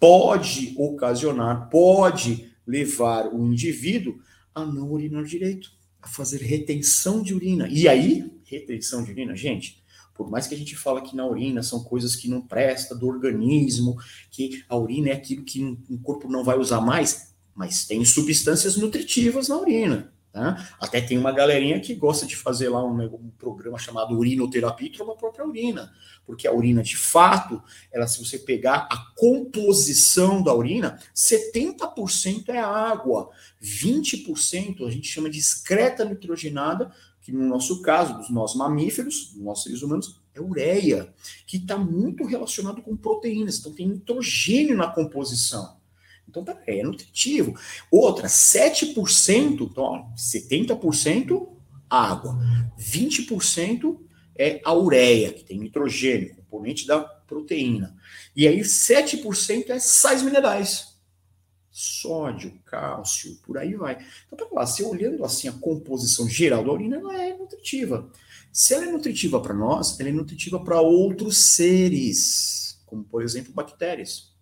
pode 0.00 0.74
ocasionar, 0.78 1.68
pode 1.68 2.50
levar 2.66 3.26
o 3.28 3.46
indivíduo 3.46 4.18
a 4.54 4.64
não 4.64 4.90
urinar 4.90 5.24
direito, 5.24 5.70
a 6.00 6.08
fazer 6.08 6.40
retenção 6.40 7.22
de 7.22 7.34
urina. 7.34 7.68
E 7.68 7.88
aí, 7.88 8.30
retenção 8.44 9.02
de 9.02 9.10
urina, 9.10 9.34
gente, 9.36 9.82
por 10.18 10.28
mais 10.28 10.48
que 10.48 10.54
a 10.56 10.58
gente 10.58 10.74
fala 10.74 11.00
que 11.00 11.14
na 11.14 11.24
urina 11.24 11.62
são 11.62 11.84
coisas 11.84 12.16
que 12.16 12.28
não 12.28 12.40
presta 12.40 12.92
do 12.92 13.06
organismo, 13.06 13.96
que 14.32 14.64
a 14.68 14.76
urina 14.76 15.10
é 15.10 15.12
aquilo 15.12 15.44
que 15.44 15.78
o 15.88 15.96
corpo 15.98 16.28
não 16.28 16.42
vai 16.42 16.58
usar 16.58 16.80
mais, 16.80 17.32
mas 17.54 17.86
tem 17.86 18.04
substâncias 18.04 18.76
nutritivas 18.76 19.46
na 19.46 19.56
urina. 19.56 20.12
Tá? 20.32 20.68
Até 20.80 21.00
tem 21.00 21.16
uma 21.16 21.32
galerinha 21.32 21.80
que 21.80 21.94
gosta 21.94 22.26
de 22.26 22.36
fazer 22.36 22.68
lá 22.68 22.84
um, 22.84 23.00
um 23.00 23.30
programa 23.38 23.78
chamado 23.78 24.18
urinoterapia 24.18 24.88
e 24.88 24.92
toma 24.92 25.12
a 25.12 25.16
própria 25.16 25.46
urina. 25.46 25.92
Porque 26.26 26.48
a 26.48 26.52
urina, 26.52 26.82
de 26.82 26.96
fato, 26.96 27.62
ela, 27.92 28.06
se 28.06 28.18
você 28.18 28.40
pegar 28.40 28.88
a 28.90 28.96
composição 29.16 30.42
da 30.42 30.52
urina, 30.52 30.98
70% 31.14 32.48
é 32.48 32.58
água, 32.58 33.30
20% 33.62 34.86
a 34.86 34.90
gente 34.90 35.08
chama 35.08 35.30
de 35.30 35.38
excreta 35.38 36.04
nitrogenada, 36.04 36.92
que 37.28 37.32
no 37.34 37.46
nosso 37.46 37.82
caso, 37.82 38.16
dos 38.16 38.30
nós 38.30 38.54
mamíferos, 38.54 39.32
dos 39.34 39.42
nossos 39.42 39.64
seres 39.64 39.82
humanos, 39.82 40.18
é 40.34 40.40
ureia, 40.40 41.12
que 41.46 41.58
está 41.58 41.76
muito 41.76 42.24
relacionado 42.24 42.80
com 42.80 42.96
proteínas. 42.96 43.58
Então 43.58 43.74
tem 43.74 43.86
nitrogênio 43.86 44.74
na 44.74 44.86
composição. 44.86 45.76
Então, 46.26 46.42
tá, 46.42 46.58
é 46.66 46.82
nutritivo. 46.82 47.54
Outra, 47.90 48.28
7%, 48.28 49.60
então, 49.60 49.84
ó, 49.84 50.06
70% 50.16 51.48
água, 51.90 52.38
20% 52.78 53.98
é 54.34 54.62
a 54.64 54.72
ureia, 54.72 55.30
que 55.30 55.44
tem 55.44 55.58
nitrogênio, 55.58 56.34
componente 56.34 56.86
da 56.86 57.00
proteína. 57.00 57.94
E 58.34 58.48
aí, 58.48 58.60
7% 58.60 59.68
é 59.68 59.78
sais 59.78 60.22
minerais. 60.22 60.97
Sódio, 61.80 62.58
cálcio, 62.64 63.36
por 63.46 63.56
aí 63.56 63.76
vai. 63.76 64.04
Então, 64.26 64.48
para 64.48 64.62
lá, 64.62 64.66
se 64.66 64.82
olhando 64.82 65.24
assim 65.24 65.46
a 65.46 65.52
composição 65.52 66.28
geral 66.28 66.64
da 66.64 66.72
urina, 66.72 66.96
ela 66.96 67.22
é 67.22 67.36
nutritiva. 67.36 68.10
Se 68.52 68.74
ela 68.74 68.86
é 68.86 68.90
nutritiva 68.90 69.40
para 69.40 69.54
nós, 69.54 70.00
ela 70.00 70.08
é 70.08 70.12
nutritiva 70.12 70.58
para 70.58 70.80
outros 70.80 71.54
seres, 71.54 72.80
como 72.84 73.04
por 73.04 73.22
exemplo 73.22 73.52
bactérias. 73.52 74.34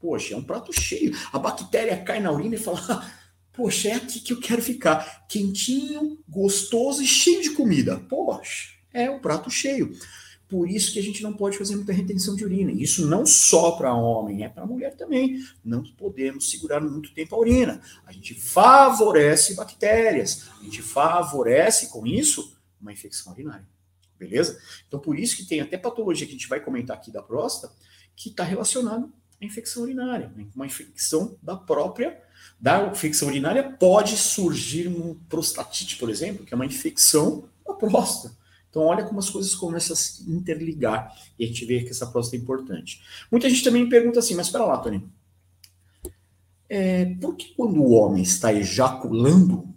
Poxa, 0.00 0.34
é 0.34 0.36
um 0.36 0.42
prato 0.42 0.72
cheio. 0.72 1.16
A 1.32 1.38
bactéria 1.38 1.96
cai 2.02 2.18
na 2.18 2.32
urina 2.32 2.56
e 2.56 2.58
fala: 2.58 3.08
Poxa, 3.54 3.90
é 3.90 3.92
aqui 3.92 4.18
que 4.18 4.32
eu 4.32 4.40
quero 4.40 4.60
ficar. 4.60 5.28
Quentinho, 5.28 6.18
gostoso 6.28 7.00
e 7.04 7.06
cheio 7.06 7.40
de 7.40 7.50
comida. 7.50 8.00
Poxa, 8.08 8.70
é 8.92 9.08
um 9.08 9.20
prato 9.20 9.48
cheio. 9.48 9.96
Por 10.50 10.68
isso 10.68 10.92
que 10.92 10.98
a 10.98 11.02
gente 11.02 11.22
não 11.22 11.32
pode 11.32 11.56
fazer 11.56 11.76
muita 11.76 11.92
retenção 11.92 12.34
de 12.34 12.44
urina. 12.44 12.72
Isso 12.72 13.06
não 13.06 13.24
só 13.24 13.70
para 13.70 13.94
homem, 13.94 14.42
é 14.44 14.48
para 14.48 14.66
mulher 14.66 14.96
também. 14.96 15.40
Não 15.64 15.84
podemos 15.96 16.50
segurar 16.50 16.80
muito 16.80 17.14
tempo 17.14 17.36
a 17.36 17.38
urina. 17.38 17.80
A 18.04 18.10
gente 18.10 18.34
favorece 18.34 19.54
bactérias. 19.54 20.48
A 20.60 20.64
gente 20.64 20.82
favorece, 20.82 21.86
com 21.86 22.04
isso, 22.04 22.56
uma 22.80 22.92
infecção 22.92 23.32
urinária. 23.32 23.64
Beleza? 24.18 24.60
Então, 24.88 24.98
por 24.98 25.16
isso 25.16 25.36
que 25.36 25.46
tem 25.46 25.60
até 25.60 25.78
patologia 25.78 26.26
que 26.26 26.32
a 26.32 26.36
gente 26.36 26.48
vai 26.48 26.58
comentar 26.58 26.96
aqui 26.96 27.12
da 27.12 27.22
próstata, 27.22 27.72
que 28.16 28.28
está 28.28 28.42
relacionado 28.42 29.10
a 29.40 29.44
infecção 29.44 29.84
urinária, 29.84 30.32
uma 30.54 30.66
infecção 30.66 31.38
da 31.40 31.56
própria. 31.56 32.20
Da 32.58 32.88
infecção 32.88 33.28
urinária 33.28 33.62
pode 33.78 34.16
surgir 34.16 34.88
um 34.88 35.14
prostatite, 35.28 35.96
por 35.96 36.10
exemplo, 36.10 36.44
que 36.44 36.52
é 36.52 36.56
uma 36.56 36.66
infecção 36.66 37.48
da 37.64 37.72
próstata. 37.72 38.36
Então, 38.70 38.82
olha 38.82 39.04
como 39.04 39.18
as 39.18 39.28
coisas 39.28 39.54
começam 39.54 39.94
a 39.94 39.96
se 39.96 40.30
interligar 40.30 41.14
e 41.36 41.44
a 41.44 41.46
gente 41.48 41.64
vê 41.64 41.82
que 41.82 41.90
essa 41.90 42.06
próstata 42.06 42.36
é 42.36 42.40
importante. 42.40 43.02
Muita 43.30 43.50
gente 43.50 43.64
também 43.64 43.82
me 43.82 43.90
pergunta 43.90 44.20
assim, 44.20 44.34
mas 44.34 44.46
espera 44.46 44.64
lá, 44.64 44.78
Tony. 44.78 45.04
É, 46.68 47.04
por 47.16 47.34
que 47.34 47.52
quando 47.54 47.82
o 47.82 47.90
homem 47.90 48.22
está 48.22 48.54
ejaculando, 48.54 49.74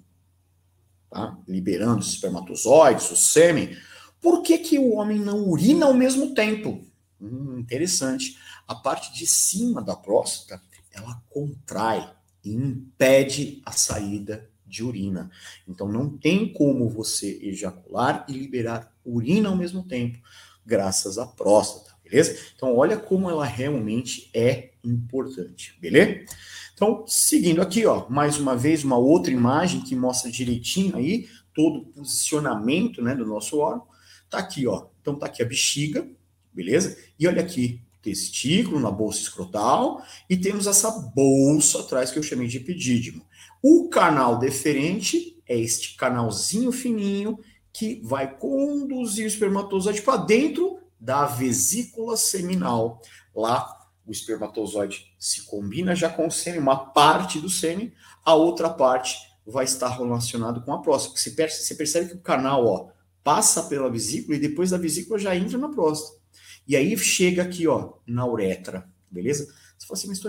tá, 1.10 1.36
liberando 1.48 2.02
os 2.02 2.10
espermatozoides, 2.10 3.10
o 3.10 3.16
sêmen, 3.16 3.76
por 4.22 4.44
que, 4.44 4.60
que 4.60 4.78
o 4.78 4.94
homem 4.94 5.18
não 5.18 5.50
urina 5.50 5.88
ao 5.88 5.94
mesmo 5.94 6.36
tempo? 6.36 6.86
Hum, 7.20 7.58
interessante 7.58 8.38
a 8.68 8.76
parte 8.76 9.12
de 9.14 9.26
cima 9.26 9.82
da 9.82 9.96
próstata, 9.96 10.62
ela 10.92 11.22
contrai 11.30 12.10
e 12.44 12.54
impede 12.54 13.62
a 13.66 13.72
saída 13.72 14.50
de 14.74 14.84
urina. 14.84 15.30
Então 15.68 15.88
não 15.88 16.10
tem 16.10 16.52
como 16.52 16.90
você 16.90 17.40
ejacular 17.44 18.26
e 18.28 18.34
liberar 18.34 18.92
urina 19.06 19.50
ao 19.50 19.56
mesmo 19.56 19.84
tempo, 19.84 20.18
graças 20.66 21.20
à 21.20 21.28
próstata, 21.28 21.96
beleza? 22.04 22.36
Então 22.56 22.76
olha 22.76 22.98
como 22.98 23.30
ela 23.30 23.46
realmente 23.46 24.32
é 24.34 24.72
importante, 24.84 25.78
beleza? 25.80 26.26
Então, 26.74 27.06
seguindo 27.08 27.62
aqui, 27.62 27.86
ó, 27.86 28.10
mais 28.10 28.40
uma 28.40 28.58
vez 28.58 28.84
uma 28.84 28.98
outra 28.98 29.32
imagem 29.32 29.82
que 29.82 29.96
mostra 29.96 30.32
direitinho 30.32 30.96
aí 30.96 31.30
todo 31.54 31.80
o 31.82 31.86
posicionamento, 31.86 33.00
né, 33.00 33.16
do 33.16 33.28
nosso 33.28 33.60
órgão. 33.60 33.86
Tá 34.28 34.40
aqui, 34.40 34.66
ó. 34.66 34.88
Então 35.00 35.16
tá 35.16 35.28
aqui 35.28 35.44
a 35.44 35.46
bexiga, 35.46 36.10
beleza? 36.52 36.98
E 37.20 37.28
olha 37.28 37.44
aqui 37.44 37.80
testículo, 38.04 38.80
na 38.80 38.92
bolsa 38.92 39.22
escrotal, 39.22 40.04
e 40.30 40.36
temos 40.36 40.68
essa 40.68 40.92
bolsa 40.92 41.80
atrás 41.80 42.12
que 42.12 42.20
eu 42.20 42.24
chamei 42.24 42.48
de 42.48 42.58
epidídimo. 42.58 43.26
O 43.66 43.88
canal 43.88 44.40
deferente 44.40 45.42
é 45.48 45.58
este 45.58 45.96
canalzinho 45.96 46.70
fininho 46.70 47.40
que 47.72 48.02
vai 48.04 48.38
conduzir 48.38 49.24
o 49.24 49.28
espermatozoide 49.28 50.02
para 50.02 50.18
dentro 50.18 50.80
da 51.00 51.26
vesícula 51.26 52.18
seminal. 52.18 53.02
Lá, 53.34 53.74
o 54.06 54.12
espermatozoide 54.12 55.16
se 55.18 55.46
combina 55.46 55.96
já 55.96 56.10
com 56.10 56.28
o 56.28 56.32
sêmen, 56.32 56.60
uma 56.60 56.76
parte 56.92 57.40
do 57.40 57.50
sêmen, 57.50 57.94
a 58.26 58.36
outra 58.36 58.70
parte 58.70 59.16
vai 59.48 59.64
estar 59.64 59.88
relacionado 59.88 60.62
com 60.62 60.74
a 60.74 60.82
próstata. 60.82 61.18
Você 61.18 61.32
percebe, 61.32 61.64
você 61.64 61.76
percebe 61.76 62.10
que 62.10 62.16
o 62.16 62.22
canal 62.22 62.66
ó, 62.66 62.90
passa 63.24 63.64
pela 63.64 63.90
vesícula 63.90 64.36
e 64.36 64.42
depois 64.42 64.72
da 64.72 64.78
vesícula 64.78 65.18
já 65.18 65.34
entra 65.38 65.58
na 65.58 65.70
próstata. 65.70 66.20
E 66.68 66.76
aí 66.76 66.98
chega 66.98 67.44
aqui, 67.44 67.66
ó, 67.66 67.94
na 68.06 68.28
uretra, 68.28 68.90
beleza? 69.10 69.46
Você 69.78 69.88
fala 69.88 69.98
assim, 69.98 70.08
mas 70.10 70.20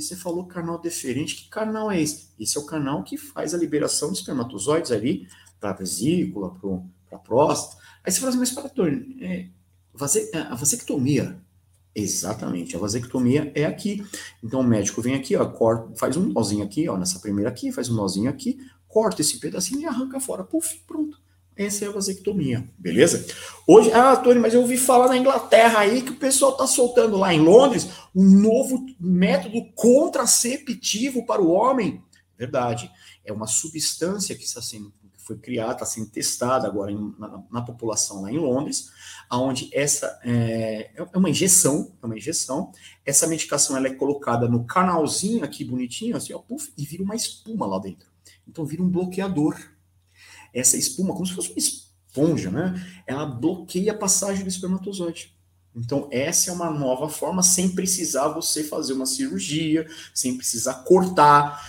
você 0.00 0.16
falou 0.16 0.46
canal 0.46 0.80
deferente, 0.80 1.36
que 1.36 1.48
canal 1.48 1.90
é 1.90 2.00
esse? 2.00 2.30
Esse 2.38 2.56
é 2.56 2.60
o 2.60 2.66
canal 2.66 3.02
que 3.02 3.16
faz 3.16 3.54
a 3.54 3.58
liberação 3.58 4.10
de 4.10 4.18
espermatozoides 4.18 4.90
ali 4.90 5.28
para 5.60 5.70
a 5.70 5.74
vesícula, 5.74 6.54
para 7.08 7.18
a 7.18 7.20
próstata. 7.20 7.82
Aí 8.04 8.10
você 8.10 8.18
fala 8.18 8.30
assim, 8.30 8.38
mas 8.38 8.50
para 8.50 8.68
Toninho, 8.68 9.22
é, 9.22 9.48
é, 10.34 10.38
a 10.38 10.54
vasectomia, 10.54 11.40
Exatamente, 11.94 12.74
a 12.74 12.78
vasectomia 12.78 13.52
é 13.54 13.66
aqui. 13.66 14.02
Então 14.42 14.60
o 14.60 14.64
médico 14.64 15.02
vem 15.02 15.14
aqui, 15.14 15.36
ó, 15.36 15.44
corta, 15.44 15.94
faz 15.96 16.16
um 16.16 16.28
nozinho 16.28 16.64
aqui, 16.64 16.88
ó, 16.88 16.96
nessa 16.96 17.18
primeira 17.18 17.50
aqui, 17.50 17.70
faz 17.70 17.90
um 17.90 17.94
nozinho 17.94 18.30
aqui, 18.30 18.58
corta 18.88 19.20
esse 19.20 19.38
pedacinho 19.38 19.82
e 19.82 19.86
arranca 19.86 20.18
fora. 20.18 20.42
Puf, 20.42 20.82
pronto. 20.86 21.20
Essa 21.56 21.84
é 21.84 21.88
a 21.88 21.92
vasectomia, 21.92 22.68
beleza? 22.78 23.26
Hoje, 23.66 23.92
ah, 23.92 24.16
Tony, 24.16 24.40
mas 24.40 24.54
eu 24.54 24.60
ouvi 24.60 24.78
falar 24.78 25.08
na 25.08 25.16
Inglaterra 25.16 25.80
aí 25.80 26.02
que 26.02 26.12
o 26.12 26.16
pessoal 26.16 26.52
está 26.52 26.66
soltando 26.66 27.16
lá 27.16 27.32
em 27.34 27.40
Londres 27.40 27.90
um 28.14 28.24
novo 28.24 28.86
método 28.98 29.70
contraceptivo 29.74 31.26
para 31.26 31.42
o 31.42 31.50
homem. 31.50 32.02
Verdade. 32.38 32.90
É 33.24 33.32
uma 33.32 33.46
substância 33.46 34.34
que 34.34 34.44
está 34.44 34.62
sendo 34.62 34.92
foi 35.22 35.38
criada, 35.38 35.72
está 35.72 35.86
sendo 35.86 36.10
testada 36.10 36.66
agora 36.66 36.90
em, 36.90 37.14
na, 37.18 37.42
na, 37.50 37.62
população 37.62 38.22
lá 38.22 38.32
em 38.32 38.38
Londres, 38.38 38.90
aonde 39.30 39.70
essa 39.72 40.18
é, 40.24 40.90
é 40.96 41.16
uma 41.18 41.30
injeção, 41.30 41.92
é 42.02 42.06
uma 42.06 42.16
injeção. 42.16 42.72
Essa 43.06 43.26
medicação 43.26 43.76
ela 43.76 43.86
é 43.86 43.94
colocada 43.94 44.48
no 44.48 44.64
canalzinho 44.64 45.44
aqui 45.44 45.64
bonitinho, 45.64 46.16
assim, 46.16 46.32
ó, 46.32 46.38
puff, 46.38 46.72
e 46.76 46.84
vira 46.84 47.02
uma 47.02 47.14
espuma 47.14 47.66
lá 47.66 47.78
dentro. 47.78 48.10
Então 48.46 48.64
vira 48.66 48.82
um 48.82 48.88
bloqueador 48.88 49.56
essa 50.52 50.76
espuma, 50.76 51.14
como 51.14 51.26
se 51.26 51.34
fosse 51.34 51.50
uma 51.50 51.58
esponja, 51.58 52.50
né? 52.50 53.02
Ela 53.06 53.26
bloqueia 53.26 53.92
a 53.92 53.98
passagem 53.98 54.42
do 54.42 54.48
espermatozoide. 54.48 55.34
Então, 55.74 56.08
essa 56.10 56.50
é 56.50 56.52
uma 56.52 56.70
nova 56.70 57.08
forma, 57.08 57.42
sem 57.42 57.70
precisar 57.70 58.28
você 58.28 58.62
fazer 58.62 58.92
uma 58.92 59.06
cirurgia, 59.06 59.86
sem 60.14 60.36
precisar 60.36 60.84
cortar, 60.84 61.60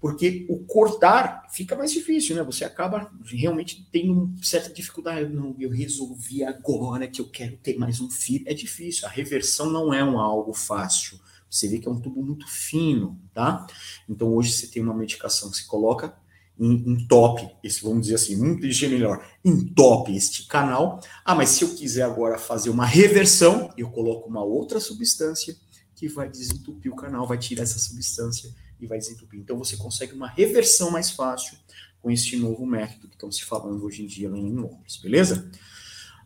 porque 0.00 0.46
o 0.48 0.58
cortar 0.64 1.46
fica 1.50 1.74
mais 1.74 1.90
difícil, 1.90 2.36
né? 2.36 2.42
Você 2.42 2.64
acaba 2.64 3.10
realmente 3.24 3.88
tendo 3.90 4.32
certa 4.42 4.72
dificuldade. 4.72 5.32
Não, 5.32 5.56
eu 5.58 5.70
resolvi 5.70 6.44
agora 6.44 7.08
que 7.08 7.20
eu 7.20 7.28
quero 7.28 7.56
ter 7.56 7.76
mais 7.78 8.00
um 8.00 8.08
filho. 8.08 8.44
É 8.46 8.54
difícil, 8.54 9.08
a 9.08 9.10
reversão 9.10 9.70
não 9.70 9.92
é 9.92 10.04
um 10.04 10.20
algo 10.20 10.52
fácil. 10.52 11.18
Você 11.50 11.66
vê 11.66 11.78
que 11.78 11.88
é 11.88 11.90
um 11.90 12.00
tubo 12.00 12.22
muito 12.22 12.46
fino, 12.46 13.18
tá? 13.32 13.66
Então, 14.08 14.32
hoje 14.34 14.52
você 14.52 14.66
tem 14.66 14.82
uma 14.82 14.94
medicação 14.94 15.50
que 15.50 15.56
se 15.56 15.66
coloca 15.66 16.14
entope, 16.58 17.48
esse, 17.62 17.82
vamos 17.82 18.02
dizer 18.02 18.16
assim, 18.16 18.36
muito 18.36 18.66
dizer 18.66 18.88
melhor, 18.88 19.24
entope 19.44 20.16
este 20.16 20.46
canal. 20.46 21.00
Ah, 21.24 21.34
mas 21.34 21.50
se 21.50 21.64
eu 21.64 21.74
quiser 21.74 22.02
agora 22.02 22.38
fazer 22.38 22.70
uma 22.70 22.84
reversão, 22.84 23.72
eu 23.76 23.90
coloco 23.90 24.28
uma 24.28 24.42
outra 24.42 24.80
substância 24.80 25.56
que 25.94 26.08
vai 26.08 26.28
desentupir 26.28 26.92
o 26.92 26.96
canal, 26.96 27.26
vai 27.26 27.38
tirar 27.38 27.62
essa 27.62 27.78
substância 27.78 28.50
e 28.80 28.86
vai 28.86 28.98
desentupir. 28.98 29.40
Então 29.40 29.58
você 29.58 29.76
consegue 29.76 30.14
uma 30.14 30.28
reversão 30.28 30.90
mais 30.90 31.10
fácil 31.10 31.56
com 32.00 32.10
este 32.10 32.36
novo 32.36 32.64
método 32.64 33.08
que 33.08 33.14
estão 33.14 33.30
se 33.30 33.44
falando 33.44 33.84
hoje 33.84 34.02
em 34.02 34.06
dia 34.06 34.30
lá 34.30 34.38
em 34.38 34.52
Londres, 34.52 34.96
beleza? 34.96 35.50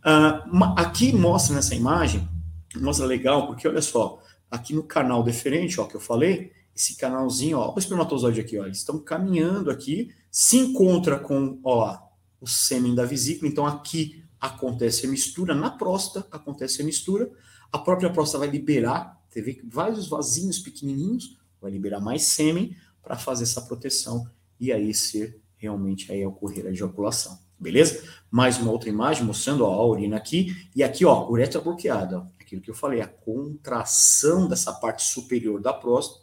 Uh, 0.05 0.64
aqui 0.77 1.12
mostra 1.12 1.55
nessa 1.55 1.75
imagem, 1.75 2.29
mostra 2.77 3.07
legal, 3.07 3.47
porque 3.47 3.66
olha 3.66 3.81
só, 3.81 4.21
aqui 4.51 4.75
no 4.75 4.83
canal 4.83 5.23
deferente, 5.23 5.81
ó, 5.81 5.85
que 5.85 5.95
eu 5.95 6.01
falei, 6.01 6.53
esse 6.74 6.96
canalzinho, 6.96 7.58
ó, 7.58 7.74
o 7.74 7.78
espermatozoide 7.78 8.40
aqui, 8.40 8.58
ó, 8.58 8.64
eles 8.64 8.78
estão 8.78 8.98
caminhando 8.98 9.70
aqui, 9.70 10.14
se 10.30 10.56
encontra 10.56 11.18
com, 11.18 11.61
ó, 11.62 11.98
o 12.40 12.46
sêmen 12.46 12.94
da 12.94 13.04
vesícula, 13.04 13.50
então 13.50 13.66
aqui 13.66 14.24
acontece 14.40 15.06
a 15.06 15.11
mistura, 15.11 15.54
na 15.54 15.70
próstata 15.70 16.26
acontece 16.35 16.82
a 16.82 16.85
mistura, 16.85 17.30
a 17.70 17.78
própria 17.78 18.11
próstata 18.11 18.40
vai 18.40 18.50
liberar, 18.50 19.22
teve 19.30 19.62
vários 19.64 20.08
vasinhos 20.08 20.58
pequenininhos, 20.58 21.38
vai 21.61 21.70
liberar 21.70 22.00
mais 22.00 22.24
sêmen 22.24 22.76
para 23.02 23.16
fazer 23.16 23.44
essa 23.44 23.61
proteção 23.61 24.26
e 24.58 24.72
aí 24.72 24.92
ser 24.92 25.40
realmente 25.56 26.11
aí 26.11 26.26
ocorrer 26.26 26.66
a 26.66 26.70
ejaculação. 26.70 27.38
Beleza? 27.58 28.02
Mais 28.28 28.58
uma 28.58 28.72
outra 28.72 28.88
imagem 28.88 29.24
mostrando 29.24 29.64
ó, 29.64 29.72
a 29.72 29.87
urina 29.87 30.16
aqui. 30.16 30.68
E 30.74 30.82
aqui, 30.82 31.04
ó, 31.04 31.28
uretra 31.30 31.61
bloqueada, 31.61 32.18
ó, 32.18 32.26
aquilo 32.40 32.61
que 32.61 32.68
eu 32.68 32.74
falei, 32.74 33.00
a 33.00 33.06
contração 33.06 34.48
dessa 34.48 34.72
parte 34.72 35.04
superior 35.04 35.61
da 35.61 35.72
próstata 35.72 36.21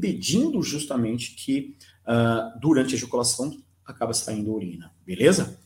impedindo 0.00 0.62
justamente 0.62 1.34
que 1.34 1.76
uh, 2.06 2.58
durante 2.58 2.94
a 2.94 2.96
ejaculação 2.96 3.62
acaba 3.84 4.14
saindo 4.14 4.54
urina, 4.54 4.90
beleza? 5.04 5.60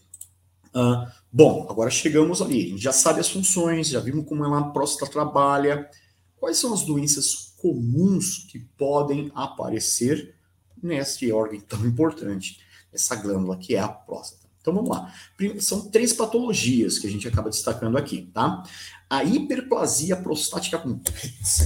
Uh, 0.74 1.08
bom, 1.32 1.68
agora 1.70 1.88
chegamos 1.88 2.42
ali, 2.42 2.66
a 2.66 2.68
gente 2.70 2.82
já 2.82 2.92
sabe 2.92 3.20
as 3.20 3.28
funções, 3.28 3.88
já 3.88 4.00
vimos 4.00 4.26
como 4.26 4.44
ela, 4.44 4.58
a 4.58 4.70
próstata 4.70 5.10
trabalha, 5.10 5.88
quais 6.36 6.58
são 6.58 6.74
as 6.74 6.82
doenças 6.82 7.54
comuns 7.58 8.48
que 8.50 8.58
podem 8.76 9.30
aparecer 9.34 10.34
neste 10.82 11.30
órgão 11.30 11.60
tão 11.60 11.86
importante, 11.86 12.58
essa 12.92 13.14
glândula 13.14 13.56
que 13.56 13.76
é 13.76 13.80
a 13.80 13.88
próstata. 13.88 14.43
Então 14.64 14.72
vamos 14.72 14.88
lá. 14.88 15.12
São 15.60 15.90
três 15.90 16.14
patologias 16.14 16.98
que 16.98 17.06
a 17.06 17.10
gente 17.10 17.28
acaba 17.28 17.50
destacando 17.50 17.98
aqui, 17.98 18.30
tá? 18.32 18.62
A 19.10 19.22
hiperplasia 19.22 20.16
prostática 20.16 20.78
com. 20.78 20.98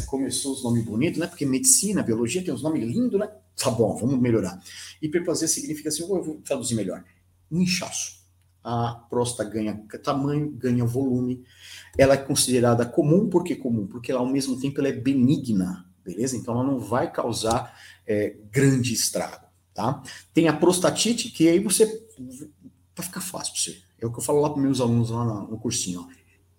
Começou 0.06 0.52
os 0.52 0.64
nomes 0.64 0.84
bonitos, 0.84 1.20
né? 1.20 1.28
Porque 1.28 1.46
medicina, 1.46 2.02
biologia 2.02 2.42
tem 2.42 2.52
uns 2.52 2.61
nomes 2.61 2.82
lindos, 2.82 3.20
né? 3.20 3.30
Tá 3.56 3.70
bom, 3.70 3.94
vamos 3.94 4.18
melhorar. 4.18 4.61
Hiperplasia 5.00 5.46
significa 5.46 5.90
assim, 5.90 6.02
eu 6.02 6.08
vou 6.08 6.40
traduzir 6.44 6.74
melhor. 6.74 7.04
Um 7.48 7.62
inchaço. 7.62 8.18
A 8.64 9.06
próstata 9.08 9.48
ganha 9.48 9.80
tamanho, 10.02 10.50
ganha 10.50 10.84
volume. 10.84 11.44
Ela 11.96 12.14
é 12.14 12.16
considerada 12.16 12.84
comum, 12.84 13.28
por 13.28 13.44
que 13.44 13.54
comum? 13.54 13.87
Porque 13.87 14.11
ela, 14.11 14.20
ao 14.20 14.26
mesmo 14.26 14.58
tempo 14.58 14.80
ela 14.80 14.88
é 14.88 14.92
benigna, 14.92 15.88
beleza? 16.04 16.37
Então 16.37 16.52
ela 16.52 16.64
não 16.64 16.80
vai 16.80 17.12
causar 17.12 17.78
é, 18.04 18.37
grande 18.50 18.92
estrago, 18.92 19.46
tá? 19.72 20.02
Tem 20.34 20.48
a 20.48 20.52
prostatite, 20.52 21.30
que 21.30 21.48
aí 21.48 21.61
você 21.61 22.08
Vai 22.98 23.06
ficar 23.06 23.20
fácil 23.20 23.52
para 23.52 23.62
você. 23.62 23.78
É 24.00 24.06
o 24.06 24.12
que 24.12 24.18
eu 24.18 24.22
falo 24.22 24.40
lá 24.40 24.50
para 24.50 24.61
meus 24.61 24.80
alunos 24.80 25.11
lá 25.11 25.24
no, 25.24 25.56
cursinho. 25.56 26.00
Ó. 26.00 26.08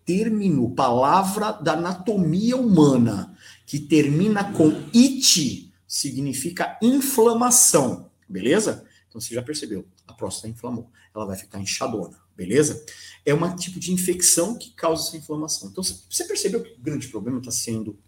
Termino, 0.06 0.73
palavra 0.73 1.52
da 1.52 1.73
anatomia 1.73 2.56
humana, 2.56 3.38
que 3.65 3.78
termina 3.78 4.54
com 4.54 4.69
it, 4.95 5.69
significa 5.86 6.80
inflamação, 6.82 8.10
beleza? 8.28 8.86
Então 9.10 9.19
você 9.19 9.36
já 9.36 9.41
percebeu, 9.41 9.86
a 10.08 10.13
próstata 10.13 10.47
inflamou, 10.47 10.89
ela 11.13 11.25
vai 11.25 11.36
ficar 11.36 11.60
inchadona, 11.60 12.17
beleza? 12.38 12.86
É 13.25 13.34
um 13.34 13.56
tipo 13.58 13.78
de 13.78 13.91
infecção 13.91 14.58
que 14.58 14.71
causa 14.71 15.10
essa 15.10 15.17
inflamação. 15.17 15.69
Então 15.69 15.84
você 15.84 16.23
percebeu 16.23 16.63
que 16.63 16.71
o 16.71 16.80
grande 16.80 17.10
problema 17.10 17.39
está 17.39 17.52
sendo 17.52 17.99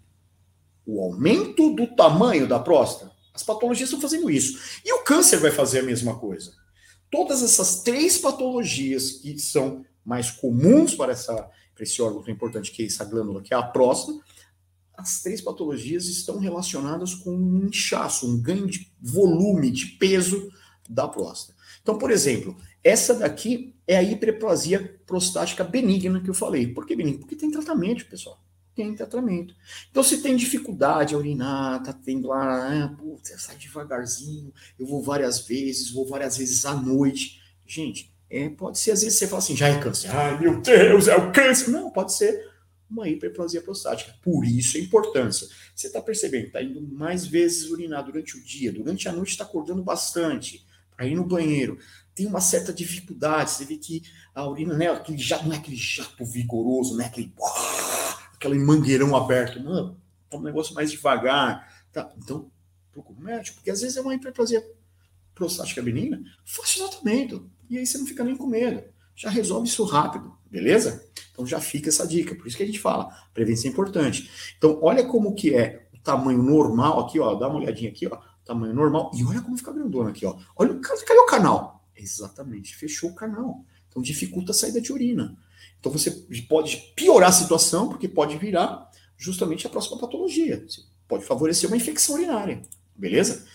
o 0.85 1.01
aumento 1.01 1.75
do 1.75 1.85
tamanho 1.97 2.47
da 2.47 2.59
próstata? 2.59 3.11
As 3.33 3.43
patologias 3.43 3.89
estão 3.89 3.99
fazendo 3.99 4.31
isso. 4.31 4.57
E 4.85 4.93
o 4.93 5.03
câncer 5.03 5.37
vai 5.37 5.51
fazer 5.51 5.79
a 5.79 5.83
mesma 5.83 6.17
coisa. 6.17 6.60
Todas 7.11 7.43
essas 7.43 7.81
três 7.81 8.17
patologias 8.17 9.11
que 9.11 9.37
são 9.37 9.85
mais 10.03 10.31
comuns 10.31 10.95
para, 10.95 11.11
essa, 11.11 11.35
para 11.75 11.83
esse 11.83 12.01
órgão 12.01 12.23
tão 12.23 12.33
importante 12.33 12.71
que 12.71 12.83
é 12.83 12.85
essa 12.85 13.05
glândula, 13.05 13.41
que 13.41 13.53
é 13.53 13.57
a 13.57 13.63
próstata, 13.63 14.19
as 14.93 15.21
três 15.21 15.41
patologias 15.41 16.05
estão 16.05 16.39
relacionadas 16.39 17.13
com 17.13 17.31
um 17.31 17.65
inchaço, 17.65 18.27
um 18.27 18.41
ganho 18.41 18.67
de 18.67 18.91
volume, 19.01 19.69
de 19.69 19.87
peso 19.87 20.51
da 20.89 21.07
próstata. 21.07 21.59
Então, 21.81 21.97
por 21.97 22.11
exemplo, 22.11 22.55
essa 22.83 23.13
daqui 23.13 23.75
é 23.87 23.97
a 23.97 24.03
hiperplasia 24.03 24.99
prostática 25.05 25.63
benigna 25.63 26.21
que 26.21 26.29
eu 26.29 26.33
falei. 26.33 26.67
Por 26.67 26.85
que 26.85 26.95
benigna? 26.95 27.19
Porque 27.19 27.35
tem 27.35 27.51
tratamento, 27.51 28.05
pessoal 28.05 28.40
tem 28.75 28.95
tratamento. 28.95 29.55
Então, 29.89 30.03
se 30.03 30.21
tem 30.21 30.35
dificuldade 30.35 31.13
a 31.13 31.17
urinar, 31.17 31.83
tá 31.83 31.93
tendo 31.93 32.27
lá, 32.27 32.95
putz, 32.97 33.33
sai 33.41 33.57
devagarzinho, 33.57 34.53
eu 34.79 34.85
vou 34.85 35.01
várias 35.01 35.41
vezes, 35.45 35.91
vou 35.91 36.07
várias 36.07 36.37
vezes 36.37 36.65
à 36.65 36.73
noite. 36.73 37.41
Gente, 37.65 38.13
é, 38.29 38.49
pode 38.49 38.79
ser, 38.79 38.91
às 38.91 39.01
vezes 39.01 39.19
você 39.19 39.27
fala 39.27 39.39
assim, 39.39 39.55
já 39.55 39.67
é 39.67 39.79
câncer. 39.79 40.09
Ai, 40.09 40.39
meu 40.39 40.61
Deus, 40.61 41.07
é 41.07 41.15
o 41.15 41.31
câncer. 41.31 41.69
Não, 41.69 41.91
pode 41.91 42.13
ser 42.13 42.49
uma 42.89 43.07
hiperplasia 43.07 43.61
prostática. 43.61 44.13
Por 44.21 44.45
isso 44.45 44.77
a 44.77 44.79
importância. 44.79 45.47
Você 45.75 45.87
está 45.87 46.01
percebendo, 46.01 46.47
está 46.47 46.61
indo 46.61 46.81
mais 46.81 47.25
vezes 47.25 47.69
urinar 47.69 48.03
durante 48.03 48.37
o 48.37 48.43
dia, 48.43 48.71
durante 48.71 49.07
a 49.07 49.11
noite 49.11 49.31
está 49.31 49.43
acordando 49.43 49.83
bastante, 49.83 50.65
para 50.95 51.05
ir 51.05 51.15
no 51.15 51.25
banheiro. 51.25 51.77
Tem 52.13 52.27
uma 52.27 52.41
certa 52.41 52.73
dificuldade, 52.73 53.51
você 53.51 53.65
vê 53.65 53.77
que 53.77 54.03
a 54.35 54.47
urina 54.47 54.77
né, 54.77 54.89
aquele 54.89 55.17
jato, 55.17 55.45
não 55.45 55.53
é 55.53 55.57
aquele 55.57 55.77
jato 55.77 56.25
vigoroso, 56.25 56.95
não 56.95 57.03
é 57.03 57.07
aquele 57.07 57.33
aquele 58.41 58.57
mangueirão 58.57 59.15
aberto. 59.15 59.61
Não, 59.61 59.95
é 60.31 60.35
um 60.35 60.41
negócio 60.41 60.73
mais 60.73 60.91
devagar. 60.91 61.85
Tá, 61.93 62.11
então, 62.17 62.51
procura 62.91 63.19
um 63.19 63.23
médico, 63.23 63.57
porque 63.57 63.69
às 63.69 63.81
vezes 63.81 63.97
é 63.97 64.01
uma 64.01 64.15
hiperplasia 64.15 64.65
prostática 65.35 65.81
benigna, 65.81 66.21
faça 66.43 66.83
o 66.83 66.89
tratamento. 66.89 67.49
E 67.69 67.77
aí 67.77 67.85
você 67.85 67.97
não 67.97 68.05
fica 68.05 68.23
nem 68.23 68.35
com 68.35 68.47
medo. 68.47 68.83
Já 69.15 69.29
resolve 69.29 69.67
isso 69.67 69.83
rápido, 69.83 70.35
beleza? 70.49 71.07
Então 71.31 71.45
já 71.45 71.59
fica 71.59 71.89
essa 71.89 72.07
dica. 72.07 72.33
Por 72.35 72.47
isso 72.47 72.57
que 72.57 72.63
a 72.63 72.65
gente 72.65 72.79
fala, 72.79 73.09
prevenção 73.33 73.69
é 73.69 73.73
importante. 73.73 74.29
Então, 74.57 74.79
olha 74.81 75.05
como 75.05 75.35
que 75.35 75.53
é 75.53 75.87
o 75.93 75.99
tamanho 75.99 76.41
normal 76.41 77.01
aqui, 77.01 77.19
ó. 77.19 77.35
Dá 77.35 77.47
uma 77.47 77.59
olhadinha 77.59 77.91
aqui, 77.91 78.07
ó. 78.07 78.17
Tamanho 78.43 78.73
normal. 78.73 79.11
E 79.13 79.23
olha 79.23 79.41
como 79.41 79.57
fica 79.57 79.71
grandona 79.71 80.09
aqui, 80.09 80.25
ó. 80.25 80.37
Olha, 80.55 80.71
o 80.73 81.25
canal? 81.27 81.85
Exatamente, 81.95 82.75
fechou 82.75 83.11
o 83.11 83.15
canal. 83.15 83.63
Então 83.87 84.01
dificulta 84.01 84.51
a 84.51 84.55
saída 84.55 84.81
de 84.81 84.91
urina. 84.91 85.37
Então 85.81 85.91
você 85.91 86.11
pode 86.47 86.93
piorar 86.95 87.29
a 87.29 87.33
situação, 87.33 87.89
porque 87.89 88.07
pode 88.07 88.37
virar 88.37 88.89
justamente 89.17 89.65
a 89.65 89.69
próxima 89.69 89.97
patologia. 89.97 90.63
Você 90.65 90.81
pode 91.07 91.25
favorecer 91.25 91.67
uma 91.67 91.75
infecção 91.75 92.15
urinária, 92.15 92.61
beleza? 92.95 93.45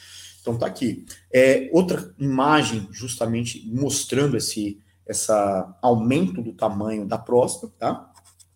Então 0.43 0.59
tá 0.59 0.67
aqui. 0.67 1.07
É, 1.33 1.71
outra 1.73 2.13
imagem 2.19 2.89
justamente 2.91 3.65
mostrando 3.73 4.37
esse 4.37 4.83
essa 5.07 5.79
aumento 5.81 6.43
do 6.43 6.53
tamanho 6.53 7.07
da 7.07 7.17
próstata, 7.17 7.73
tá? 7.79 8.13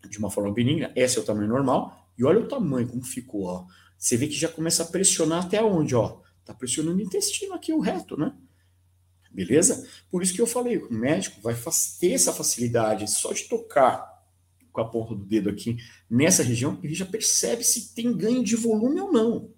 De 0.08 0.18
uma 0.18 0.30
forma 0.30 0.52
benigna. 0.52 0.90
Esse 0.96 1.16
é 1.16 1.20
o 1.20 1.24
tamanho 1.24 1.48
normal. 1.48 1.96
E 2.18 2.24
olha 2.24 2.40
o 2.40 2.48
tamanho 2.48 2.88
como 2.88 3.04
ficou, 3.04 3.44
ó. 3.44 3.66
Você 3.96 4.16
vê 4.16 4.26
que 4.26 4.34
já 4.34 4.48
começa 4.48 4.82
a 4.82 4.86
pressionar 4.86 5.44
até 5.44 5.62
onde, 5.62 5.94
ó? 5.94 6.18
Tá 6.44 6.52
pressionando 6.52 6.98
o 6.98 7.02
intestino 7.02 7.54
aqui, 7.54 7.72
o 7.72 7.78
reto, 7.78 8.18
né? 8.18 8.32
Beleza? 9.30 9.86
Por 10.10 10.22
isso 10.22 10.34
que 10.34 10.40
eu 10.40 10.46
falei, 10.46 10.78
o 10.78 10.92
médico 10.92 11.40
vai 11.40 11.56
ter 12.00 12.12
essa 12.12 12.32
facilidade 12.32 13.08
só 13.08 13.32
de 13.32 13.44
tocar 13.44 14.10
com 14.72 14.80
a 14.80 14.88
ponta 14.88 15.14
do 15.14 15.24
dedo 15.24 15.50
aqui 15.50 15.76
nessa 16.08 16.42
região, 16.42 16.78
ele 16.82 16.94
já 16.94 17.06
percebe 17.06 17.64
se 17.64 17.94
tem 17.94 18.16
ganho 18.16 18.42
de 18.42 18.56
volume 18.56 19.00
ou 19.00 19.12
não. 19.12 19.50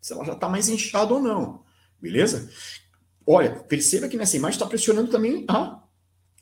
Se 0.00 0.12
ela 0.12 0.24
já 0.24 0.32
está 0.32 0.48
mais 0.48 0.68
inchada 0.68 1.12
ou 1.12 1.20
não. 1.20 1.64
Beleza? 2.00 2.50
Olha, 3.26 3.56
perceba 3.56 4.08
que 4.08 4.16
nessa 4.16 4.36
imagem 4.36 4.56
está 4.56 4.66
pressionando 4.66 5.10
também 5.10 5.44
a, 5.48 5.82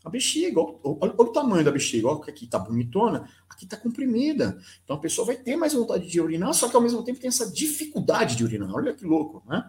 a 0.04 0.10
bexiga. 0.10 0.60
Olha, 0.60 0.78
olha, 0.84 1.14
o 1.18 1.32
tamanho 1.32 1.64
da 1.64 1.72
bexiga. 1.72 2.08
Olha 2.08 2.20
que 2.20 2.30
aqui 2.30 2.44
está 2.44 2.58
bonitona, 2.58 3.28
aqui 3.48 3.64
está 3.64 3.76
comprimida. 3.76 4.58
Então 4.84 4.96
a 4.96 5.00
pessoa 5.00 5.26
vai 5.26 5.36
ter 5.36 5.56
mais 5.56 5.72
vontade 5.72 6.06
de 6.06 6.20
urinar, 6.20 6.52
só 6.52 6.68
que 6.68 6.76
ao 6.76 6.82
mesmo 6.82 7.02
tempo 7.02 7.18
tem 7.18 7.28
essa 7.28 7.50
dificuldade 7.50 8.36
de 8.36 8.44
urinar. 8.44 8.72
Olha 8.72 8.94
que 8.94 9.04
louco, 9.04 9.42
né? 9.48 9.68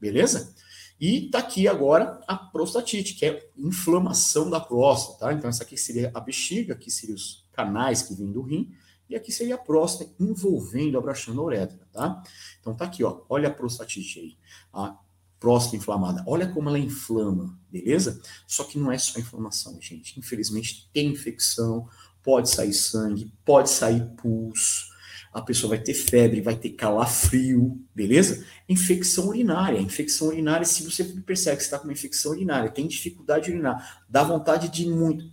Beleza? 0.00 0.54
E 1.00 1.26
está 1.26 1.38
aqui 1.38 1.66
agora 1.66 2.20
a 2.28 2.36
prostatite, 2.36 3.14
que 3.14 3.24
é 3.24 3.48
inflamação 3.56 4.50
da 4.50 4.60
próstata. 4.60 5.18
Tá? 5.18 5.32
Então, 5.32 5.48
essa 5.48 5.62
aqui 5.62 5.76
seria 5.76 6.10
a 6.12 6.20
bexiga, 6.20 6.74
aqui 6.74 6.90
seriam 6.90 7.16
os 7.16 7.46
canais 7.52 8.02
que 8.02 8.14
vêm 8.14 8.30
do 8.30 8.42
rim, 8.42 8.70
e 9.08 9.16
aqui 9.16 9.32
seria 9.32 9.54
a 9.54 9.58
próstata 9.58 10.12
envolvendo, 10.20 10.98
abraçando 10.98 11.40
a 11.40 11.44
uretra. 11.44 11.88
Tá? 11.90 12.22
Então, 12.60 12.74
tá 12.74 12.84
aqui, 12.84 13.02
ó, 13.02 13.22
olha 13.30 13.48
a 13.48 13.52
prostatite 13.52 14.20
aí. 14.20 14.36
A 14.72 14.96
próstata 15.40 15.76
inflamada. 15.76 16.22
Olha 16.26 16.46
como 16.46 16.68
ela 16.68 16.78
inflama, 16.78 17.58
beleza? 17.70 18.20
Só 18.46 18.62
que 18.64 18.78
não 18.78 18.92
é 18.92 18.98
só 18.98 19.18
inflamação, 19.18 19.80
gente. 19.80 20.20
Infelizmente, 20.20 20.90
tem 20.92 21.08
infecção, 21.08 21.88
pode 22.22 22.50
sair 22.50 22.74
sangue, 22.74 23.32
pode 23.42 23.70
sair 23.70 24.04
pus. 24.16 24.89
A 25.32 25.40
pessoa 25.40 25.70
vai 25.70 25.78
ter 25.78 25.94
febre, 25.94 26.40
vai 26.40 26.56
ter 26.56 26.70
calafrio, 26.70 27.80
beleza? 27.94 28.44
Infecção 28.68 29.28
urinária. 29.28 29.78
Infecção 29.78 30.28
urinária, 30.28 30.66
se 30.66 30.82
você 30.82 31.04
percebe 31.04 31.58
que 31.58 31.62
está 31.62 31.78
com 31.78 31.84
uma 31.84 31.92
infecção 31.92 32.32
urinária, 32.32 32.70
tem 32.70 32.88
dificuldade 32.88 33.44
de 33.44 33.52
urinar, 33.52 34.04
dá 34.08 34.24
vontade 34.24 34.68
de 34.68 34.82
ir 34.82 34.90
muito. 34.90 35.24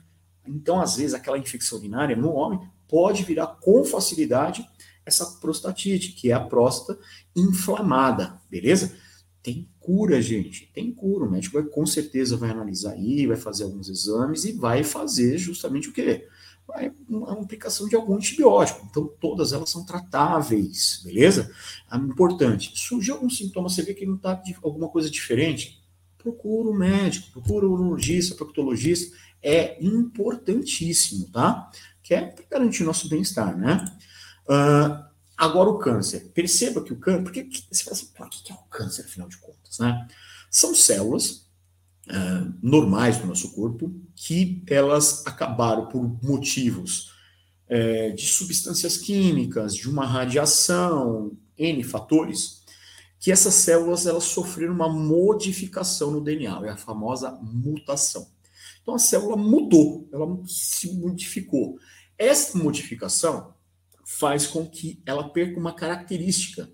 Então, 0.46 0.80
às 0.80 0.98
vezes, 0.98 1.14
aquela 1.14 1.38
infecção 1.38 1.80
urinária 1.80 2.16
no 2.16 2.32
homem 2.32 2.60
pode 2.88 3.24
virar 3.24 3.48
com 3.60 3.84
facilidade 3.84 4.68
essa 5.06 5.26
prostatite, 5.40 6.12
que 6.12 6.30
é 6.30 6.34
a 6.34 6.40
próstata 6.40 7.00
inflamada, 7.36 8.40
beleza? 8.50 8.96
Tem 9.42 9.70
cura, 9.80 10.22
gente, 10.22 10.70
tem 10.74 10.92
cura. 10.92 11.26
O 11.26 11.32
médico 11.32 11.60
vai, 11.60 11.70
com 11.70 11.86
certeza 11.86 12.36
vai 12.36 12.50
analisar 12.50 12.92
aí, 12.92 13.26
vai 13.26 13.38
fazer 13.38 13.64
alguns 13.64 13.88
exames 13.88 14.44
e 14.44 14.52
vai 14.52 14.84
fazer 14.84 15.38
justamente 15.38 15.90
o 15.90 15.94
quê? 15.94 16.28
Vai 16.68 16.92
uma 17.08 17.32
aplicação 17.32 17.88
de 17.88 17.96
algum 17.96 18.16
antibiótico. 18.16 18.86
Então, 18.90 19.08
todas 19.22 19.54
elas 19.54 19.70
são 19.70 19.86
tratáveis, 19.86 21.02
beleza? 21.04 21.50
É 21.90 21.96
importante. 21.96 22.72
Surgiu 22.76 23.16
algum 23.16 23.30
sintoma, 23.30 23.70
você 23.70 23.82
vê 23.82 23.94
que 23.94 24.06
não 24.06 24.16
está 24.16 24.34
de 24.34 24.56
alguma 24.62 24.90
coisa 24.90 25.10
diferente? 25.10 25.82
Procura 26.18 26.70
o 26.70 26.74
médico, 26.74 27.32
procura 27.32 27.66
o 27.66 27.72
urologista, 27.72 28.36
proctologista. 28.36 29.16
É 29.42 29.82
importantíssimo, 29.82 31.30
tá? 31.32 31.72
Que 32.04 32.14
é 32.14 32.22
para 32.22 32.44
garantir 32.52 32.84
nosso 32.84 33.08
bem-estar, 33.08 33.58
né? 33.58 33.86
Uh, 34.44 35.06
agora 35.38 35.70
o 35.70 35.78
câncer. 35.78 36.32
Perceba 36.34 36.84
que 36.84 36.92
o 36.92 36.98
câncer. 36.98 37.24
Porque 37.24 37.50
você 37.72 37.84
fala 37.84 37.96
assim, 37.96 38.08
o 38.20 38.44
que 38.44 38.52
é 38.52 38.56
o 38.56 38.70
câncer, 38.70 39.04
afinal 39.04 39.30
de 39.30 39.38
contas, 39.38 39.80
né? 39.80 40.06
São 40.52 40.76
células 40.76 41.47
uh, 42.10 42.54
normais 42.62 43.18
do 43.18 43.28
nosso 43.28 43.54
corpo 43.54 43.94
que 44.16 44.64
elas 44.68 45.26
acabaram 45.26 45.88
por 45.88 46.04
motivos 46.24 47.12
uh, 47.70 48.16
de 48.16 48.26
substâncias 48.26 48.98
químicas, 48.98 49.76
de 49.76 49.90
uma 49.90 50.06
radiação, 50.06 51.38
N 51.58 51.84
fatores, 51.84 52.64
que 53.20 53.32
essas 53.32 53.54
células 53.56 54.06
elas 54.06 54.26
sofreram 54.26 54.74
uma 54.74 54.90
modificação 54.90 56.12
no 56.12 56.22
DNA, 56.22 56.62
é 56.66 56.70
a 56.70 56.78
famosa 56.78 57.32
mutação. 57.42 58.28
Então 58.82 58.96
a 58.96 59.00
célula 59.00 59.36
mudou, 59.36 60.08
ela 60.14 60.26
se 60.46 60.94
modificou. 60.94 61.78
Essa 62.18 62.58
modificação 62.58 63.54
faz 64.06 64.48
com 64.48 64.66
que 64.66 65.02
ela 65.06 65.30
perca 65.30 65.60
uma 65.60 65.74
característica. 65.74 66.72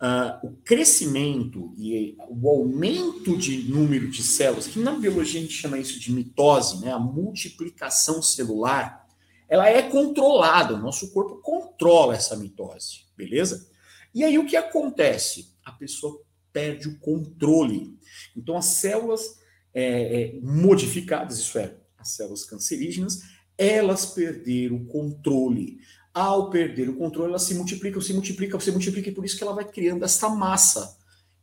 Uh, 0.00 0.46
o 0.46 0.52
crescimento 0.64 1.74
e 1.76 2.16
o 2.28 2.48
aumento 2.48 3.36
de 3.36 3.64
número 3.64 4.08
de 4.08 4.22
células, 4.22 4.68
que 4.68 4.78
na 4.78 4.92
biologia 4.92 5.40
a 5.40 5.42
gente 5.42 5.54
chama 5.54 5.78
isso 5.78 5.98
de 5.98 6.12
mitose, 6.12 6.80
né, 6.80 6.92
a 6.92 7.00
multiplicação 7.00 8.22
celular, 8.22 9.08
ela 9.48 9.68
é 9.68 9.82
controlada, 9.82 10.74
o 10.74 10.78
nosso 10.78 11.12
corpo 11.12 11.40
controla 11.42 12.14
essa 12.14 12.36
mitose, 12.36 13.06
beleza? 13.16 13.68
E 14.14 14.22
aí 14.22 14.38
o 14.38 14.46
que 14.46 14.56
acontece? 14.56 15.52
A 15.64 15.72
pessoa 15.72 16.22
perde 16.52 16.88
o 16.88 16.98
controle. 16.98 17.98
Então 18.36 18.56
as 18.56 18.66
células 18.66 19.38
é, 19.72 20.22
é, 20.22 20.40
modificadas, 20.40 21.38
isso 21.38 21.58
é, 21.58 21.76
as 21.96 22.10
células 22.10 22.44
cancerígenas, 22.44 23.20
elas 23.56 24.06
perderam 24.06 24.76
o 24.76 24.86
controle. 24.86 25.78
Ao 26.18 26.50
perder 26.50 26.88
o 26.88 26.96
controle, 26.96 27.28
ela 27.28 27.38
se 27.38 27.54
multiplica, 27.54 28.00
se 28.00 28.12
multiplica, 28.12 28.58
se 28.58 28.72
multiplica, 28.72 29.08
e 29.08 29.14
por 29.14 29.24
isso 29.24 29.36
que 29.36 29.44
ela 29.44 29.54
vai 29.54 29.64
criando 29.64 30.04
essa 30.04 30.28
massa 30.28 30.98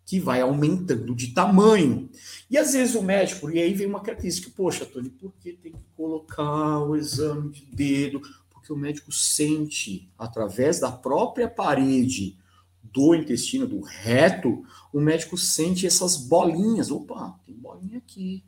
que 0.05 0.19
vai 0.19 0.41
aumentando 0.41 1.15
de 1.15 1.27
tamanho. 1.33 2.09
E 2.49 2.57
às 2.57 2.73
vezes 2.73 2.93
o 2.93 3.01
médico, 3.01 3.49
e 3.49 3.57
aí 3.57 3.73
vem 3.73 3.88
uma 3.88 4.01
característica, 4.01 4.51
poxa, 4.53 4.85
Tony, 4.85 5.09
por 5.09 5.33
que 5.39 5.53
tem 5.53 5.71
que 5.71 5.85
colocar 5.95 6.79
o 6.79 6.93
exame 6.93 7.51
de 7.51 7.65
dedo? 7.67 8.21
Porque 8.49 8.73
o 8.73 8.75
médico 8.75 9.13
sente, 9.13 10.11
através 10.19 10.81
da 10.81 10.91
própria 10.91 11.47
parede 11.47 12.38
do 12.83 13.15
intestino, 13.15 13.65
do 13.65 13.79
reto, 13.79 14.61
o 14.91 14.99
médico 14.99 15.38
sente 15.38 15.88
essas 15.88 16.17
bolinhas. 16.17 16.91
Opa, 16.91 17.39
tem 17.45 17.55
bolinha 17.55 17.99
aqui. 17.99 18.43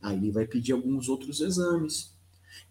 Aí 0.00 0.16
ele 0.16 0.30
vai 0.30 0.46
pedir 0.46 0.72
alguns 0.72 1.06
outros 1.06 1.42
exames. 1.42 2.15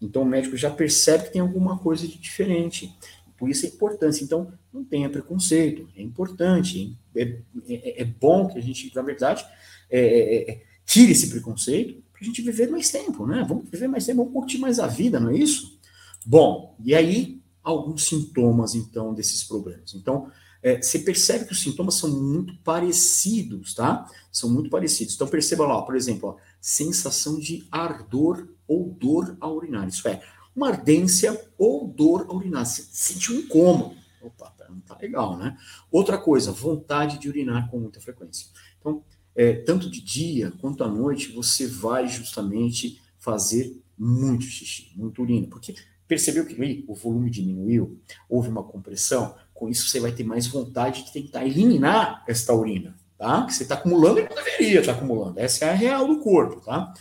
Então 0.00 0.22
o 0.22 0.26
médico 0.26 0.56
já 0.56 0.70
percebe 0.70 1.24
que 1.24 1.32
tem 1.32 1.40
alguma 1.40 1.78
coisa 1.78 2.06
de 2.06 2.18
diferente. 2.18 2.94
Por 3.36 3.50
isso 3.50 3.66
a 3.66 3.68
importância. 3.68 4.24
Então, 4.24 4.52
não 4.72 4.84
tenha 4.84 5.10
preconceito, 5.10 5.88
é 5.96 6.02
importante, 6.02 6.96
é, 7.14 7.38
é, 7.68 8.02
é 8.02 8.04
bom 8.04 8.48
que 8.48 8.58
a 8.58 8.62
gente, 8.62 8.94
na 8.94 9.02
verdade, 9.02 9.44
é, 9.90 10.00
é, 10.00 10.50
é 10.50 10.62
tire 10.84 11.12
esse 11.12 11.28
preconceito 11.28 12.02
para 12.12 12.22
a 12.22 12.24
gente 12.24 12.40
viver 12.40 12.70
mais 12.70 12.90
tempo, 12.90 13.26
né? 13.26 13.44
Vamos 13.46 13.68
viver 13.68 13.88
mais 13.88 14.06
tempo, 14.06 14.18
vamos 14.18 14.32
curtir 14.32 14.58
mais 14.58 14.78
a 14.78 14.86
vida, 14.86 15.20
não 15.20 15.30
é 15.30 15.36
isso? 15.36 15.78
Bom, 16.24 16.76
e 16.82 16.94
aí, 16.94 17.40
alguns 17.62 18.04
sintomas, 18.04 18.74
então, 18.74 19.12
desses 19.12 19.44
problemas. 19.44 19.94
Então, 19.94 20.30
é, 20.62 20.80
você 20.80 20.98
percebe 20.98 21.44
que 21.44 21.52
os 21.52 21.60
sintomas 21.60 21.94
são 21.94 22.10
muito 22.10 22.56
parecidos, 22.58 23.74
tá? 23.74 24.10
São 24.32 24.50
muito 24.50 24.70
parecidos. 24.70 25.14
Então, 25.14 25.28
perceba 25.28 25.66
lá, 25.66 25.82
por 25.82 25.94
exemplo, 25.94 26.30
ó, 26.30 26.36
sensação 26.60 27.38
de 27.38 27.66
ardor 27.70 28.48
ou 28.66 28.90
dor 28.90 29.36
ao 29.40 29.56
urinar. 29.56 29.86
Isso 29.88 30.06
é, 30.08 30.22
uma 30.54 30.68
ardência 30.68 31.38
ou 31.58 31.86
dor 31.86 32.26
ao 32.28 32.36
urinar. 32.36 32.66
Sente 32.66 33.32
um 33.32 33.40
incômodo. 33.40 33.96
Opa, 34.22 34.52
não 34.68 34.80
tá 34.80 34.96
legal, 35.00 35.36
né? 35.36 35.56
Outra 35.90 36.18
coisa, 36.18 36.52
vontade 36.52 37.18
de 37.18 37.28
urinar 37.28 37.70
com 37.70 37.78
muita 37.78 38.00
frequência. 38.00 38.48
Então, 38.78 39.02
é, 39.34 39.52
tanto 39.52 39.90
de 39.90 40.00
dia 40.00 40.52
quanto 40.60 40.82
à 40.82 40.88
noite, 40.88 41.32
você 41.32 41.66
vai 41.66 42.08
justamente 42.08 43.00
fazer 43.18 43.82
muito 43.98 44.44
xixi, 44.44 44.92
muito 44.94 45.22
urina, 45.22 45.46
porque 45.48 45.74
percebeu 46.06 46.46
que 46.46 46.84
o 46.86 46.94
volume 46.94 47.30
diminuiu, 47.30 47.98
houve 48.28 48.48
uma 48.48 48.62
compressão, 48.62 49.34
com 49.52 49.68
isso 49.68 49.88
você 49.88 49.98
vai 49.98 50.12
ter 50.12 50.24
mais 50.24 50.46
vontade 50.46 51.04
de 51.04 51.12
tentar 51.12 51.44
eliminar 51.44 52.24
esta 52.28 52.54
urina, 52.54 52.94
tá? 53.18 53.44
Que 53.46 53.54
você 53.54 53.62
está 53.62 53.74
acumulando 53.74 54.20
e 54.20 54.22
não 54.22 54.34
deveria 54.36 54.80
estar 54.80 54.92
tá 54.92 54.98
acumulando. 54.98 55.40
Essa 55.40 55.66
é 55.66 55.70
a 55.70 55.74
real 55.74 56.06
do 56.06 56.20
corpo, 56.20 56.60
tá? 56.60 56.92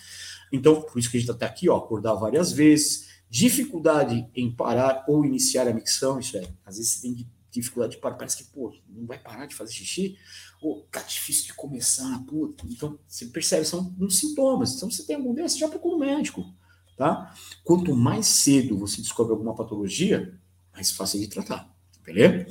Então, 0.52 0.82
por 0.82 1.00
isso 1.00 1.10
que 1.10 1.18
a 1.18 1.20
gente 1.20 1.32
está 1.32 1.46
aqui, 1.46 1.70
ó, 1.70 1.78
acordar 1.78 2.14
várias 2.16 2.52
vezes, 2.52 3.16
dificuldade 3.30 4.28
em 4.36 4.52
parar 4.52 5.04
ou 5.08 5.26
iniciar 5.26 5.68
a 5.68 5.74
micção, 5.74 6.20
isso 6.20 6.38
é, 6.38 6.48
às 6.66 6.78
vezes 6.78 6.94
você 6.94 7.02
tem 7.02 7.28
dificuldade 7.52 7.96
de 7.96 8.02
parar, 8.02 8.16
parece 8.16 8.38
que, 8.38 8.44
pô, 8.46 8.74
não 8.90 9.06
vai 9.06 9.18
parar 9.18 9.46
de 9.46 9.56
fazer 9.56 9.74
xixi, 9.74 10.18
ou 10.62 10.82
tá 10.92 11.02
difícil 11.02 11.46
de 11.46 11.54
começar, 11.54 12.24
puta. 12.26 12.66
Então, 12.68 13.00
você 13.08 13.26
percebe, 13.28 13.66
são 13.66 13.94
uns 14.00 14.20
sintomas. 14.20 14.76
Então, 14.76 14.90
você 14.90 15.04
tem 15.04 15.16
algum 15.16 15.34
desses, 15.34 15.58
já 15.58 15.68
procura 15.68 15.96
um 15.96 16.00
médico, 16.00 16.46
tá? 16.98 17.34
Quanto 17.64 17.96
mais 17.96 18.28
cedo 18.28 18.78
você 18.78 19.02
descobre 19.02 19.34
alguma 19.34 19.56
patologia, 19.56 20.38
mais 20.74 20.92
fácil 20.92 21.20
de 21.20 21.28
tratar, 21.28 21.70
beleza? 22.04 22.48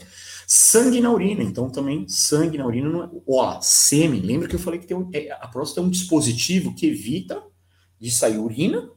Sangue 0.47 1.01
na 1.01 1.11
urina, 1.11 1.43
então 1.43 1.71
também 1.71 2.07
sangue 2.09 2.59
na 2.59 2.67
urina, 2.67 2.89
não 2.89 3.05
é, 3.05 3.11
ó, 3.27 3.61
sêmen, 3.63 4.21
lembra 4.21 4.49
que 4.49 4.55
eu 4.55 4.61
falei 4.61 4.79
que 4.79 4.87
tem 4.87 4.97
um, 4.97 5.09
é, 5.13 5.31
a 5.33 5.49
próstata 5.49 5.81
é 5.81 5.85
um 5.85 5.91
dispositivo 5.91 6.75
que 6.75 6.87
evita 6.87 7.43
de 8.05 8.11
sair 8.11 8.37
urina 8.37 8.91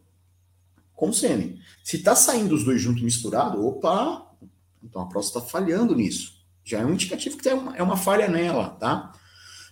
com 0.93 1.13
sêmen. 1.13 1.57
Se 1.81 1.95
está 1.95 2.13
saindo 2.13 2.53
os 2.53 2.65
dois 2.65 2.81
juntos 2.81 3.01
misturado, 3.01 3.65
opa, 3.65 4.35
então 4.83 5.01
a 5.01 5.05
próstata 5.05 5.45
está 5.45 5.49
falhando 5.49 5.95
nisso. 5.95 6.45
Já 6.61 6.81
é 6.81 6.85
um 6.85 6.91
indicativo 6.91 7.37
que 7.37 7.43
tem 7.43 7.53
uma, 7.53 7.77
é 7.77 7.81
uma 7.81 7.95
falha 7.95 8.27
nela, 8.27 8.71
tá? 8.71 9.13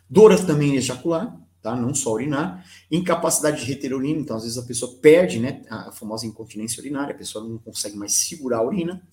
Dor 0.10 0.34
também 0.45 0.76
ejacular, 0.78 1.38
tá? 1.62 1.76
Não 1.76 1.93
só 1.93 2.13
urinar. 2.13 2.65
Incapacidade 2.89 3.60
de 3.60 3.65
reter 3.65 3.93
urina, 3.93 4.21
então 4.21 4.38
às 4.38 4.43
vezes 4.43 4.58
a 4.58 4.63
pessoa 4.63 4.95
perde, 5.02 5.38
né? 5.38 5.63
A 5.69 5.91
famosa 5.91 6.26
incontinência 6.26 6.80
urinária, 6.80 7.13
a 7.13 7.17
pessoa 7.17 7.45
não 7.45 7.58
consegue 7.58 7.98
mais 7.98 8.13
segurar 8.13 8.60
a 8.60 8.65
urina. 8.65 9.06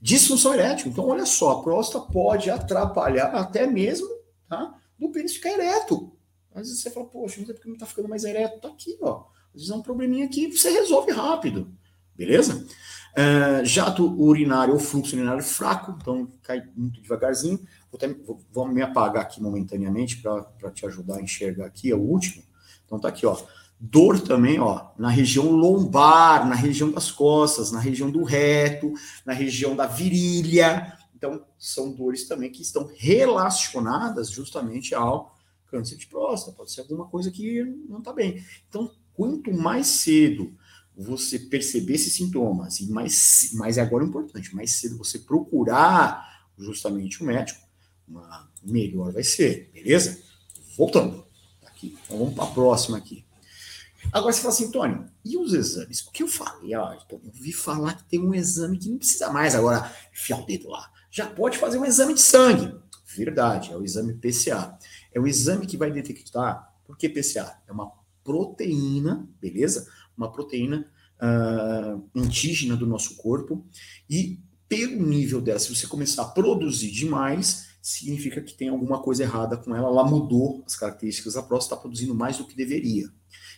Disfunção 0.00 0.54
erétil, 0.54 0.90
então 0.90 1.06
olha 1.06 1.26
só, 1.26 1.50
a 1.50 1.62
próstata 1.62 2.10
pode 2.10 2.48
atrapalhar 2.48 3.26
até 3.34 3.66
mesmo, 3.66 4.08
tá? 4.48 4.74
Do 4.98 5.10
pênis 5.10 5.34
ficar 5.34 5.50
ereto. 5.50 6.16
Às 6.54 6.68
vezes 6.68 6.80
você 6.80 6.90
fala, 6.90 7.04
poxa, 7.04 7.36
mas 7.40 7.50
é 7.50 7.52
porque 7.52 7.68
não 7.68 7.74
está 7.74 7.84
ficando 7.84 8.08
mais 8.08 8.24
ereto. 8.24 8.58
Tá 8.58 8.68
aqui, 8.68 8.96
ó. 9.02 9.35
Às 9.56 9.62
vezes 9.62 9.70
é 9.70 9.74
um 9.74 9.82
probleminha 9.82 10.26
aqui, 10.26 10.52
você 10.52 10.68
resolve 10.68 11.10
rápido, 11.12 11.72
beleza? 12.14 12.66
Uh, 13.16 13.64
jato 13.64 14.04
urinário 14.20 14.74
ou 14.74 14.78
fluxo 14.78 15.16
urinário 15.16 15.42
fraco, 15.42 15.96
então 15.98 16.28
cai 16.42 16.62
muito 16.76 17.00
devagarzinho. 17.00 17.56
Vou, 17.90 17.96
até, 17.96 18.08
vou, 18.08 18.38
vou 18.52 18.68
me 18.68 18.82
apagar 18.82 19.22
aqui 19.22 19.42
momentaneamente 19.42 20.18
para 20.18 20.70
te 20.70 20.84
ajudar 20.84 21.16
a 21.16 21.22
enxergar 21.22 21.64
aqui, 21.64 21.90
é 21.90 21.94
o 21.94 22.00
último. 22.00 22.44
Então 22.84 23.00
tá 23.00 23.08
aqui, 23.08 23.24
ó. 23.24 23.34
Dor 23.80 24.20
também, 24.20 24.60
ó, 24.60 24.90
na 24.98 25.08
região 25.08 25.50
lombar, 25.50 26.46
na 26.46 26.54
região 26.54 26.90
das 26.90 27.10
costas, 27.10 27.72
na 27.72 27.80
região 27.80 28.10
do 28.10 28.24
reto, 28.24 28.92
na 29.24 29.32
região 29.32 29.74
da 29.74 29.86
virilha. 29.86 30.94
Então, 31.14 31.44
são 31.58 31.92
dores 31.92 32.28
também 32.28 32.50
que 32.50 32.60
estão 32.60 32.90
relacionadas 32.96 34.30
justamente 34.30 34.94
ao 34.94 35.34
câncer 35.66 35.96
de 35.96 36.06
próstata. 36.06 36.56
Pode 36.56 36.72
ser 36.72 36.82
alguma 36.82 37.06
coisa 37.06 37.30
que 37.30 37.64
não 37.88 37.98
está 37.98 38.12
bem. 38.12 38.42
Então, 38.68 38.90
quanto 39.16 39.52
mais 39.52 39.86
cedo 39.86 40.54
você 40.96 41.38
perceber 41.38 41.94
esses 41.94 42.14
sintomas, 42.14 42.80
e 42.80 42.90
mais, 42.90 43.50
mais 43.54 43.76
é 43.76 43.82
agora 43.82 44.04
importante, 44.04 44.54
mais 44.54 44.72
cedo 44.72 44.96
você 44.96 45.18
procurar 45.18 46.46
justamente 46.56 47.22
o 47.22 47.26
médico, 47.26 47.60
uma, 48.08 48.48
melhor 48.62 49.12
vai 49.12 49.22
ser, 49.22 49.70
beleza? 49.72 50.18
Voltando, 50.76 51.26
aqui, 51.66 51.96
então 52.04 52.18
vamos 52.18 52.34
para 52.34 52.44
a 52.44 52.50
próxima 52.50 52.96
aqui. 52.96 53.26
Agora 54.12 54.32
você 54.32 54.40
fala 54.40 54.54
assim, 54.54 54.70
Tony, 54.70 55.04
e 55.24 55.36
os 55.36 55.52
exames? 55.52 56.00
O 56.06 56.12
que 56.12 56.22
eu 56.22 56.28
falei? 56.28 56.74
Ó, 56.76 56.92
eu 56.92 57.20
ouvi 57.24 57.52
falar 57.52 57.94
que 57.94 58.04
tem 58.04 58.20
um 58.20 58.32
exame 58.32 58.78
que 58.78 58.88
não 58.88 58.98
precisa 58.98 59.30
mais 59.30 59.54
agora 59.54 59.92
enfiar 60.12 60.40
o 60.40 60.46
dedo 60.46 60.68
lá, 60.68 60.90
já 61.10 61.26
pode 61.26 61.58
fazer 61.58 61.78
um 61.78 61.84
exame 61.84 62.14
de 62.14 62.20
sangue. 62.20 62.74
Verdade, 63.16 63.72
é 63.72 63.76
o 63.76 63.82
exame 63.82 64.14
PCA. 64.14 64.78
É 65.12 65.18
o 65.18 65.26
exame 65.26 65.66
que 65.66 65.76
vai 65.76 65.90
detectar. 65.90 66.74
Por 66.84 66.96
que 66.98 67.08
PCA? 67.08 67.58
É 67.66 67.72
uma 67.72 67.88
proteína, 68.26 69.28
beleza? 69.40 69.88
Uma 70.16 70.32
proteína 70.32 70.90
uh, 71.22 72.02
indígena 72.12 72.76
do 72.76 72.86
nosso 72.86 73.16
corpo. 73.16 73.64
E 74.10 74.40
pelo 74.68 75.06
nível 75.06 75.40
dela, 75.40 75.60
se 75.60 75.74
você 75.74 75.86
começar 75.86 76.22
a 76.22 76.28
produzir 76.28 76.90
demais, 76.90 77.68
significa 77.80 78.40
que 78.40 78.52
tem 78.52 78.68
alguma 78.68 79.00
coisa 79.00 79.22
errada 79.22 79.56
com 79.56 79.74
ela. 79.74 79.86
Ela 79.88 80.04
mudou 80.04 80.64
as 80.66 80.74
características 80.74 81.34
da 81.34 81.42
próstata, 81.42 81.76
está 81.76 81.82
produzindo 81.82 82.14
mais 82.14 82.36
do 82.36 82.44
que 82.44 82.56
deveria. 82.56 83.08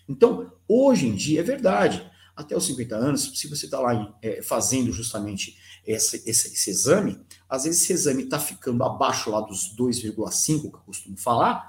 Então, 0.07 0.53
hoje 0.69 1.07
em 1.07 1.15
dia, 1.15 1.41
é 1.41 1.43
verdade. 1.43 2.09
Até 2.37 2.57
os 2.57 2.67
50 2.67 2.95
anos, 2.95 3.33
se 3.35 3.49
você 3.49 3.65
está 3.65 3.81
lá 3.81 4.17
é, 4.23 4.43
fazendo 4.43 4.93
justamente 4.93 5.57
esse, 5.85 6.23
esse, 6.29 6.53
esse, 6.53 6.71
exame, 6.71 7.19
às 7.49 7.65
vezes 7.65 7.83
esse 7.83 7.93
exame 7.93 8.25
está 8.25 8.39
ficando 8.39 8.85
abaixo 8.85 9.31
lá 9.31 9.41
dos 9.41 9.75
2,5 9.77 10.61
que 10.61 10.67
eu 10.67 10.71
costumo 10.87 11.17
falar, 11.17 11.69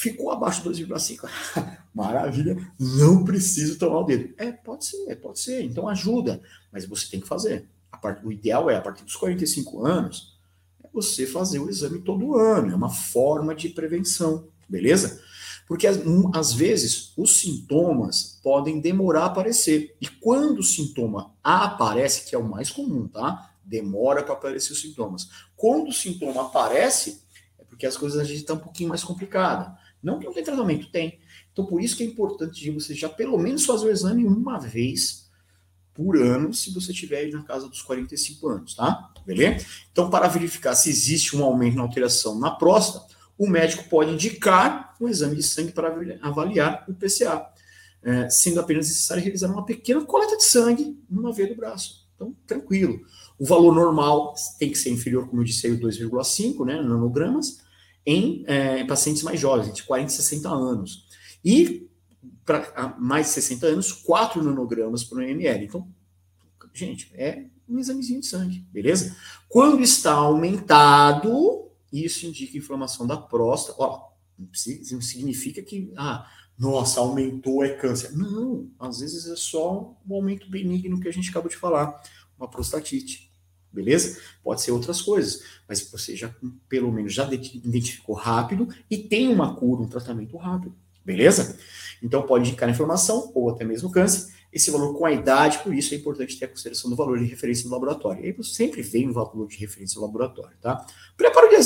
ficou 0.00 0.30
abaixo 0.30 0.64
dos 0.64 0.80
2,5. 0.80 1.28
Maravilha, 1.94 2.56
não 2.78 3.22
preciso 3.22 3.78
tomar 3.78 4.00
o 4.00 4.04
dedo. 4.04 4.32
É, 4.38 4.50
pode 4.50 4.86
ser, 4.86 5.14
pode 5.16 5.38
ser, 5.38 5.62
então 5.62 5.86
ajuda, 5.86 6.40
mas 6.72 6.86
você 6.86 7.06
tem 7.10 7.20
que 7.20 7.28
fazer. 7.28 7.68
Part... 8.00 8.24
O 8.24 8.32
ideal 8.32 8.70
é, 8.70 8.76
a 8.76 8.80
partir 8.80 9.04
dos 9.04 9.14
45 9.16 9.84
anos, 9.84 10.38
é 10.82 10.88
você 10.90 11.26
fazer 11.26 11.58
o 11.58 11.68
exame 11.68 12.00
todo 12.00 12.34
ano, 12.34 12.72
é 12.72 12.74
uma 12.74 12.88
forma 12.88 13.54
de 13.54 13.68
prevenção, 13.68 14.48
beleza? 14.66 15.22
Porque 15.68 15.86
às 15.86 16.52
vezes 16.54 17.12
os 17.14 17.38
sintomas 17.38 18.40
podem 18.42 18.80
demorar 18.80 19.24
a 19.24 19.26
aparecer. 19.26 19.94
E 20.00 20.08
quando 20.08 20.60
o 20.60 20.64
sintoma 20.64 21.34
aparece, 21.44 22.26
que 22.26 22.34
é 22.34 22.38
o 22.38 22.48
mais 22.48 22.70
comum, 22.70 23.06
tá? 23.06 23.52
Demora 23.62 24.22
para 24.22 24.32
aparecer 24.32 24.72
os 24.72 24.80
sintomas. 24.80 25.28
Quando 25.54 25.88
o 25.88 25.92
sintoma 25.92 26.46
aparece, 26.46 27.22
é 27.58 27.64
porque 27.64 27.86
as 27.86 27.98
coisas 27.98 28.18
a 28.18 28.24
gente 28.24 28.38
está 28.38 28.54
um 28.54 28.58
pouquinho 28.58 28.88
mais 28.88 29.04
complicada. 29.04 29.78
Não 30.02 30.18
que 30.18 30.26
não 30.26 30.32
tem 30.32 30.44
tratamento, 30.44 30.90
tem. 30.90 31.18
Então, 31.52 31.66
por 31.66 31.82
isso 31.82 31.96
que 31.96 32.02
é 32.02 32.06
importante 32.06 32.60
de 32.60 32.70
você 32.70 32.94
já 32.94 33.08
pelo 33.08 33.38
menos 33.38 33.64
fazer 33.64 33.86
o 33.86 33.90
exame 33.90 34.24
uma 34.24 34.58
vez 34.58 35.28
por 35.92 36.16
ano, 36.16 36.54
se 36.54 36.72
você 36.72 36.92
estiver 36.92 37.30
na 37.30 37.42
casa 37.42 37.68
dos 37.68 37.82
45 37.82 38.48
anos, 38.48 38.74
tá? 38.74 39.12
Beleza? 39.26 39.66
Então, 39.92 40.08
para 40.08 40.28
verificar 40.28 40.74
se 40.74 40.88
existe 40.88 41.36
um 41.36 41.44
aumento 41.44 41.76
na 41.76 41.82
alteração 41.82 42.38
na 42.38 42.50
próstata, 42.50 43.14
o 43.36 43.46
médico 43.46 43.88
pode 43.88 44.12
indicar 44.12 44.94
um 45.00 45.08
exame 45.08 45.36
de 45.36 45.42
sangue 45.42 45.72
para 45.72 45.94
avaliar 46.22 46.84
o 46.88 46.94
PCA, 46.94 47.46
é, 48.02 48.28
sendo 48.30 48.60
apenas 48.60 48.88
necessário 48.88 49.22
realizar 49.22 49.48
uma 49.48 49.64
pequena 49.64 50.04
coleta 50.04 50.36
de 50.36 50.44
sangue 50.44 50.98
numa 51.08 51.32
veia 51.32 51.48
do 51.48 51.54
braço. 51.54 52.06
Então, 52.14 52.34
tranquilo. 52.46 53.00
O 53.38 53.46
valor 53.46 53.74
normal 53.74 54.34
tem 54.58 54.70
que 54.70 54.76
ser 54.76 54.90
inferior, 54.90 55.26
como 55.26 55.40
eu 55.40 55.46
disse 55.46 55.66
aí, 55.66 55.76
2,5 55.76 56.66
né, 56.66 56.74
nanogramas, 56.76 57.60
em 58.04 58.44
é, 58.46 58.84
pacientes 58.84 59.22
mais 59.22 59.38
jovens, 59.38 59.74
de 59.74 59.82
40 59.82 60.10
e 60.10 60.14
60 60.14 60.48
anos. 60.48 61.06
E 61.44 61.88
para 62.44 62.96
mais 62.98 63.28
de 63.28 63.32
60 63.34 63.66
anos, 63.66 63.92
4 63.92 64.42
nanogramas 64.42 65.04
por 65.04 65.22
ml. 65.22 65.64
Então, 65.64 65.88
gente, 66.72 67.10
é 67.14 67.44
um 67.68 67.78
examezinho 67.78 68.20
de 68.20 68.26
sangue, 68.26 68.66
beleza? 68.72 69.16
Quando 69.48 69.82
está 69.82 70.14
aumentado, 70.14 71.70
isso 71.92 72.26
indica 72.26 72.58
inflamação 72.58 73.06
da 73.06 73.16
próstata. 73.16 73.80
Ó, 73.80 74.10
não 74.38 75.00
significa 75.00 75.62
que, 75.62 75.92
ah, 75.96 76.28
nossa, 76.58 77.00
aumentou, 77.00 77.64
é 77.64 77.70
câncer. 77.70 78.16
Não, 78.16 78.68
às 78.78 79.00
vezes 79.00 79.26
é 79.26 79.36
só 79.36 79.96
um 80.06 80.14
aumento 80.14 80.50
benigno 80.50 81.00
que 81.00 81.08
a 81.08 81.12
gente 81.12 81.30
acabou 81.30 81.48
de 81.48 81.56
falar, 81.56 82.02
uma 82.36 82.48
prostatite. 82.48 83.29
Beleza? 83.72 84.20
Pode 84.42 84.62
ser 84.62 84.72
outras 84.72 85.00
coisas, 85.00 85.42
mas 85.68 85.80
você 85.88 86.16
já, 86.16 86.34
pelo 86.68 86.90
menos, 86.90 87.14
já 87.14 87.24
identificou 87.32 88.14
rápido 88.14 88.68
e 88.90 88.98
tem 88.98 89.28
uma 89.28 89.54
cura, 89.54 89.82
um 89.82 89.88
tratamento 89.88 90.36
rápido. 90.36 90.74
Beleza? 91.04 91.56
Então 92.02 92.22
pode 92.22 92.48
indicar 92.48 92.68
inflamação 92.68 93.30
ou 93.34 93.50
até 93.50 93.64
mesmo 93.64 93.90
câncer. 93.90 94.32
Esse 94.52 94.70
valor 94.70 94.96
com 94.98 95.06
a 95.06 95.12
idade, 95.12 95.60
por 95.60 95.72
isso 95.72 95.94
é 95.94 95.96
importante 95.96 96.36
ter 96.36 96.46
a 96.46 96.48
consideração 96.48 96.90
do 96.90 96.96
valor 96.96 97.18
de 97.18 97.24
referência 97.24 97.64
no 97.66 97.70
laboratório. 97.70 98.24
E 98.24 98.26
aí 98.26 98.32
você 98.32 98.52
sempre 98.52 98.82
vem 98.82 99.08
o 99.08 99.12
valor 99.12 99.46
de 99.46 99.56
referência 99.56 100.00
no 100.00 100.06
laboratório, 100.06 100.56
tá? 100.60 100.84
Preparo 101.16 101.48
de. 101.48 101.62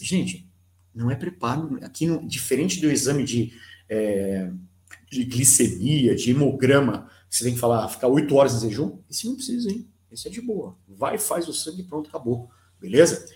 Gente, 0.00 0.48
não 0.94 1.10
é 1.10 1.16
preparo. 1.16 1.78
Aqui, 1.82 2.06
no, 2.06 2.26
diferente 2.26 2.80
do 2.80 2.88
exame 2.88 3.24
de, 3.24 3.52
é, 3.88 4.50
de 5.10 5.24
glicemia, 5.24 6.14
de 6.14 6.30
hemograma, 6.30 7.10
você 7.28 7.42
tem 7.42 7.54
que 7.54 7.60
falar, 7.60 7.88
ficar 7.88 8.06
oito 8.06 8.34
horas 8.36 8.62
em 8.62 8.68
jejum, 8.68 8.98
esse 9.10 9.26
não 9.26 9.34
precisa, 9.34 9.68
hein? 9.68 9.89
Esse 10.10 10.28
é 10.28 10.30
de 10.30 10.40
boa. 10.40 10.76
Vai, 10.88 11.18
faz 11.18 11.48
o 11.48 11.52
sangue 11.52 11.82
pronto, 11.82 12.08
acabou. 12.08 12.50
Beleza? 12.80 13.26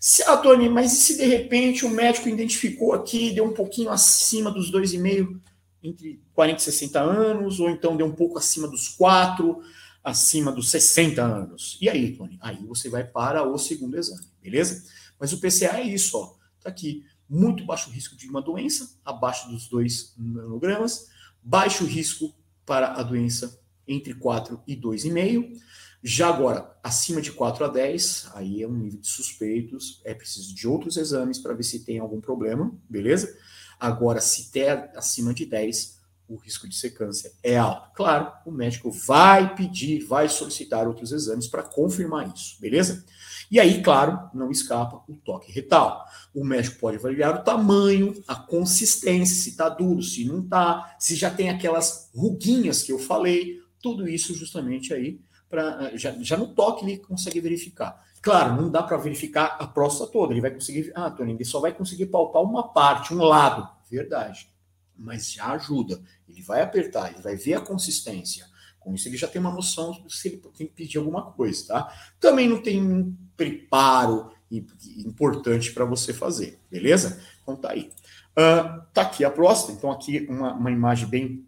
Se, 0.00 0.22
ah, 0.24 0.36
Tony, 0.36 0.68
mas 0.68 0.92
e 0.92 0.96
se 0.96 1.16
de 1.16 1.24
repente 1.24 1.84
o 1.84 1.90
médico 1.90 2.28
identificou 2.28 2.92
aqui, 2.92 3.32
deu 3.32 3.44
um 3.44 3.54
pouquinho 3.54 3.90
acima 3.90 4.50
dos 4.50 4.70
dois 4.70 4.92
e 4.92 4.98
meio? 4.98 5.40
entre 5.84 6.22
40 6.32 6.58
e 6.58 6.64
60 6.64 7.00
anos, 7.00 7.60
ou 7.60 7.68
então 7.68 7.94
deu 7.94 8.06
um 8.06 8.14
pouco 8.14 8.38
acima 8.38 8.66
dos 8.66 8.88
4, 8.88 9.62
acima 10.02 10.50
dos 10.50 10.70
60 10.70 11.22
anos. 11.22 11.76
E 11.80 11.90
aí, 11.90 12.16
Tony? 12.16 12.38
Aí 12.40 12.64
você 12.64 12.88
vai 12.88 13.04
para 13.04 13.46
o 13.46 13.58
segundo 13.58 13.98
exame, 13.98 14.26
beleza? 14.42 14.82
Mas 15.20 15.34
o 15.34 15.38
PCA 15.38 15.78
é 15.78 15.82
isso, 15.82 16.16
ó. 16.16 16.34
Tá 16.62 16.70
aqui. 16.70 17.04
Muito 17.28 17.64
baixo 17.64 17.90
risco 17.90 18.16
de 18.16 18.28
uma 18.28 18.40
doença, 18.40 18.98
abaixo 19.04 19.48
dos 19.48 19.68
2 19.68 20.14
nanogramas, 20.16 21.08
baixo 21.42 21.84
risco 21.84 22.34
para 22.64 22.94
a 22.94 23.02
doença 23.02 23.60
entre 23.86 24.14
4 24.14 24.62
e 24.66 24.74
2,5. 24.74 25.58
Já 26.06 26.28
agora, 26.28 26.70
acima 26.82 27.22
de 27.22 27.32
4 27.32 27.64
a 27.64 27.68
10, 27.68 28.28
aí 28.34 28.62
é 28.62 28.68
um 28.68 28.76
nível 28.76 29.00
de 29.00 29.08
suspeitos, 29.08 30.02
é 30.04 30.12
preciso 30.12 30.54
de 30.54 30.68
outros 30.68 30.98
exames 30.98 31.38
para 31.38 31.54
ver 31.54 31.62
se 31.62 31.82
tem 31.82 31.98
algum 31.98 32.20
problema, 32.20 32.70
beleza? 32.86 33.34
Agora, 33.80 34.20
se 34.20 34.52
der 34.52 34.92
acima 34.94 35.32
de 35.32 35.46
10, 35.46 35.98
o 36.28 36.36
risco 36.36 36.68
de 36.68 36.76
ser 36.76 36.90
câncer 36.90 37.32
é 37.42 37.56
alto. 37.56 37.88
Claro, 37.94 38.30
o 38.44 38.50
médico 38.50 38.90
vai 38.90 39.54
pedir, 39.54 40.04
vai 40.04 40.28
solicitar 40.28 40.86
outros 40.86 41.10
exames 41.10 41.46
para 41.46 41.62
confirmar 41.62 42.30
isso, 42.34 42.60
beleza? 42.60 43.02
E 43.50 43.58
aí, 43.58 43.82
claro, 43.82 44.28
não 44.34 44.50
escapa 44.50 45.02
o 45.08 45.16
toque 45.16 45.50
retal. 45.50 46.04
O 46.34 46.44
médico 46.44 46.80
pode 46.80 46.98
avaliar 46.98 47.34
o 47.34 47.42
tamanho, 47.42 48.22
a 48.28 48.34
consistência, 48.34 49.34
se 49.34 49.48
está 49.48 49.70
duro, 49.70 50.02
se 50.02 50.26
não 50.26 50.40
está, 50.40 50.96
se 50.98 51.16
já 51.16 51.30
tem 51.30 51.48
aquelas 51.48 52.10
ruguinhas 52.14 52.82
que 52.82 52.92
eu 52.92 52.98
falei, 52.98 53.58
tudo 53.80 54.06
isso 54.06 54.34
justamente 54.34 54.92
aí 54.92 55.18
para 55.48 55.96
já, 55.96 56.10
já 56.20 56.36
no 56.36 56.48
toque 56.48 56.84
ele 56.84 56.98
consegue 56.98 57.40
verificar. 57.40 58.04
Claro, 58.20 58.60
não 58.60 58.70
dá 58.70 58.82
para 58.82 58.96
verificar 58.96 59.56
a 59.58 59.66
próstata 59.66 60.10
toda. 60.10 60.32
Ele 60.32 60.40
vai 60.40 60.50
conseguir. 60.50 60.90
Ah, 60.94 61.10
Tony, 61.10 61.32
ele 61.32 61.44
só 61.44 61.60
vai 61.60 61.72
conseguir 61.72 62.06
palpar 62.06 62.42
uma 62.42 62.68
parte, 62.68 63.12
um 63.14 63.22
lado. 63.22 63.68
Verdade. 63.90 64.48
Mas 64.96 65.32
já 65.32 65.52
ajuda. 65.52 66.00
Ele 66.28 66.40
vai 66.42 66.62
apertar, 66.62 67.12
ele 67.12 67.22
vai 67.22 67.36
ver 67.36 67.54
a 67.54 67.60
consistência. 67.60 68.46
Com 68.80 68.94
isso, 68.94 69.08
ele 69.08 69.16
já 69.16 69.28
tem 69.28 69.40
uma 69.40 69.52
noção 69.52 69.94
se 70.08 70.28
ele 70.28 70.36
tem 70.56 70.66
que 70.66 70.72
pedir 70.72 70.98
alguma 70.98 71.32
coisa, 71.32 71.66
tá? 71.66 71.92
Também 72.20 72.48
não 72.48 72.62
tem 72.62 72.82
um 72.82 73.14
preparo 73.36 74.30
importante 74.50 75.72
para 75.72 75.84
você 75.84 76.12
fazer, 76.12 76.60
beleza? 76.70 77.20
Então 77.42 77.56
tá 77.56 77.70
aí. 77.70 77.90
Uh, 78.32 78.82
tá 78.92 79.02
aqui 79.02 79.24
a 79.24 79.30
próstata. 79.30 79.72
Então, 79.72 79.90
aqui 79.90 80.26
uma, 80.28 80.52
uma 80.52 80.70
imagem 80.70 81.08
bem 81.08 81.46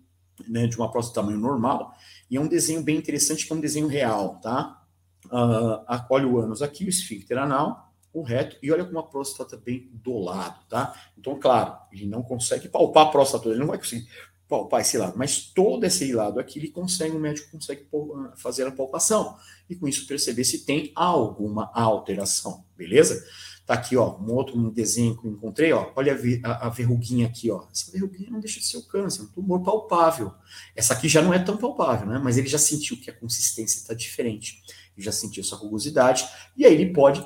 né, 0.49 0.67
de 0.67 0.77
uma 0.77 0.91
próstata 0.91 1.21
tamanho 1.21 1.39
normal. 1.39 1.95
E 2.31 2.37
é 2.37 2.41
um 2.41 2.49
desenho 2.49 2.83
bem 2.83 2.97
interessante, 2.97 3.47
que 3.47 3.53
é 3.53 3.57
um 3.57 3.61
desenho 3.61 3.87
real, 3.87 4.41
tá? 4.41 4.83
Uh, 5.27 5.85
olha 6.11 6.27
o 6.27 6.39
ânus 6.39 6.63
aqui, 6.63 6.85
o 6.85 6.89
esfíncter 6.89 7.39
anal, 7.39 7.93
o 8.13 8.23
reto, 8.23 8.57
e 8.63 8.73
olha 8.73 8.85
como 8.85 8.99
a 8.99 9.03
próstata 9.03 9.57
bem 9.57 9.91
do 9.93 10.19
lado, 10.19 10.65
tá? 10.69 10.95
Então, 11.19 11.39
claro, 11.39 11.77
ele 11.93 12.07
não 12.07 12.23
consegue 12.23 12.69
palpar 12.69 13.07
a 13.07 13.11
próstata 13.11 13.49
ele 13.49 13.59
não 13.59 13.67
vai 13.67 13.79
conseguir 13.79 14.09
palpar 14.49 14.81
esse 14.81 14.97
lado, 14.97 15.19
mas 15.19 15.41
todo 15.41 15.85
esse 15.85 16.13
lado 16.13 16.39
aqui 16.39 16.59
ele 16.59 16.69
consegue, 16.69 17.17
o 17.17 17.21
médico 17.21 17.51
consegue 17.51 17.87
ah, 17.93 18.33
fazer 18.37 18.67
a 18.67 18.71
palpação 18.71 19.37
e 19.69 19.75
com 19.75 19.89
isso 19.89 20.07
perceber 20.07 20.45
se 20.45 20.65
tem 20.65 20.93
alguma 20.95 21.71
alteração, 21.75 22.65
beleza? 22.77 23.25
Tá 23.67 23.75
aqui, 23.75 23.97
ó, 23.97 24.17
um 24.19 24.33
outro 24.33 24.71
desenho 24.71 25.17
que 25.17 25.27
eu 25.27 25.33
encontrei, 25.33 25.73
ó, 25.73 25.91
olha 25.97 26.17
a, 26.45 26.67
a, 26.67 26.69
verruguinha 26.71 27.27
aqui, 27.27 27.51
ó. 27.51 27.65
Essa 27.73 27.91
verruguinha 27.91 28.31
não 28.31 28.39
deixa 28.39 28.61
de 28.61 28.67
ser 28.67 28.77
o 28.77 28.87
câncer, 28.87 29.23
é 29.23 29.25
um 29.25 29.29
tumor 29.29 29.61
palpável. 29.65 30.33
Essa 30.75 30.95
aqui 30.95 31.09
já 31.09 31.21
não 31.21 31.35
é 31.35 31.39
tão 31.41 31.57
palpável, 31.57 32.07
né? 32.07 32.21
Mas 32.23 32.39
ele 32.39 32.47
já 32.47 32.59
sentiu 32.59 32.97
que 32.97 33.11
a 33.11 33.13
consistência 33.13 33.79
está 33.79 33.93
diferente 33.93 34.63
já 34.97 35.13
sentiu 35.13 35.43
essa 35.43 35.57
rugosidade, 35.57 36.27
e 36.57 36.65
aí 36.65 36.75
ele 36.75 36.93
pode 36.93 37.25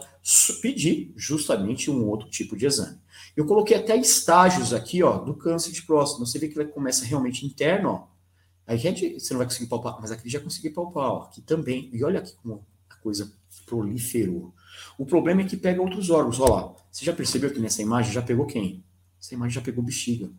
pedir 0.60 1.12
justamente 1.16 1.90
um 1.90 2.06
outro 2.08 2.28
tipo 2.28 2.56
de 2.56 2.66
exame. 2.66 2.98
Eu 3.36 3.46
coloquei 3.46 3.76
até 3.76 3.96
estágios 3.96 4.72
aqui, 4.72 5.02
ó, 5.02 5.18
do 5.18 5.34
câncer 5.34 5.72
de 5.72 5.82
próstata. 5.82 6.24
Você 6.24 6.38
vê 6.38 6.48
que 6.48 6.58
ele 6.58 6.68
começa 6.68 7.04
realmente 7.04 7.46
interno, 7.46 7.90
ó. 7.90 8.06
Aí 8.66 8.78
você 8.78 9.32
não 9.32 9.38
vai 9.38 9.46
conseguir 9.46 9.68
palpar, 9.68 9.98
mas 10.00 10.10
aqui 10.10 10.28
já 10.28 10.40
consegui 10.40 10.70
palpar, 10.70 11.10
ó. 11.10 11.22
Aqui 11.22 11.40
também. 11.40 11.88
E 11.92 12.04
olha 12.04 12.18
aqui 12.18 12.34
como 12.42 12.66
coisa 13.02 13.32
proliferou. 13.66 14.54
O 14.98 15.04
problema 15.06 15.42
é 15.42 15.44
que 15.44 15.56
pega 15.56 15.80
outros 15.80 16.10
órgãos. 16.10 16.40
Olha 16.40 16.52
lá. 16.52 16.76
Você 16.90 17.04
já 17.04 17.12
percebeu 17.12 17.52
que 17.52 17.60
nessa 17.60 17.82
imagem 17.82 18.12
já 18.12 18.22
pegou 18.22 18.46
quem? 18.46 18.84
Essa 19.20 19.34
imagem 19.34 19.54
já 19.54 19.60
pegou 19.60 19.82
bexiga. 19.82 20.30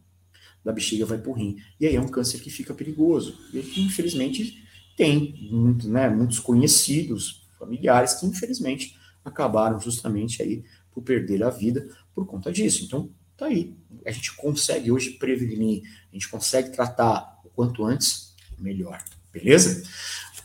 Da 0.63 0.71
bexiga 0.71 1.05
vai 1.05 1.17
pro 1.17 1.31
rim. 1.31 1.57
E 1.79 1.87
aí 1.87 1.95
é 1.95 2.01
um 2.01 2.07
câncer 2.07 2.39
que 2.39 2.49
fica 2.49 2.73
perigoso. 2.73 3.37
E 3.53 3.81
infelizmente 3.81 4.63
tem 4.97 5.49
muito, 5.51 5.89
né, 5.89 6.09
muitos 6.09 6.39
conhecidos, 6.39 7.47
familiares, 7.57 8.15
que 8.15 8.25
infelizmente 8.25 8.95
acabaram 9.23 9.79
justamente 9.79 10.41
aí 10.41 10.63
por 10.91 11.01
perder 11.01 11.43
a 11.43 11.49
vida 11.49 11.87
por 12.13 12.25
conta 12.25 12.51
disso. 12.51 12.83
Então, 12.83 13.09
tá 13.37 13.45
aí. 13.45 13.75
A 14.05 14.11
gente 14.11 14.35
consegue 14.35 14.91
hoje 14.91 15.11
prevenir, 15.11 15.83
a 16.11 16.13
gente 16.13 16.29
consegue 16.29 16.69
tratar 16.71 17.39
o 17.45 17.49
quanto 17.49 17.85
antes, 17.85 18.35
melhor. 18.59 19.01
Beleza? 19.31 19.83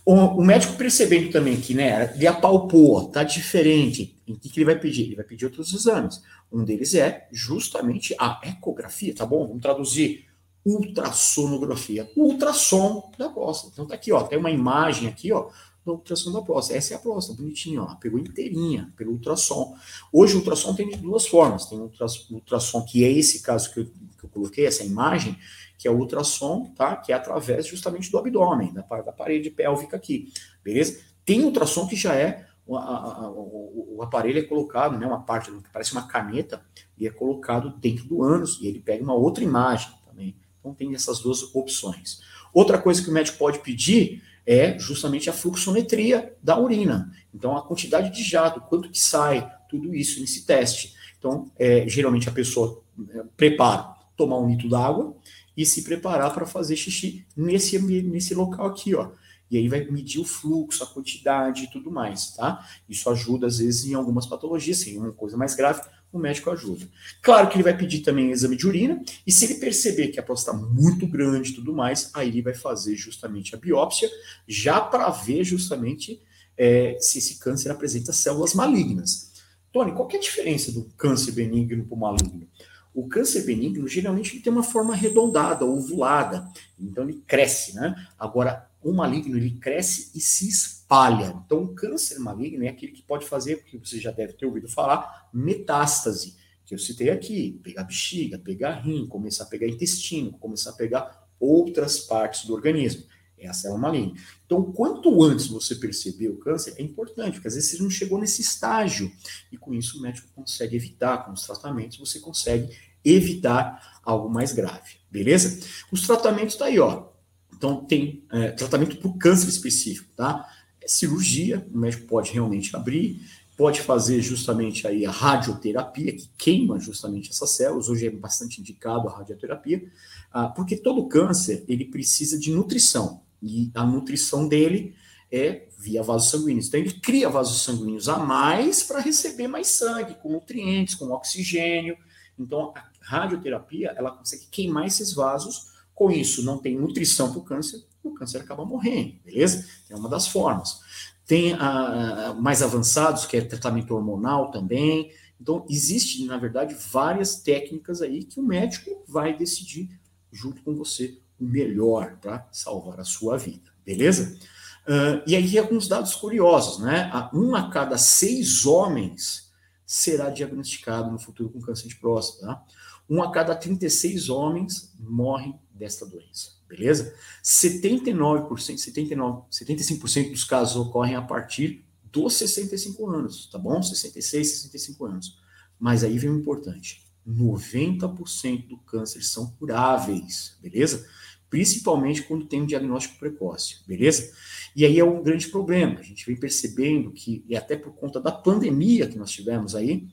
O, 0.07 0.15
o 0.15 0.45
médico 0.45 0.75
percebendo 0.75 1.33
também 1.33 1.61
que, 1.61 1.75
né, 1.75 2.15
ele 2.15 2.29
apalpou, 2.29 3.09
tá 3.09 3.25
diferente. 3.25 4.17
Em 4.25 4.37
que, 4.37 4.49
que 4.49 4.61
ele 4.61 4.67
vai 4.67 4.79
pedir? 4.79 5.03
Ele 5.03 5.17
vai 5.17 5.25
pedir 5.25 5.47
outros 5.47 5.75
exames. 5.75 6.23
Um 6.51 6.65
deles 6.65 6.95
é 6.95 7.27
justamente 7.33 8.15
a 8.17 8.41
ecografia, 8.45 9.13
tá 9.13 9.27
bom? 9.27 9.45
Vamos 9.45 9.61
traduzir 9.61 10.25
ultrassonografia. 10.65 12.09
O 12.17 12.27
ultrassom 12.27 13.11
da 13.19 13.29
próstata. 13.29 13.73
Então 13.73 13.87
tá 13.87 13.97
aqui, 13.97 14.13
ó, 14.13 14.23
tem 14.23 14.39
uma 14.39 14.51
imagem 14.53 15.09
aqui, 15.09 15.33
ó, 15.33 15.49
da 15.85 15.93
ultrassom 15.93 16.31
da 16.31 16.41
próstata. 16.41 16.79
Essa 16.79 16.95
é 16.95 16.97
a 16.97 17.01
próstata, 17.01 17.43
bonitinha, 17.43 17.83
ó, 17.83 17.97
pegou 17.97 18.21
inteirinha 18.21 18.93
pelo 18.97 19.11
ultrassom. 19.11 19.77
Hoje 20.13 20.35
o 20.35 20.39
ultrassom 20.39 20.73
tem 20.73 20.89
de 20.89 20.99
duas 20.99 21.27
formas. 21.27 21.67
Tem 21.67 21.79
o 21.79 21.91
ultrassom, 22.31 22.83
que 22.83 23.05
é 23.05 23.11
esse 23.11 23.43
caso 23.43 23.73
que 23.73 23.81
eu, 23.81 23.87
que 23.87 24.25
eu 24.25 24.31
coloquei, 24.31 24.67
essa 24.67 24.85
imagem, 24.85 25.37
que 25.79 25.87
é 25.87 25.91
o 25.91 25.97
ultrassom, 25.97 26.73
tá? 26.77 26.97
Que 26.97 27.13
é 27.13 27.15
através 27.15 27.67
justamente 27.67 28.11
do 28.11 28.19
abdômen, 28.19 28.73
da, 28.73 28.83
da 28.83 29.13
parede 29.13 29.51
pélvica 29.51 29.97
aqui, 29.97 30.33
beleza? 30.63 31.01
Tem 31.25 31.45
ultrassom 31.45 31.87
que 31.87 31.97
já 31.97 32.15
é 32.15 32.47
o, 32.67 32.77
a, 32.77 33.31
o, 33.31 33.97
o, 33.97 34.03
aparelho 34.03 34.41
é 34.41 34.43
colocado, 34.43 34.99
né, 34.99 35.07
uma 35.07 35.23
parte 35.23 35.51
que 35.53 35.71
parece 35.73 35.93
uma 35.93 36.09
caneta, 36.09 36.61
e 36.99 37.07
é 37.07 37.11
colocado 37.11 37.71
dentro 37.79 38.07
do 38.07 38.23
ânus, 38.25 38.59
e 38.61 38.67
ele 38.67 38.81
pega 38.81 39.05
uma 39.05 39.15
outra 39.15 39.45
imagem 39.45 39.89
também. 40.05 40.37
Então 40.59 40.75
tem 40.75 40.93
essas 40.95 41.21
duas 41.21 41.55
opções. 41.55 42.21
Outra 42.53 42.77
coisa 42.77 43.01
que 43.01 43.09
o 43.09 43.13
médico 43.13 43.39
pode 43.39 43.61
pedir 43.61 44.23
é 44.45 44.77
justamente 44.79 45.31
a 45.31 45.33
fluxometria 45.33 46.35
da 46.43 46.59
urina. 46.59 47.13
Então 47.33 47.57
a 47.57 47.63
quantidade 47.63 48.11
de 48.11 48.25
jato, 48.25 48.61
quanto 48.63 48.91
que 48.91 48.99
sai, 48.99 49.49
tudo 49.69 49.95
isso 49.95 50.21
nesse 50.21 50.45
teste. 50.45 50.95
Então, 51.19 51.51
é, 51.57 51.89
geralmente 51.89 52.29
a 52.29 52.33
pessoa 52.33 52.83
é, 53.11 53.23
prepara 53.37 53.95
tomar 54.17 54.39
um 54.39 54.49
litro 54.49 54.69
d'água 54.69 55.15
e 55.57 55.65
se 55.65 55.83
preparar 55.83 56.33
para 56.35 56.47
fazer 56.47 56.77
xixi 56.77 57.25
nesse, 57.37 57.79
nesse 57.79 58.35
local 58.35 58.67
aqui, 58.67 58.95
ó. 58.95 59.11
E 59.51 59.57
aí 59.57 59.69
vai 59.69 59.85
medir 59.85 60.21
o 60.21 60.25
fluxo, 60.25 60.83
a 60.83 60.87
quantidade 60.87 61.65
e 61.65 61.71
tudo 61.71 61.91
mais, 61.91 62.33
tá? 62.35 62.67
Isso 62.89 63.09
ajuda, 63.09 63.47
às 63.47 63.59
vezes, 63.59 63.87
em 63.87 63.95
algumas 63.95 64.27
patologias, 64.27 64.79
se 64.79 64.99
uma 64.99 65.13
coisa 65.13 65.37
mais 65.37 65.55
grave, 65.55 65.83
o 66.13 66.19
médico 66.19 66.51
ajuda. 66.51 66.89
Claro 67.23 67.49
que 67.49 67.57
ele 67.57 67.63
vai 67.63 67.77
pedir 67.77 68.01
também 68.01 68.31
exame 68.31 68.57
de 68.57 68.67
urina, 68.67 69.01
e 69.25 69.31
se 69.31 69.45
ele 69.45 69.55
perceber 69.55 70.09
que 70.09 70.19
a 70.19 70.23
próstata 70.23 70.57
está 70.59 70.69
muito 70.69 71.07
grande 71.07 71.51
e 71.51 71.55
tudo 71.55 71.73
mais, 71.73 72.11
aí 72.15 72.29
ele 72.29 72.43
vai 72.43 72.55
fazer 72.55 72.97
justamente 72.97 73.55
a 73.55 73.59
biópsia, 73.59 74.11
já 74.49 74.81
para 74.81 75.09
ver 75.11 75.45
justamente 75.45 76.21
é, 76.57 76.97
se 77.01 77.19
esse 77.19 77.39
câncer 77.39 77.71
apresenta 77.71 78.13
células 78.13 78.55
malignas. 78.55 79.33
Tony, 79.73 79.93
qual 79.93 80.09
é 80.11 80.17
a 80.17 80.21
diferença 80.21 80.73
do 80.73 80.85
câncer 80.97 81.33
benigno 81.33 81.85
para 81.85 81.95
o 81.95 82.01
maligno? 82.01 82.49
O 82.97 83.07
câncer 83.07 83.45
benigno, 83.45 83.87
geralmente, 83.87 84.41
tem 84.41 84.51
uma 84.51 84.63
forma 84.63 84.95
arredondada, 84.95 85.67
ovulada, 85.67 86.51
então 86.81 87.05
ele 87.05 87.23
cresce, 87.27 87.75
né? 87.75 87.95
Agora, 88.19 88.71
o 88.83 88.91
maligno, 88.91 89.37
ele 89.37 89.51
cresce 89.51 90.13
e 90.15 90.21
se 90.21 90.49
espalha. 90.49 91.39
Então, 91.45 91.65
o 91.65 91.75
câncer 91.75 92.19
maligno 92.19 92.65
é 92.65 92.69
aquele 92.69 92.93
que 92.93 93.03
pode 93.03 93.27
fazer, 93.27 93.63
que 93.65 93.77
você 93.77 94.01
já 94.01 94.11
deve 94.11 94.33
ter 94.33 94.47
ouvido 94.47 94.67
falar, 94.67 95.29
metástase, 95.31 96.37
que 96.65 96.75
eu 96.75 96.79
citei 96.79 97.11
aqui, 97.11 97.61
pegar 97.63 97.85
bexiga, 97.85 98.39
pegar 98.39 98.81
rim, 98.81 99.07
começar 99.07 99.45
a 99.45 99.49
pegar 99.49 99.69
intestino, 99.69 100.33
começar 100.33 100.71
a 100.71 100.73
pegar 100.73 101.29
outras 101.39 101.99
partes 101.99 102.47
do 102.47 102.55
organismo. 102.55 103.05
É 103.39 103.49
a 103.49 103.53
célula 103.53 103.81
maligna. 103.81 104.15
Então, 104.45 104.63
quanto 104.73 105.23
antes 105.23 105.47
você 105.47 105.75
perceber 105.75 106.29
o 106.29 106.39
câncer, 106.39 106.75
é 106.79 106.83
importante, 106.83 107.35
porque 107.35 107.49
às 107.49 107.55
vezes 107.55 107.71
você 107.71 107.83
não 107.83 107.91
chegou 107.91 108.19
nesse 108.19 108.41
estágio. 108.41 109.13
E 109.53 109.57
com 109.57 109.75
isso 109.75 109.99
o 109.99 110.03
médico 110.03 110.29
consegue 110.35 110.75
evitar, 110.75 111.25
com 111.25 111.33
os 111.33 111.43
tratamentos, 111.43 111.99
você 111.99 112.19
consegue 112.19 112.75
evitar 113.05 114.01
algo 114.03 114.29
mais 114.29 114.53
grave. 114.53 114.97
Beleza? 115.11 115.61
Os 115.93 116.07
tratamentos 116.07 116.57
tá 116.57 116.67
aí, 116.67 116.79
ó. 116.79 117.09
Então, 117.55 117.85
tem 117.85 118.25
é, 118.33 118.51
tratamento 118.51 118.97
para 118.97 119.09
o 119.09 119.19
câncer 119.19 119.49
específico, 119.49 120.11
tá? 120.17 120.49
É 120.81 120.89
cirurgia, 120.89 121.67
o 121.73 121.79
médico 121.79 122.07
pode 122.07 122.33
realmente 122.33 122.75
abrir, 122.75 123.21
pode 123.57 123.81
fazer 123.81 124.21
justamente 124.21 124.87
aí 124.87 125.07
a 125.07 125.11
radioterapia, 125.11 126.13
que 126.13 126.29
queima 126.37 126.79
justamente 126.79 127.31
essas 127.31 127.51
células, 127.57 127.89
hoje 127.89 128.07
é 128.07 128.11
bastante 128.11 128.61
indicado 128.61 129.09
a 129.09 129.17
radioterapia, 129.17 129.91
ah, 130.31 130.49
porque 130.49 130.77
todo 130.77 131.09
câncer, 131.09 131.65
ele 131.67 131.87
precisa 131.87 132.39
de 132.39 132.53
nutrição, 132.53 133.23
e 133.43 133.71
a 133.75 133.85
nutrição 133.85 134.49
dele 134.49 134.95
é 135.31 135.67
via 135.79 136.03
vasos 136.03 136.31
sanguíneos. 136.31 136.69
Então, 136.69 136.81
ele 136.81 136.93
cria 136.93 137.29
vasos 137.29 137.63
sanguíneos 137.63 138.09
a 138.09 138.19
mais 138.19 138.83
para 138.83 139.01
receber 139.01 139.49
mais 139.49 139.69
sangue, 139.69 140.15
com 140.15 140.31
nutrientes, 140.31 140.95
com 140.95 141.11
oxigênio. 141.11 141.97
Então, 142.39 142.73
a 142.75 142.91
radioterapia, 143.01 143.95
ela 143.97 144.11
consegue 144.11 144.47
queimar 144.51 144.87
esses 144.87 145.13
vasos, 145.13 145.75
com 145.95 146.11
isso, 146.11 146.45
não 146.45 146.59
tem 146.59 146.77
nutrição 146.77 147.31
para 147.31 147.39
o 147.39 147.43
câncer, 147.43 147.83
o 148.03 148.13
câncer 148.13 148.39
acaba 148.39 148.65
morrendo, 148.65 149.15
beleza? 149.25 149.67
É 149.89 149.97
uma 149.97 150.09
das 150.09 150.29
formas. 150.29 150.81
Tem 151.27 151.55
a, 151.55 152.35
mais 152.39 152.63
avançados, 152.63 153.25
que 153.25 153.37
é 153.37 153.41
tratamento 153.41 153.95
hormonal 153.95 154.51
também. 154.51 155.11
Então, 155.41 155.65
existe, 155.69 156.25
na 156.25 156.37
verdade, 156.37 156.77
várias 156.91 157.37
técnicas 157.37 158.03
aí 158.03 158.25
que 158.25 158.39
o 158.39 158.43
médico 158.43 159.03
vai 159.09 159.37
decidir 159.37 159.89
junto 160.31 160.63
com 160.63 160.75
você 160.75 161.19
o 161.41 161.45
melhor 161.45 162.17
para 162.21 162.47
salvar 162.51 163.01
a 163.01 163.05
sua 163.05 163.37
vida, 163.37 163.71
beleza? 163.85 164.39
Uh, 164.87 165.23
e 165.27 165.35
aí 165.35 165.59
alguns 165.59 165.89
dados 165.89 166.15
curiosos, 166.15 166.79
né? 166.79 167.11
Um 167.35 167.55
a 167.55 167.71
cada 167.71 167.99
seis 167.99 168.65
homens 168.65 169.53
será 169.85 170.31
diagnosticado 170.31 171.11
no 171.11 171.19
futuro 171.19 171.51
com 171.51 171.61
câncer 171.61 171.89
de 171.89 171.97
próstata, 171.97 172.47
tá? 172.47 172.65
Um 173.09 173.23
a 173.23 173.31
cada 173.31 173.55
36 173.55 174.29
homens 174.29 174.93
morre 174.99 175.55
desta 175.71 176.05
doença, 176.05 176.53
beleza? 176.69 177.15
79%, 177.43 178.79
79, 178.79 179.43
75% 179.51 180.31
dos 180.31 180.45
casos 180.45 180.77
ocorrem 180.77 181.15
a 181.15 181.23
partir 181.23 181.85
dos 182.05 182.35
65 182.35 183.09
anos, 183.09 183.49
tá 183.51 183.59
bom? 183.59 183.81
66, 183.81 184.63
65 184.63 185.05
anos. 185.05 185.39
Mas 185.79 186.03
aí 186.03 186.19
vem 186.19 186.31
o 186.31 186.39
importante: 186.39 187.07
90% 187.27 188.69
do 188.69 188.79
câncer 188.79 189.23
são 189.23 189.51
curáveis, 189.53 190.57
beleza? 190.61 191.07
Principalmente 191.49 192.23
quando 192.23 192.47
tem 192.47 192.63
um 192.63 192.67
diagnóstico 192.67 193.19
precoce, 193.19 193.77
beleza? 193.87 194.33
E 194.75 194.85
aí 194.85 194.99
é 194.99 195.05
um 195.05 195.23
grande 195.23 195.49
problema. 195.49 196.01
A 196.01 196.03
gente 196.03 196.27
vem 196.27 196.37
percebendo 196.37 197.13
que, 197.13 197.45
e 197.49 197.57
até 197.57 197.77
por 197.77 197.93
conta 197.95 198.21
da 198.21 198.33
pandemia 198.33 199.07
que 199.07 199.17
nós 199.17 199.31
tivemos 199.31 199.75
aí, 199.75 200.09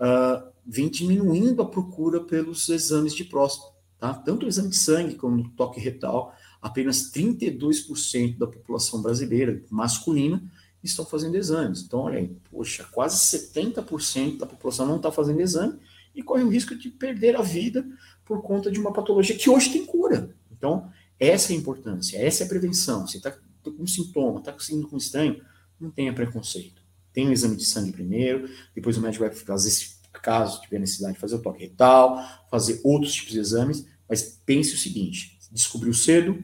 uh, 0.00 0.48
vem 0.66 0.88
diminuindo 0.88 1.62
a 1.62 1.68
procura 1.68 2.20
pelos 2.20 2.68
exames 2.68 3.14
de 3.14 3.24
próstata. 3.24 3.72
Tá? 3.98 4.14
Tanto 4.14 4.46
o 4.46 4.48
exame 4.48 4.70
de 4.70 4.76
sangue 4.76 5.14
como 5.14 5.42
o 5.42 5.48
toque 5.50 5.80
retal, 5.80 6.34
apenas 6.60 7.12
32% 7.12 8.38
da 8.38 8.46
população 8.46 9.02
brasileira 9.02 9.62
masculina 9.70 10.42
estão 10.82 11.04
fazendo 11.04 11.36
exames. 11.36 11.82
Então, 11.82 12.00
olha 12.00 12.18
aí, 12.18 12.36
poxa, 12.50 12.84
quase 12.90 13.16
70% 13.16 14.38
da 14.38 14.46
população 14.46 14.86
não 14.86 14.96
está 14.96 15.10
fazendo 15.10 15.40
exame 15.40 15.78
e 16.14 16.22
corre 16.22 16.42
o 16.42 16.48
risco 16.48 16.74
de 16.74 16.88
perder 16.88 17.36
a 17.36 17.42
vida 17.42 17.86
por 18.24 18.42
conta 18.42 18.70
de 18.70 18.78
uma 18.78 18.92
patologia 18.92 19.36
que 19.36 19.50
hoje 19.50 19.72
tem 19.72 19.84
cura. 19.84 20.34
Então, 20.58 20.90
essa 21.18 21.52
é 21.52 21.56
a 21.56 21.58
importância, 21.58 22.18
essa 22.18 22.42
é 22.42 22.46
a 22.46 22.48
prevenção. 22.48 23.06
Você 23.06 23.16
está 23.16 23.34
com 23.62 23.86
sintoma, 23.86 24.40
está 24.40 24.52
com 24.52 24.94
um 24.94 24.98
estranho, 24.98 25.42
não 25.80 25.90
tenha 25.90 26.12
preconceito. 26.12 26.82
Tem 27.12 27.28
o 27.28 27.32
exame 27.32 27.56
de 27.56 27.64
sangue 27.64 27.92
primeiro, 27.92 28.48
depois 28.74 28.96
o 28.98 29.00
médico 29.00 29.24
vai 29.24 29.34
fazer, 29.34 29.70
se 29.70 29.98
caso 30.22 30.60
tiver 30.60 30.78
necessidade 30.78 31.14
de 31.14 31.20
fazer 31.20 31.36
o 31.36 31.42
toque 31.42 31.60
retal, 31.60 32.22
fazer 32.50 32.80
outros 32.84 33.14
tipos 33.14 33.32
de 33.32 33.38
exames, 33.38 33.86
mas 34.08 34.40
pense 34.44 34.74
o 34.74 34.78
seguinte: 34.78 35.38
descobriu 35.50 35.94
cedo, 35.94 36.42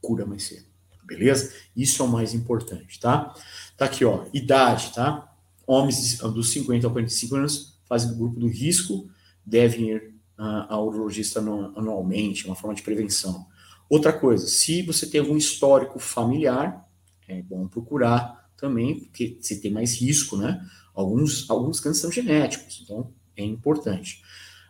cura 0.00 0.26
mais 0.26 0.44
cedo. 0.44 0.66
Beleza? 1.04 1.52
Isso 1.76 2.02
é 2.02 2.06
o 2.06 2.08
mais 2.08 2.32
importante, 2.32 2.98
tá? 2.98 3.34
Tá 3.76 3.84
aqui, 3.84 4.04
ó, 4.04 4.24
idade, 4.32 4.92
tá? 4.94 5.30
Homens 5.66 6.18
dos 6.18 6.50
50 6.50 6.86
a 6.86 6.90
45 6.90 7.36
anos 7.36 7.78
fazem 7.86 8.12
o 8.12 8.16
grupo 8.16 8.40
do 8.40 8.46
risco, 8.46 9.08
devem 9.44 9.90
ir 9.90 10.14
uh, 10.38 10.66
ao 10.68 10.86
urologista 10.88 11.40
anualmente, 11.40 12.46
uma 12.46 12.56
forma 12.56 12.74
de 12.74 12.82
prevenção. 12.82 13.46
Outra 13.88 14.12
coisa, 14.12 14.46
se 14.46 14.82
você 14.82 15.06
tem 15.06 15.20
algum 15.20 15.36
histórico 15.36 15.98
familiar, 15.98 16.88
é 17.28 17.42
bom 17.42 17.66
procurar 17.68 18.48
também, 18.56 19.00
porque 19.00 19.36
você 19.40 19.60
tem 19.60 19.70
mais 19.70 20.00
risco, 20.00 20.36
né? 20.36 20.60
Alguns, 20.94 21.48
alguns 21.50 21.80
cânceres 21.80 22.00
são 22.00 22.10
genéticos, 22.12 22.80
então 22.82 23.12
é 23.36 23.44
importante. 23.44 24.22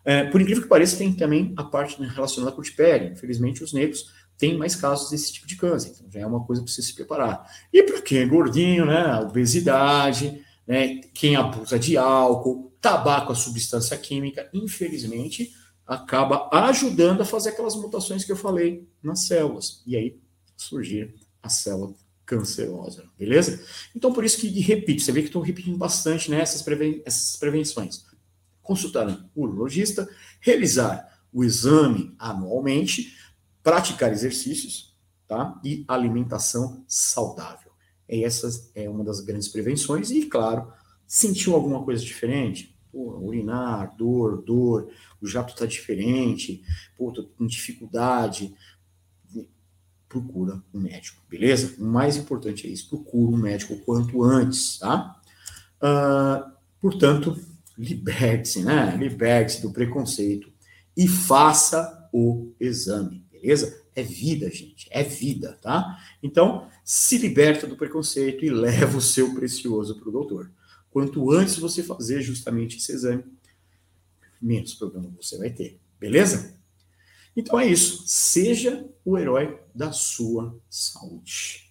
É, 0.05 0.25
por 0.25 0.41
incrível 0.41 0.63
que 0.63 0.69
pareça, 0.69 0.99
tem 0.99 1.13
também 1.13 1.55
a 1.57 1.65
parte 1.65 2.01
relacionada 2.03 2.55
com 2.55 2.61
o 2.61 2.75
pele. 2.75 3.13
Infelizmente, 3.13 3.65
os 3.65 3.73
negros 3.73 4.13
têm 4.37 4.59
mais 4.59 4.75
casos 4.77 5.11
desse 5.11 5.33
tipo 5.33 5.47
de 5.47 5.57
câncer, 5.57 5.93
então 5.95 6.11
já 6.11 6.21
é 6.21 6.27
uma 6.27 6.45
coisa 6.45 6.63
para 6.63 6.71
você 6.71 6.83
se 6.83 6.95
preparar. 6.95 7.47
E 7.73 7.83
para 7.83 8.03
quem 8.03 8.19
é 8.19 8.27
gordinho, 8.27 8.85
né? 8.85 9.19
Obesidade, 9.21 10.45
né? 10.67 11.01
Quem 11.15 11.37
abusa 11.37 11.79
de 11.79 11.97
álcool, 11.97 12.73
tabaco, 12.81 13.33
a 13.33 13.37
substância 13.37 13.97
química, 13.97 14.49
infelizmente, 14.53 15.53
acaba 15.87 16.49
ajudando 16.51 17.21
a 17.21 17.25
fazer 17.25 17.51
aquelas 17.51 17.77
mutações 17.77 18.25
que 18.25 18.33
eu 18.33 18.37
falei 18.37 18.89
nas 19.03 19.27
células. 19.27 19.83
E 19.87 19.97
aí 19.97 20.19
surgir 20.57 21.15
a 21.43 21.49
célula 21.49 21.95
cancerosa, 22.25 23.05
beleza? 23.19 23.63
Então, 23.95 24.13
por 24.13 24.25
isso 24.25 24.39
que 24.39 24.49
repito, 24.61 25.03
você 25.03 25.13
vê 25.13 25.21
que 25.21 25.29
estou 25.29 25.43
repetindo 25.43 25.77
bastante 25.77 26.31
né, 26.31 26.41
essas, 26.41 26.63
preven 26.63 27.03
essas 27.05 27.37
prevenções. 27.37 28.05
Consultar 28.63 29.07
um 29.09 29.29
urologista, 29.37 30.09
realizar 30.41 31.23
o 31.31 31.45
exame 31.45 32.15
anualmente, 32.19 33.15
praticar 33.63 34.11
exercícios, 34.11 34.97
tá? 35.29 35.61
E 35.63 35.85
alimentação 35.87 36.83
saudável. 36.89 37.73
E 38.09 38.25
essa 38.25 38.49
é 38.75 38.89
uma 38.89 39.05
das 39.05 39.21
grandes 39.21 39.49
prevenções. 39.49 40.11
E, 40.11 40.27
claro, 40.27 40.73
sentiu 41.07 41.55
alguma 41.55 41.83
coisa 41.83 42.03
diferente? 42.03 42.74
Urinar, 43.01 43.97
dor, 43.97 44.43
dor, 44.43 44.89
o 45.21 45.27
jato 45.27 45.53
está 45.53 45.67
diferente, 45.67 46.63
pô, 46.97 47.13
tô 47.13 47.25
com 47.25 47.47
dificuldade, 47.47 48.55
procura 50.15 50.63
um 50.73 50.81
médico, 50.81 51.21
beleza? 51.29 51.75
O 51.79 51.85
mais 51.85 52.17
importante 52.17 52.69
é 52.69 52.71
isso, 52.71 52.89
procura 52.89 53.37
um 53.37 53.41
médico 53.41 53.75
o 53.75 53.81
quanto 53.81 54.23
antes, 54.23 54.79
tá? 54.79 55.21
Uh, 55.83 56.53
portanto, 56.81 57.37
liberte-se, 57.77 58.63
né? 58.63 58.97
Liberte-se 58.97 59.61
do 59.61 59.73
preconceito 59.73 60.53
e 60.97 61.09
faça 61.09 62.09
o 62.13 62.53
exame, 62.61 63.27
beleza? 63.31 63.83
É 63.97 64.03
vida, 64.03 64.49
gente, 64.51 64.89
é 64.91 65.03
vida, 65.03 65.59
tá? 65.61 65.99
Então, 66.23 66.69
se 66.85 67.19
liberta 67.19 67.67
do 67.67 67.77
preconceito 67.77 68.45
e 68.45 68.51
leva 68.51 68.97
o 68.97 69.03
seu 69.03 69.35
precioso 69.35 69.99
para 69.99 70.09
o 70.09 70.13
doutor. 70.13 70.51
Quanto 70.95 71.33
antes 71.33 71.59
você 71.59 71.83
fazer 71.83 72.23
justamente 72.23 72.77
esse 72.77 72.93
exame, 72.93 73.25
menos 74.41 74.75
problema 74.75 75.11
você 75.21 75.37
vai 75.37 75.51
ter, 75.51 75.81
beleza? 75.99 76.57
Então 77.37 77.59
é 77.59 77.67
isso. 77.67 78.05
Seja 78.07 78.87
o 79.05 79.19
herói 79.19 79.59
da 79.75 79.91
sua 79.91 80.57
saúde. 80.71 81.69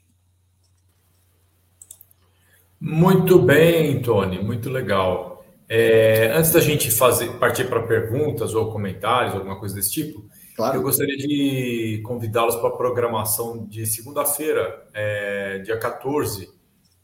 Muito 2.77 3.39
bem, 3.39 4.01
Tony, 4.01 4.43
muito 4.43 4.69
legal. 4.69 5.45
É, 5.69 6.33
antes 6.35 6.51
da 6.51 6.59
gente 6.59 6.91
fazer 6.91 7.39
partir 7.39 7.69
para 7.69 7.81
perguntas 7.83 8.53
ou 8.53 8.73
comentários, 8.73 9.35
alguma 9.35 9.57
coisa 9.57 9.73
desse 9.73 9.93
tipo, 9.93 10.27
claro. 10.53 10.79
eu 10.79 10.81
gostaria 10.81 11.15
de 11.15 12.01
convidá-los 12.03 12.57
para 12.57 12.67
a 12.67 12.75
programação 12.75 13.65
de 13.67 13.85
segunda-feira, 13.85 14.85
é, 14.93 15.59
dia 15.59 15.79
14, 15.79 16.51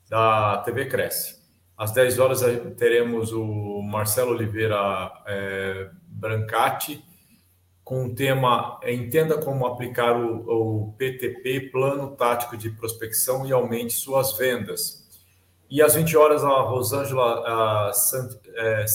da 0.10 0.58
TV 0.66 0.86
Cresce. 0.88 1.39
Às 1.80 1.94
10 1.94 2.20
horas 2.20 2.42
teremos 2.76 3.32
o 3.32 3.82
Marcelo 3.82 4.32
Oliveira 4.32 5.14
é, 5.26 5.90
Brancati 6.10 7.02
com 7.86 8.08
o 8.08 8.14
tema 8.14 8.78
é, 8.84 8.94
Entenda 8.94 9.38
como 9.38 9.66
aplicar 9.66 10.14
o, 10.14 10.88
o, 10.88 10.94
PTP, 10.98 11.70
Plano 11.72 12.18
Tático 12.18 12.58
de 12.58 12.70
Prospecção, 12.70 13.48
e 13.48 13.54
aumente 13.54 13.94
suas 13.94 14.38
vendas. 14.38 15.08
E 15.70 15.82
às 15.82 15.96
20 15.96 16.18
horas, 16.18 16.44
a 16.44 16.60
Rosângela 16.64 17.94
Sant, 17.94 18.36
é, 18.56 18.86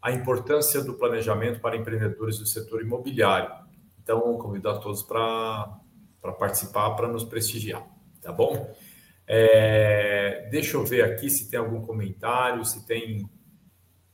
a 0.00 0.12
importância 0.12 0.80
do 0.80 0.94
planejamento 0.94 1.58
para 1.58 1.76
empreendedores 1.76 2.38
do 2.38 2.46
setor 2.46 2.82
imobiliário. 2.82 3.50
Então, 4.00 4.38
convido 4.38 4.70
a 4.70 4.78
todos 4.78 5.02
para 5.02 5.66
participar, 6.38 6.90
para 6.90 7.08
nos 7.08 7.24
prestigiar, 7.24 7.84
tá 8.20 8.30
bom? 8.30 8.72
É, 9.26 10.48
deixa 10.50 10.76
eu 10.76 10.84
ver 10.84 11.04
aqui 11.04 11.30
se 11.30 11.50
tem 11.50 11.58
algum 11.58 11.80
comentário, 11.80 12.64
se 12.64 12.86
tem 12.86 13.28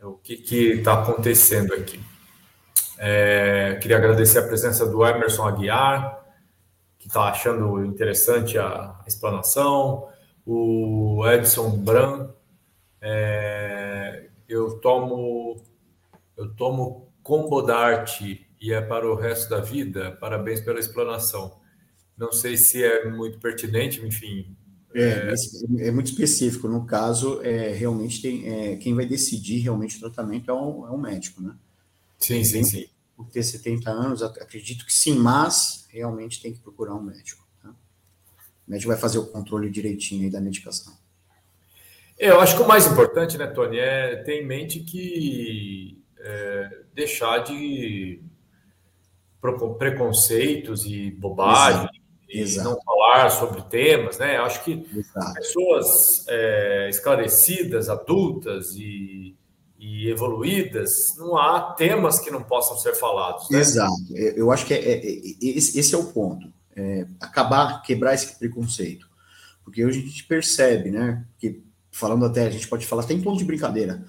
o 0.03 0.15
que 0.15 0.35
está 0.73 1.03
acontecendo 1.03 1.75
aqui. 1.75 2.01
É, 2.99 3.79
queria 3.81 3.97
agradecer 3.97 4.39
a 4.39 4.47
presença 4.47 4.85
do 4.87 5.05
Emerson 5.07 5.47
Aguiar, 5.47 6.25
que 6.99 7.07
está 7.07 7.25
achando 7.25 7.85
interessante 7.85 8.59
a, 8.59 8.67
a, 8.69 9.05
explanação, 9.07 10.09
o 10.45 11.23
Edson 11.29 11.71
Bran. 11.79 12.31
É, 13.01 14.29
eu 14.49 14.79
tomo 14.81 15.63
eu 16.37 16.55
tomo 16.55 17.13
Combodarte 17.23 18.49
e 18.61 18.73
é 18.73 18.81
para 18.81 19.07
o 19.07 19.15
resto 19.15 19.51
da 19.51 19.61
vida. 19.61 20.17
Parabéns 20.21 20.61
pela 20.61 20.79
explanação. 20.79 21.61
Não 22.17 22.33
sei 22.33 22.57
se 22.57 22.83
é 22.83 23.09
muito 23.09 23.39
pertinente, 23.39 24.05
enfim. 24.05 24.57
É, 24.95 25.35
é, 25.83 25.89
é 25.89 25.91
muito 25.91 26.07
específico. 26.07 26.69
No 26.69 26.87
caso, 26.87 27.43
é, 27.43 27.73
realmente 27.73 28.23
tem, 28.23 28.49
é, 28.49 28.77
quem 28.77 28.95
vai 28.95 29.07
decidir 29.07 29.59
realmente 29.59 29.97
o 29.97 30.01
tratamento 30.01 30.51
é 30.51 30.55
um, 30.55 30.93
é 30.93 30.97
médico, 30.97 31.43
né? 31.43 31.55
Sim, 32.19 32.43
sim, 32.43 32.65
sim. 32.65 32.87
Por 33.17 33.29
ter 33.29 33.43
70 33.43 33.91
anos, 33.91 34.23
acredito 34.23 34.87
que 34.87 34.93
sim, 34.93 35.19
mas 35.19 35.87
realmente 35.91 36.41
tem 36.41 36.53
que 36.53 36.61
procurar 36.61 36.95
um 36.95 37.03
médico. 37.03 37.47
Tá? 37.63 37.71
O 37.71 38.71
médico 38.71 38.91
vai 38.91 39.01
fazer 39.01 39.19
o 39.19 39.27
controle 39.27 39.71
direitinho 39.71 40.25
aí 40.25 40.31
da 40.31 40.41
medicação. 40.41 40.97
É, 42.19 42.31
eu 42.31 42.41
acho 42.41 42.57
que 42.57 42.63
o 42.63 42.69
mais 42.69 42.87
importante, 42.87 43.39
né, 43.39 43.47
Tony, 43.47 43.79
é 43.79 44.17
ter 44.17 44.43
em 44.43 44.47
mente 44.47 44.81
que 44.81 46.03
é, 46.19 46.83
deixar 46.93 47.39
de 47.39 48.21
preconceitos 49.79 50.85
e 50.85 51.13
bobagem 51.13 51.83
Exato. 51.83 51.88
E 52.29 52.41
Exato. 52.41 52.69
não 52.69 52.81
falar 52.83 53.31
sobre 53.31 53.63
temas, 53.63 54.19
né? 54.19 54.37
Acho 54.37 54.63
que 54.63 54.87
Exato. 54.95 55.35
pessoas 55.35 56.25
é, 56.29 56.89
esclarecidas, 56.91 57.89
adultas 57.89 58.73
e 58.77 59.37
e 59.79 60.11
evoluídas, 60.11 61.17
não 61.17 61.37
há 61.37 61.73
temas 61.75 62.19
que 62.19 62.31
não 62.31 62.43
possam 62.43 62.77
ser 62.77 62.95
falados. 62.95 63.49
Né? 63.49 63.61
Exato. 63.61 63.95
É, 64.13 64.35
eu 64.37 64.51
acho 64.51 64.67
que 64.67 64.75
é, 64.75 64.79
é, 64.79 65.07
é, 65.07 65.39
esse 65.41 65.95
é 65.95 65.99
o 65.99 66.13
ponto. 66.13 66.53
É, 66.75 67.07
acabar, 67.21 67.81
quebrar 67.83 68.15
esse 68.15 68.37
preconceito. 68.39 69.09
Porque 69.65 69.85
hoje 69.85 70.01
a 70.01 70.03
gente 70.03 70.25
percebe, 70.25 70.91
né? 70.91 71.25
Que 71.39 71.63
falando 71.91 72.25
até, 72.25 72.47
a 72.47 72.51
gente 72.51 72.67
pode 72.67 72.87
falar 72.87 73.03
até 73.03 73.15
em 73.15 73.23
ponto 73.23 73.39
de 73.39 73.45
brincadeira. 73.45 74.05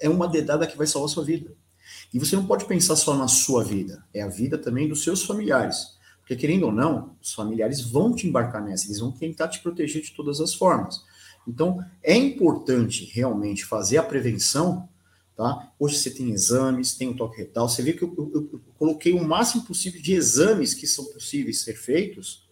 É 0.00 0.08
uma 0.08 0.26
dedada 0.26 0.66
que 0.66 0.76
vai 0.76 0.86
salvar 0.86 1.08
a 1.08 1.12
sua 1.12 1.24
vida. 1.24 1.52
E 2.12 2.18
você 2.18 2.34
não 2.34 2.46
pode 2.46 2.64
pensar 2.64 2.96
só 2.96 3.14
na 3.14 3.28
sua 3.28 3.62
vida, 3.62 4.04
é 4.12 4.22
a 4.22 4.28
vida 4.28 4.58
também 4.58 4.88
dos 4.88 5.04
seus 5.04 5.24
familiares. 5.24 5.98
Porque, 6.30 6.42
querendo 6.42 6.66
ou 6.66 6.72
não, 6.72 7.16
os 7.20 7.34
familiares 7.34 7.80
vão 7.80 8.14
te 8.14 8.28
embarcar 8.28 8.62
nessa, 8.62 8.86
eles 8.86 9.00
vão 9.00 9.10
tentar 9.10 9.48
te 9.48 9.58
proteger 9.58 10.00
de 10.00 10.12
todas 10.12 10.40
as 10.40 10.54
formas. 10.54 11.02
Então, 11.44 11.84
é 12.00 12.14
importante 12.14 13.04
realmente 13.12 13.64
fazer 13.64 13.96
a 13.98 14.02
prevenção, 14.04 14.88
tá? 15.36 15.72
Hoje 15.76 15.96
você 15.96 16.08
tem 16.08 16.30
exames, 16.30 16.94
tem 16.94 17.08
o 17.08 17.16
toque 17.16 17.38
retal, 17.38 17.68
você 17.68 17.82
vê 17.82 17.94
que 17.94 18.02
eu, 18.02 18.14
eu, 18.16 18.48
eu 18.52 18.60
coloquei 18.78 19.12
o 19.12 19.24
máximo 19.24 19.64
possível 19.64 20.00
de 20.00 20.12
exames 20.12 20.72
que 20.72 20.86
são 20.86 21.04
possíveis 21.06 21.62
ser 21.62 21.74
feitos 21.74 22.48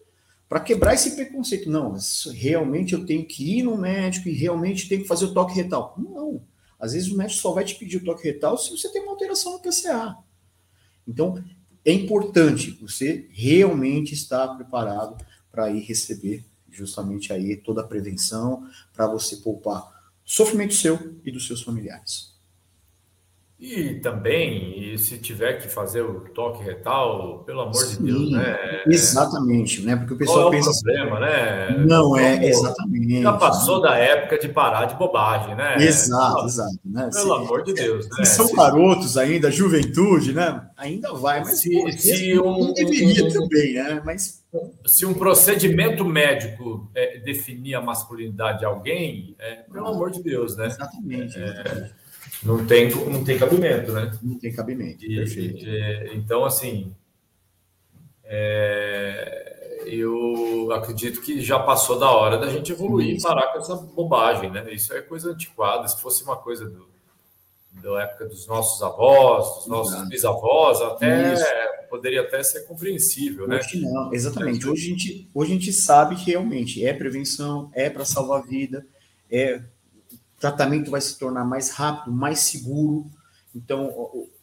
para 0.49 0.59
quebrar 0.59 0.93
esse 0.93 1.15
preconceito. 1.15 1.69
Não, 1.69 1.95
realmente 2.33 2.91
eu 2.91 3.05
tenho 3.05 3.25
que 3.25 3.59
ir 3.59 3.63
no 3.63 3.77
médico 3.77 4.27
e 4.27 4.33
realmente 4.33 4.89
tenho 4.89 5.03
que 5.03 5.07
fazer 5.07 5.23
o 5.23 5.33
toque 5.33 5.55
retal. 5.55 5.95
Não. 5.97 6.41
Às 6.77 6.91
vezes 6.91 7.09
o 7.09 7.15
médico 7.15 7.39
só 7.39 7.53
vai 7.53 7.63
te 7.63 7.75
pedir 7.75 7.95
o 7.95 8.03
toque 8.03 8.27
retal 8.27 8.57
se 8.57 8.71
você 8.71 8.91
tem 8.91 9.01
uma 9.03 9.13
alteração 9.13 9.53
no 9.53 9.59
PCA. 9.59 10.17
Então, 11.07 11.41
é 11.85 11.91
importante 11.91 12.71
você 12.81 13.27
realmente 13.31 14.13
estar 14.13 14.47
preparado 14.55 15.17
para 15.51 15.69
ir 15.69 15.81
receber 15.81 16.45
justamente 16.69 17.33
aí 17.33 17.55
toda 17.57 17.81
a 17.81 17.87
prevenção 17.87 18.67
para 18.93 19.07
você 19.07 19.37
poupar 19.37 20.11
sofrimento 20.23 20.73
seu 20.73 21.19
e 21.25 21.31
dos 21.31 21.47
seus 21.47 21.63
familiares. 21.63 22.28
E 23.59 23.95
também, 23.95 24.93
e 24.93 24.97
se 24.97 25.17
tiver 25.17 25.61
que 25.61 25.67
fazer 25.67 26.01
o 26.01 26.21
toque 26.33 26.63
retal, 26.63 27.43
pelo 27.45 27.59
amor 27.59 27.75
Sim, 27.75 28.05
de 28.05 28.11
Deus, 28.13 28.31
né? 28.31 28.83
Exatamente, 28.87 29.81
né? 29.81 29.97
Porque 29.97 30.13
o 30.13 30.17
pessoal 30.17 30.43
Qual 30.43 30.53
é 30.53 30.55
pensa. 30.55 30.69
O 30.69 30.81
problema, 30.81 31.19
né? 31.19 31.85
Não 31.85 32.17
é, 32.17 32.45
exatamente. 32.45 33.21
Já 33.21 33.33
passou 33.33 33.81
né? 33.81 33.89
da 33.89 33.97
época 33.97 34.39
de 34.39 34.47
parar 34.47 34.85
de 34.85 34.95
bobagem, 34.95 35.55
né? 35.55 35.75
Exato, 35.77 36.45
exato. 36.45 36.79
Né? 36.85 37.09
Pelo 37.11 37.35
se, 37.35 37.43
amor 37.43 37.63
de 37.63 37.73
Deus, 37.73 38.07
né? 38.07 38.23
Se 38.23 38.35
são 38.37 38.47
se, 38.47 38.55
garotos 38.55 39.17
ainda, 39.17 39.51
juventude, 39.51 40.31
né? 40.31 40.65
Ainda 40.77 41.13
vai, 41.13 41.41
mas 41.41 41.59
se, 41.59 41.69
pô, 41.69 41.91
se 41.91 42.39
um, 42.39 42.73
deveria 42.73 43.25
um, 43.25 43.29
também, 43.29 43.73
né? 43.73 44.01
Mas 44.05 44.41
se 44.85 45.05
um 45.05 45.13
procedimento 45.13 46.05
médico 46.05 46.89
é, 46.95 47.19
definir 47.19 47.75
a 47.75 47.81
masculinidade 47.81 48.59
de 48.59 48.65
alguém, 48.65 49.35
é, 49.37 49.55
pelo 49.69 49.87
amor 49.87 50.11
de 50.11 50.23
Deus, 50.23 50.55
né? 50.55 50.67
Exatamente. 50.67 51.37
É, 51.37 51.91
não 52.43 52.65
tem, 52.65 52.89
não 52.89 53.23
tem 53.23 53.37
cabimento, 53.37 53.91
né? 53.91 54.17
Não 54.21 54.39
tem 54.39 54.53
cabimento, 54.53 55.05
e, 55.05 55.15
perfeito. 55.15 55.65
E, 55.65 56.11
então, 56.15 56.45
assim, 56.45 56.95
é, 58.23 59.83
eu 59.85 60.71
acredito 60.71 61.21
que 61.21 61.41
já 61.41 61.59
passou 61.59 61.97
da 61.97 62.09
hora 62.11 62.37
da 62.37 62.49
gente 62.49 62.71
evoluir 62.71 63.17
e 63.17 63.21
parar 63.21 63.51
com 63.51 63.59
essa 63.59 63.75
bobagem, 63.75 64.51
né? 64.51 64.65
Isso 64.71 64.93
é 64.93 65.01
coisa 65.01 65.31
antiquada. 65.31 65.87
Se 65.87 65.99
fosse 66.01 66.23
uma 66.23 66.37
coisa 66.37 66.69
do, 66.69 66.87
da 67.81 68.03
época 68.03 68.25
dos 68.25 68.45
nossos 68.47 68.81
avós, 68.81 69.57
dos 69.57 69.67
nossos 69.67 69.93
Exato. 69.93 70.09
bisavós, 70.09 70.81
até 70.81 71.33
Isso. 71.33 71.45
poderia 71.89 72.21
até 72.21 72.41
ser 72.43 72.61
compreensível, 72.67 73.47
né? 73.47 73.57
Hoje 73.57 73.81
não, 73.81 74.13
exatamente. 74.13 74.67
Hoje 74.67 74.85
a, 74.85 74.89
gente, 74.89 75.29
hoje 75.33 75.51
a 75.51 75.55
gente 75.55 75.73
sabe 75.73 76.15
que 76.15 76.31
realmente 76.31 76.85
é 76.85 76.93
prevenção, 76.93 77.71
é 77.73 77.89
para 77.89 78.05
salvar 78.05 78.41
a 78.41 78.45
vida, 78.45 78.85
é 79.29 79.61
tratamento 80.39 80.89
vai 80.89 81.01
se 81.01 81.17
tornar 81.17 81.45
mais 81.45 81.71
rápido, 81.71 82.11
mais 82.11 82.39
seguro. 82.39 83.09
Então, 83.55 83.89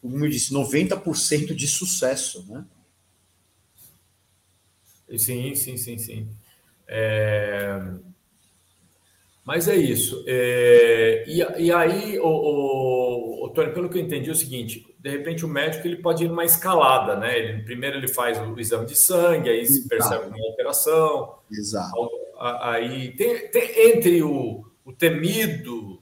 como 0.01 0.24
eu 0.24 0.30
disse, 0.30 0.53
90% 0.53 1.55
de 1.55 1.66
sucesso, 1.66 2.44
né? 2.49 2.64
Sim, 5.16 5.55
sim, 5.55 5.76
sim, 5.76 5.99
sim. 5.99 6.28
É... 6.88 7.80
Mas 9.44 9.68
é 9.68 9.76
isso. 9.76 10.24
É... 10.26 11.24
E, 11.28 11.38
e, 11.62 11.72
aí, 11.72 12.18
o, 12.18 12.26
o, 12.26 13.44
o, 13.44 13.49
Tony, 13.51 13.72
pelo 13.72 13.88
que 13.88 13.99
eu 13.99 14.03
entendi, 14.03 14.28
é 14.28 14.32
o 14.32 14.36
seguinte: 14.36 14.84
de 14.99 15.09
repente 15.09 15.44
o 15.44 15.49
médico 15.49 15.86
ele 15.86 15.97
pode 15.97 16.24
ir 16.24 16.28
numa 16.28 16.44
escalada, 16.44 17.16
né? 17.16 17.38
Ele, 17.38 17.62
primeiro 17.62 17.97
ele 17.97 18.09
faz 18.09 18.38
o 18.40 18.59
exame 18.59 18.86
de 18.86 18.97
sangue, 18.97 19.49
aí 19.49 19.64
se 19.64 19.86
percebe 19.86 20.26
uma 20.26 20.47
alteração. 20.49 21.36
Exato. 21.51 22.11
Aí 22.38 23.14
tem, 23.16 23.49
tem 23.49 23.90
entre 23.90 24.22
o, 24.22 24.64
o 24.87 24.93
temido 24.93 26.01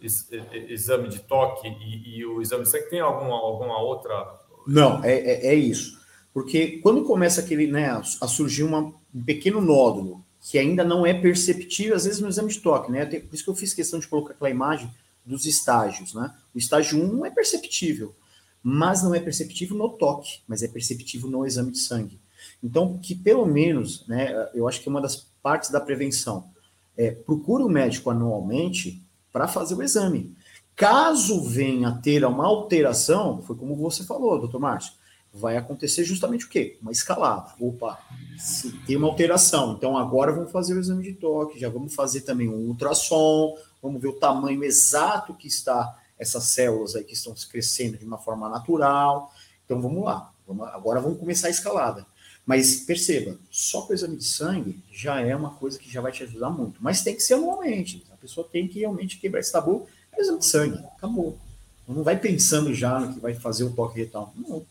exame 0.00 1.08
de 1.08 1.20
toque 1.20 1.68
e, 1.68 2.18
e, 2.18 2.26
o 2.26 2.42
exame 2.42 2.64
de 2.64 2.70
sangue 2.70 2.90
tem 2.90 2.98
alguma, 2.98 3.34
alguma 3.34 3.80
outra. 3.80 4.40
Não, 4.66 5.04
é, 5.04 5.12
é, 5.12 5.46
é 5.48 5.54
isso. 5.54 6.00
Porque 6.34 6.78
quando 6.78 7.04
começa 7.04 7.42
aquele, 7.42 7.66
né, 7.66 7.90
a 7.90 8.26
surgir 8.26 8.64
uma, 8.64 8.92
um 9.14 9.22
pequeno 9.22 9.60
nódulo 9.60 10.24
que 10.40 10.58
ainda 10.58 10.82
não 10.82 11.06
é 11.06 11.14
perceptível, 11.14 11.94
às 11.94 12.04
vezes 12.04 12.20
no 12.20 12.28
exame 12.28 12.50
de 12.50 12.58
toque, 12.58 12.90
né? 12.90 13.04
Por 13.06 13.32
isso 13.32 13.44
que 13.44 13.50
eu 13.50 13.54
fiz 13.54 13.72
questão 13.72 14.00
de 14.00 14.08
colocar 14.08 14.32
aquela 14.32 14.50
imagem 14.50 14.90
dos 15.24 15.46
estágios, 15.46 16.14
né? 16.14 16.34
O 16.52 16.58
estágio 16.58 17.00
1 17.00 17.12
não 17.12 17.26
é 17.26 17.30
perceptível, 17.30 18.12
mas 18.60 19.04
não 19.04 19.14
é 19.14 19.20
perceptível 19.20 19.76
no 19.76 19.90
toque, 19.90 20.40
mas 20.48 20.62
é 20.64 20.68
perceptível 20.68 21.30
no 21.30 21.46
exame 21.46 21.70
de 21.70 21.78
sangue. 21.78 22.18
Então, 22.60 22.98
que 22.98 23.14
pelo 23.14 23.46
menos, 23.46 24.04
né, 24.08 24.48
eu 24.52 24.66
acho 24.66 24.80
que 24.80 24.88
é 24.88 24.90
uma 24.90 25.00
das 25.00 25.28
partes 25.40 25.70
da 25.70 25.80
prevenção, 25.80 26.51
é, 26.96 27.10
procure 27.10 27.62
o 27.62 27.68
médico 27.68 28.10
anualmente 28.10 29.02
para 29.32 29.48
fazer 29.48 29.74
o 29.74 29.82
exame. 29.82 30.34
Caso 30.74 31.42
venha 31.42 31.88
a 31.88 31.98
ter 31.98 32.24
uma 32.24 32.46
alteração, 32.46 33.42
foi 33.42 33.56
como 33.56 33.76
você 33.76 34.04
falou, 34.04 34.38
doutor 34.38 34.58
Márcio, 34.58 34.94
vai 35.32 35.56
acontecer 35.56 36.04
justamente 36.04 36.44
o 36.44 36.48
quê? 36.48 36.78
Uma 36.82 36.92
escalada. 36.92 37.52
Opa, 37.58 37.98
se 38.38 38.72
tem 38.86 38.96
uma 38.96 39.08
alteração, 39.08 39.72
então 39.72 39.96
agora 39.96 40.32
vamos 40.32 40.50
fazer 40.50 40.74
o 40.74 40.80
exame 40.80 41.02
de 41.04 41.14
toque, 41.14 41.58
já 41.58 41.68
vamos 41.68 41.94
fazer 41.94 42.22
também 42.22 42.48
um 42.48 42.68
ultrassom, 42.68 43.56
vamos 43.82 44.00
ver 44.00 44.08
o 44.08 44.18
tamanho 44.18 44.62
exato 44.62 45.34
que 45.34 45.48
está 45.48 45.98
essas 46.18 46.44
células 46.44 46.94
aí 46.94 47.02
que 47.02 47.14
estão 47.14 47.34
crescendo 47.50 47.96
de 47.96 48.04
uma 48.04 48.18
forma 48.18 48.48
natural. 48.48 49.32
Então 49.64 49.80
vamos 49.80 50.04
lá, 50.04 50.32
vamos, 50.46 50.68
agora 50.68 51.00
vamos 51.00 51.18
começar 51.18 51.48
a 51.48 51.50
escalada. 51.50 52.06
Mas 52.44 52.80
perceba, 52.80 53.38
só 53.50 53.82
com 53.82 53.92
o 53.92 53.94
exame 53.94 54.16
de 54.16 54.24
sangue 54.24 54.82
já 54.90 55.20
é 55.20 55.34
uma 55.34 55.50
coisa 55.50 55.78
que 55.78 55.90
já 55.90 56.00
vai 56.00 56.10
te 56.10 56.24
ajudar 56.24 56.50
muito. 56.50 56.78
Mas 56.80 57.02
tem 57.02 57.14
que 57.14 57.22
ser 57.22 57.34
anualmente. 57.34 58.04
A 58.12 58.16
pessoa 58.16 58.48
tem 58.50 58.66
que 58.66 58.80
realmente 58.80 59.18
quebrar 59.18 59.40
esse 59.40 59.52
tabu. 59.52 59.86
É 60.12 60.20
exame 60.20 60.38
de 60.40 60.46
sangue, 60.46 60.78
acabou. 60.96 61.38
Não 61.86 62.02
vai 62.02 62.18
pensando 62.18 62.74
já 62.74 62.98
no 62.98 63.14
que 63.14 63.20
vai 63.20 63.34
fazer 63.34 63.64
o 63.64 63.70
toque 63.70 63.98
retal. 63.98 64.32
Não, 64.36 64.64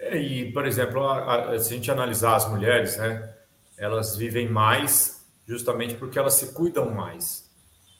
é, 0.00 0.16
e, 0.16 0.50
por 0.52 0.66
exemplo, 0.66 1.04
a, 1.04 1.52
a, 1.52 1.58
se 1.58 1.72
a 1.72 1.76
gente 1.76 1.90
analisar 1.90 2.34
as 2.34 2.48
mulheres, 2.48 2.96
né, 2.96 3.28
elas 3.76 4.16
vivem 4.16 4.48
mais 4.48 5.20
justamente 5.46 5.94
porque 5.94 6.18
elas 6.18 6.34
se 6.34 6.52
cuidam 6.52 6.90
mais. 6.90 7.48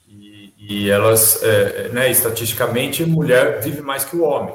E, 0.08 0.54
e 0.58 0.90
elas, 0.90 1.42
é, 1.42 1.88
né, 1.90 2.10
estatisticamente, 2.10 3.04
mulher 3.04 3.60
vive 3.60 3.82
mais 3.82 4.04
que 4.04 4.16
o 4.16 4.22
homem. 4.22 4.54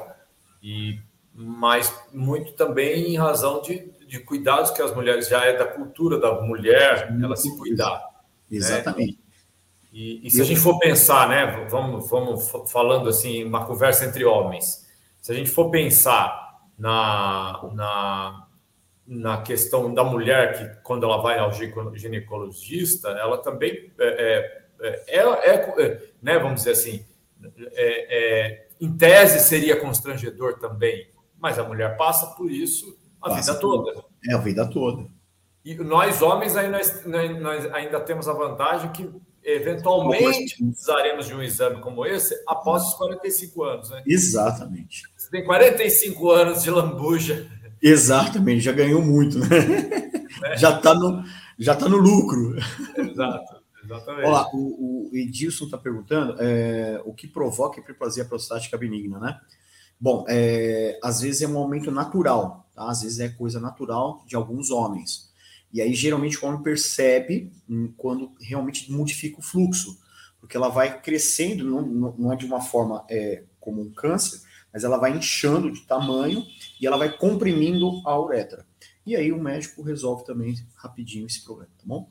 E 0.62 0.98
mas 1.36 1.94
muito 2.12 2.54
também 2.54 3.12
em 3.12 3.16
razão 3.18 3.60
de, 3.60 3.92
de 4.08 4.20
cuidados 4.20 4.70
que 4.70 4.80
as 4.80 4.94
mulheres 4.94 5.28
já 5.28 5.44
é 5.44 5.56
da 5.56 5.66
cultura 5.66 6.18
da 6.18 6.40
mulher, 6.40 7.14
ela 7.22 7.36
se 7.36 7.54
cuidar. 7.58 7.98
Né? 8.50 8.56
Exatamente. 8.56 9.12
Né? 9.12 9.26
E, 9.92 10.26
e, 10.26 10.30
se 10.30 10.40
a 10.40 10.44
gente 10.44 10.60
for 10.60 10.78
pensar, 10.78 11.28
né, 11.28 11.66
vamos, 11.70 12.08
vamos 12.08 12.50
falando 12.70 13.08
assim, 13.08 13.44
uma 13.44 13.64
conversa 13.64 14.04
entre 14.04 14.24
homens, 14.24 14.86
se 15.22 15.32
a 15.32 15.34
gente 15.34 15.50
for 15.50 15.70
pensar 15.70 16.60
na, 16.78 17.70
na, 17.72 18.46
na 19.06 19.42
questão 19.42 19.92
da 19.92 20.04
mulher 20.04 20.52
que, 20.56 20.82
quando 20.82 21.04
ela 21.04 21.22
vai 21.22 21.38
ao 21.38 21.50
ginecologista, 21.50 23.08
ela 23.08 23.38
também 23.38 23.90
é, 23.98 24.64
é, 24.80 25.04
é, 25.08 25.18
é 25.18 26.02
né, 26.22 26.38
vamos 26.38 26.60
dizer 26.60 26.72
assim, 26.72 27.04
é, 27.72 28.50
é, 28.52 28.68
em 28.78 28.94
tese 28.96 29.40
seria 29.40 29.80
constrangedor 29.80 30.58
também, 30.58 31.08
mas 31.40 31.58
a 31.58 31.64
mulher 31.64 31.96
passa 31.96 32.26
por 32.34 32.50
isso 32.50 32.96
a 33.20 33.30
passa 33.30 33.52
vida 33.52 33.60
toda. 33.60 34.04
É 34.28 34.34
a 34.34 34.38
vida 34.38 34.66
toda. 34.70 35.06
E 35.64 35.74
nós 35.74 36.22
homens 36.22 36.56
aí 36.56 36.68
nós, 36.68 37.04
nós 37.04 37.72
ainda 37.72 38.00
temos 38.00 38.28
a 38.28 38.32
vantagem 38.32 38.92
que 38.92 39.10
eventualmente 39.42 40.56
precisaremos 40.62 41.26
de 41.26 41.34
um 41.34 41.42
exame 41.42 41.80
como 41.80 42.04
esse 42.04 42.34
após 42.46 42.84
os 42.84 42.94
45 42.94 43.64
anos, 43.64 43.90
né? 43.90 44.02
Exatamente. 44.06 45.02
Você 45.16 45.30
tem 45.30 45.44
45 45.44 46.30
anos 46.30 46.62
de 46.62 46.70
lambuja. 46.70 47.50
Exatamente, 47.80 48.60
já 48.60 48.72
ganhou 48.72 49.02
muito, 49.02 49.38
né? 49.38 49.46
É. 50.44 50.56
Já 50.56 50.76
está 50.76 50.94
no, 50.94 51.24
já 51.58 51.74
tá 51.74 51.88
no 51.88 51.96
lucro. 51.96 52.56
Exato, 52.96 53.56
exatamente. 53.84 54.26
Olha 54.28 54.46
o, 54.52 55.10
o 55.10 55.16
Edilson 55.16 55.64
está 55.64 55.78
perguntando 55.78 56.36
é, 56.38 57.00
o 57.04 57.14
que 57.14 57.26
provoca 57.26 57.80
a 57.80 57.82
hiperplasia 57.82 58.24
prostática 58.24 58.76
benigna, 58.76 59.18
né? 59.18 59.40
Bom, 59.98 60.24
é, 60.28 60.98
às 61.02 61.20
vezes 61.20 61.42
é 61.42 61.48
um 61.48 61.58
aumento 61.58 61.90
natural, 61.90 62.68
tá? 62.74 62.88
Às 62.88 63.02
vezes 63.02 63.20
é 63.20 63.28
coisa 63.28 63.58
natural 63.58 64.22
de 64.26 64.36
alguns 64.36 64.70
homens. 64.70 65.30
E 65.72 65.80
aí, 65.80 65.94
geralmente, 65.94 66.42
o 66.42 66.46
homem 66.46 66.62
percebe 66.62 67.50
hum, 67.68 67.92
quando 67.96 68.32
realmente 68.40 68.90
modifica 68.92 69.38
o 69.40 69.42
fluxo, 69.42 69.98
porque 70.40 70.56
ela 70.56 70.68
vai 70.68 71.00
crescendo, 71.00 71.64
não, 71.64 71.82
não 72.16 72.32
é 72.32 72.36
de 72.36 72.46
uma 72.46 72.60
forma 72.60 73.04
é, 73.10 73.42
como 73.58 73.82
um 73.82 73.90
câncer, 73.90 74.40
mas 74.72 74.84
ela 74.84 74.98
vai 74.98 75.16
inchando 75.16 75.72
de 75.72 75.80
tamanho 75.80 76.44
e 76.80 76.86
ela 76.86 76.96
vai 76.96 77.16
comprimindo 77.16 78.00
a 78.04 78.18
uretra. 78.20 78.66
E 79.04 79.16
aí 79.16 79.32
o 79.32 79.42
médico 79.42 79.82
resolve 79.82 80.24
também 80.24 80.54
rapidinho 80.76 81.26
esse 81.26 81.42
problema, 81.44 81.70
tá 81.78 81.84
bom? 81.84 82.08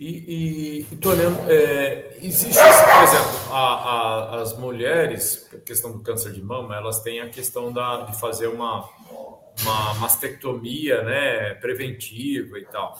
E, 0.00 0.86
e 0.92 0.96
Tony, 0.96 1.22
é, 1.48 2.18
existe, 2.22 2.56
por 2.56 3.02
exemplo, 3.02 3.52
a, 3.52 3.56
a, 3.56 4.40
as 4.42 4.56
mulheres, 4.56 5.48
a 5.52 5.58
questão 5.58 5.90
do 5.90 6.00
câncer 6.00 6.32
de 6.32 6.40
mama, 6.40 6.76
elas 6.76 7.00
têm 7.00 7.20
a 7.20 7.28
questão 7.28 7.72
da, 7.72 8.02
de 8.02 8.18
fazer 8.20 8.46
uma, 8.46 8.88
uma 9.60 9.94
mastectomia 9.94 11.02
né, 11.02 11.54
preventiva 11.54 12.60
e 12.60 12.64
tal. 12.66 12.96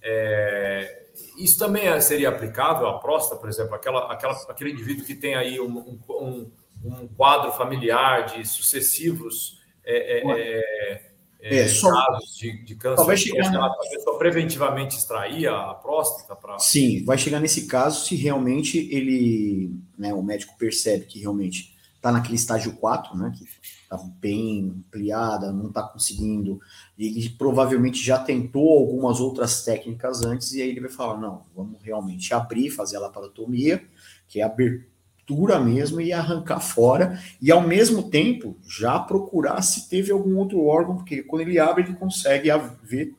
É, 0.00 1.08
isso 1.36 1.58
também 1.58 2.00
seria 2.00 2.30
aplicável 2.30 2.88
à 2.88 2.98
próstata, 2.98 3.38
por 3.38 3.50
exemplo, 3.50 3.74
aquela, 3.74 4.10
aquela, 4.10 4.32
aquele 4.48 4.70
indivíduo 4.70 5.04
que 5.04 5.14
tem 5.14 5.34
aí 5.34 5.60
um, 5.60 6.00
um, 6.08 6.50
um 6.82 7.08
quadro 7.08 7.52
familiar 7.52 8.24
de 8.24 8.46
sucessivos 8.46 9.58
é, 9.84 10.20
é, 10.20 11.07
é, 11.40 11.60
é 11.60 11.68
só, 11.68 11.90
casos 11.90 12.36
de, 12.36 12.64
de 12.64 12.74
câncer, 12.74 12.96
talvez 12.96 13.20
chegar 13.20 13.54
a 13.54 13.70
pessoa 13.90 14.18
preventivamente 14.18 14.96
extrair 14.96 15.46
a 15.46 15.74
próstata 15.74 16.34
para. 16.34 16.58
Sim, 16.58 17.04
vai 17.04 17.16
chegar 17.16 17.40
nesse 17.40 17.66
caso 17.66 18.04
se 18.04 18.16
realmente 18.16 18.78
ele, 18.90 19.72
né, 19.96 20.12
o 20.12 20.22
médico 20.22 20.56
percebe 20.58 21.04
que 21.04 21.20
realmente 21.20 21.76
está 21.94 22.10
naquele 22.12 22.36
estágio 22.36 22.72
4, 22.74 23.16
né, 23.16 23.32
que 23.36 23.44
está 23.44 23.96
bem 24.20 24.72
ampliada, 24.76 25.52
não 25.52 25.68
está 25.68 25.82
conseguindo, 25.82 26.60
e 26.96 27.06
ele 27.06 27.30
provavelmente 27.30 28.04
já 28.04 28.18
tentou 28.18 28.78
algumas 28.78 29.20
outras 29.20 29.64
técnicas 29.64 30.24
antes, 30.24 30.52
e 30.52 30.62
aí 30.62 30.70
ele 30.70 30.80
vai 30.80 30.90
falar, 30.90 31.20
não, 31.20 31.44
vamos 31.54 31.80
realmente 31.82 32.34
abrir, 32.34 32.70
fazer 32.70 32.96
a 32.96 33.00
laparotomia, 33.00 33.84
que 34.26 34.40
é 34.40 34.44
abertura 34.44 34.97
captura 35.28 35.60
mesmo 35.60 36.00
e 36.00 36.12
arrancar 36.12 36.60
fora, 36.60 37.20
e 37.40 37.52
ao 37.52 37.60
mesmo 37.60 38.10
tempo 38.10 38.56
já 38.66 38.98
procurar 38.98 39.60
se 39.60 39.88
teve 39.88 40.10
algum 40.10 40.38
outro 40.38 40.64
órgão, 40.64 40.96
porque 40.96 41.22
quando 41.22 41.42
ele 41.42 41.58
abre, 41.58 41.84
ele 41.84 41.94
consegue 41.94 42.48
ver 42.82 43.14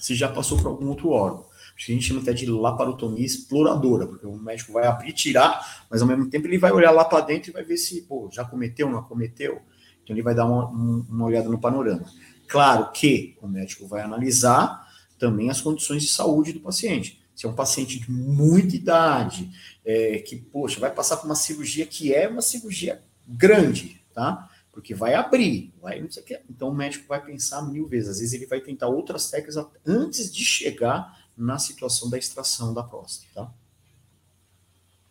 se 0.00 0.14
já 0.14 0.28
passou 0.28 0.58
por 0.58 0.66
algum 0.66 0.88
outro 0.88 1.10
órgão. 1.10 1.46
A 1.76 1.92
gente 1.92 2.06
chama 2.06 2.20
até 2.20 2.32
de 2.32 2.46
laparotomia 2.46 3.24
exploradora, 3.24 4.06
porque 4.06 4.26
o 4.26 4.36
médico 4.36 4.72
vai 4.72 4.86
abrir, 4.86 5.12
tirar, 5.12 5.84
mas 5.90 6.02
ao 6.02 6.08
mesmo 6.08 6.28
tempo 6.28 6.46
ele 6.46 6.58
vai 6.58 6.72
olhar 6.72 6.90
lá 6.90 7.04
para 7.04 7.20
dentro 7.20 7.50
e 7.50 7.52
vai 7.52 7.62
ver 7.62 7.76
se 7.76 8.02
pô, 8.02 8.28
já 8.32 8.44
cometeu, 8.44 8.90
não 8.90 9.02
cometeu. 9.02 9.60
Então 10.02 10.16
ele 10.16 10.22
vai 10.22 10.34
dar 10.34 10.46
uma, 10.46 10.66
uma 10.66 11.26
olhada 11.26 11.48
no 11.48 11.60
panorama. 11.60 12.04
Claro 12.48 12.90
que 12.92 13.36
o 13.42 13.46
médico 13.46 13.86
vai 13.86 14.02
analisar 14.02 14.86
também 15.18 15.50
as 15.50 15.60
condições 15.60 16.02
de 16.02 16.08
saúde 16.08 16.52
do 16.52 16.60
paciente. 16.60 17.20
Se 17.36 17.44
é 17.44 17.48
um 17.48 17.54
paciente 17.54 18.00
de 18.00 18.10
muita 18.10 18.74
idade, 18.74 19.50
é, 19.84 20.18
que, 20.18 20.36
poxa, 20.36 20.80
vai 20.80 20.90
passar 20.90 21.18
por 21.18 21.26
uma 21.26 21.34
cirurgia 21.34 21.86
que 21.86 22.14
é 22.14 22.26
uma 22.26 22.40
cirurgia 22.40 23.02
grande, 23.28 24.02
tá? 24.14 24.50
Porque 24.72 24.94
vai 24.94 25.14
abrir, 25.14 25.72
vai 25.80 26.00
não 26.00 26.10
sei 26.10 26.22
o 26.22 26.26
que. 26.26 26.40
Então 26.48 26.70
o 26.70 26.74
médico 26.74 27.06
vai 27.06 27.22
pensar 27.22 27.62
mil 27.62 27.86
vezes. 27.86 28.08
Às 28.08 28.18
vezes 28.20 28.32
ele 28.32 28.46
vai 28.46 28.60
tentar 28.60 28.88
outras 28.88 29.30
técnicas 29.30 29.64
antes 29.86 30.34
de 30.34 30.44
chegar 30.44 31.24
na 31.36 31.58
situação 31.58 32.08
da 32.08 32.16
extração 32.16 32.72
da 32.72 32.82
próstata, 32.82 33.28
tá? 33.34 33.52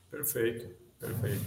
Perfeito, 0.09 0.76
perfeito. 0.99 1.45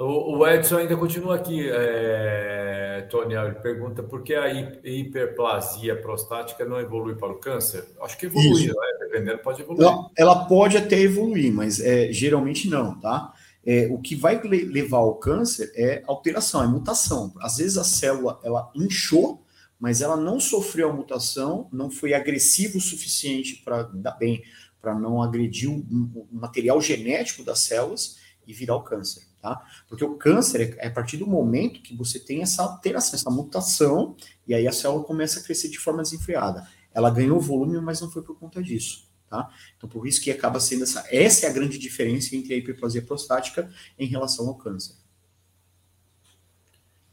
O, 0.00 0.46
Edson 0.46 0.76
ainda 0.76 0.96
continua 0.96 1.34
aqui, 1.34 1.68
é, 1.68 3.04
Tony. 3.10 3.34
Ele 3.34 3.54
pergunta 3.54 4.00
por 4.00 4.22
que 4.22 4.32
a 4.32 4.48
hiperplasia 4.48 6.00
prostática 6.00 6.64
não 6.64 6.78
evolui 6.78 7.16
para 7.16 7.32
o 7.32 7.38
câncer? 7.40 7.84
Acho 8.00 8.16
que 8.16 8.26
evolui, 8.26 8.68
né? 8.68 8.72
Dependendo, 9.08 9.38
pode 9.38 9.62
evoluir. 9.62 9.86
Ela, 9.86 10.10
ela, 10.16 10.44
pode 10.44 10.76
até 10.76 10.98
evoluir, 11.00 11.52
mas 11.52 11.80
é, 11.80 12.12
geralmente 12.12 12.68
não, 12.68 12.98
tá? 13.00 13.32
É, 13.66 13.88
o 13.90 13.98
que 13.98 14.14
vai 14.14 14.40
levar 14.40 14.98
ao 14.98 15.16
câncer 15.16 15.72
é 15.74 16.02
alteração, 16.06 16.62
é 16.62 16.66
mutação. 16.66 17.34
Às 17.40 17.56
vezes 17.56 17.76
a 17.76 17.84
célula 17.84 18.40
ela 18.42 18.70
inchou, 18.74 19.44
mas 19.78 20.00
ela 20.00 20.16
não 20.16 20.40
sofreu 20.40 20.90
a 20.90 20.92
mutação, 20.92 21.68
não 21.72 21.90
foi 21.90 22.14
agressivo 22.14 22.78
o 22.78 22.80
suficiente 22.80 23.62
para 23.64 23.82
dar 23.82 24.12
bem, 24.12 24.42
para 24.80 24.94
não 24.94 25.22
agredir 25.22 25.70
o, 25.70 26.26
material 26.32 26.80
genético 26.80 27.44
das 27.44 27.60
células 27.60 28.16
e 28.46 28.52
virar 28.52 28.76
o 28.76 28.82
câncer, 28.82 29.24
tá? 29.42 29.62
Porque 29.86 30.04
o 30.04 30.14
câncer 30.14 30.76
é, 30.78 30.86
é 30.86 30.88
a 30.88 30.90
partir 30.90 31.18
do 31.18 31.26
momento 31.26 31.82
que 31.82 31.94
você 31.94 32.18
tem 32.18 32.42
essa 32.42 32.62
alteração, 32.62 33.14
essa 33.16 33.30
mutação, 33.30 34.16
e 34.46 34.54
aí 34.54 34.66
a 34.66 34.72
célula 34.72 35.04
começa 35.04 35.40
a 35.40 35.42
crescer 35.42 35.68
de 35.68 35.78
forma 35.78 36.02
desenfreada. 36.02 36.66
Ela 36.98 37.10
ganhou 37.10 37.40
volume, 37.40 37.80
mas 37.80 38.00
não 38.00 38.10
foi 38.10 38.22
por 38.22 38.36
conta 38.36 38.60
disso. 38.60 39.06
Tá? 39.30 39.48
Então, 39.76 39.88
por 39.88 40.06
isso 40.06 40.20
que 40.20 40.32
acaba 40.32 40.58
sendo 40.58 40.82
essa. 40.82 41.06
Essa 41.12 41.46
é 41.46 41.48
a 41.48 41.52
grande 41.52 41.78
diferença 41.78 42.34
entre 42.34 42.54
a 42.54 42.56
hiperplasia 42.56 43.02
prostática 43.02 43.70
em 43.96 44.06
relação 44.06 44.48
ao 44.48 44.56
câncer. 44.56 44.96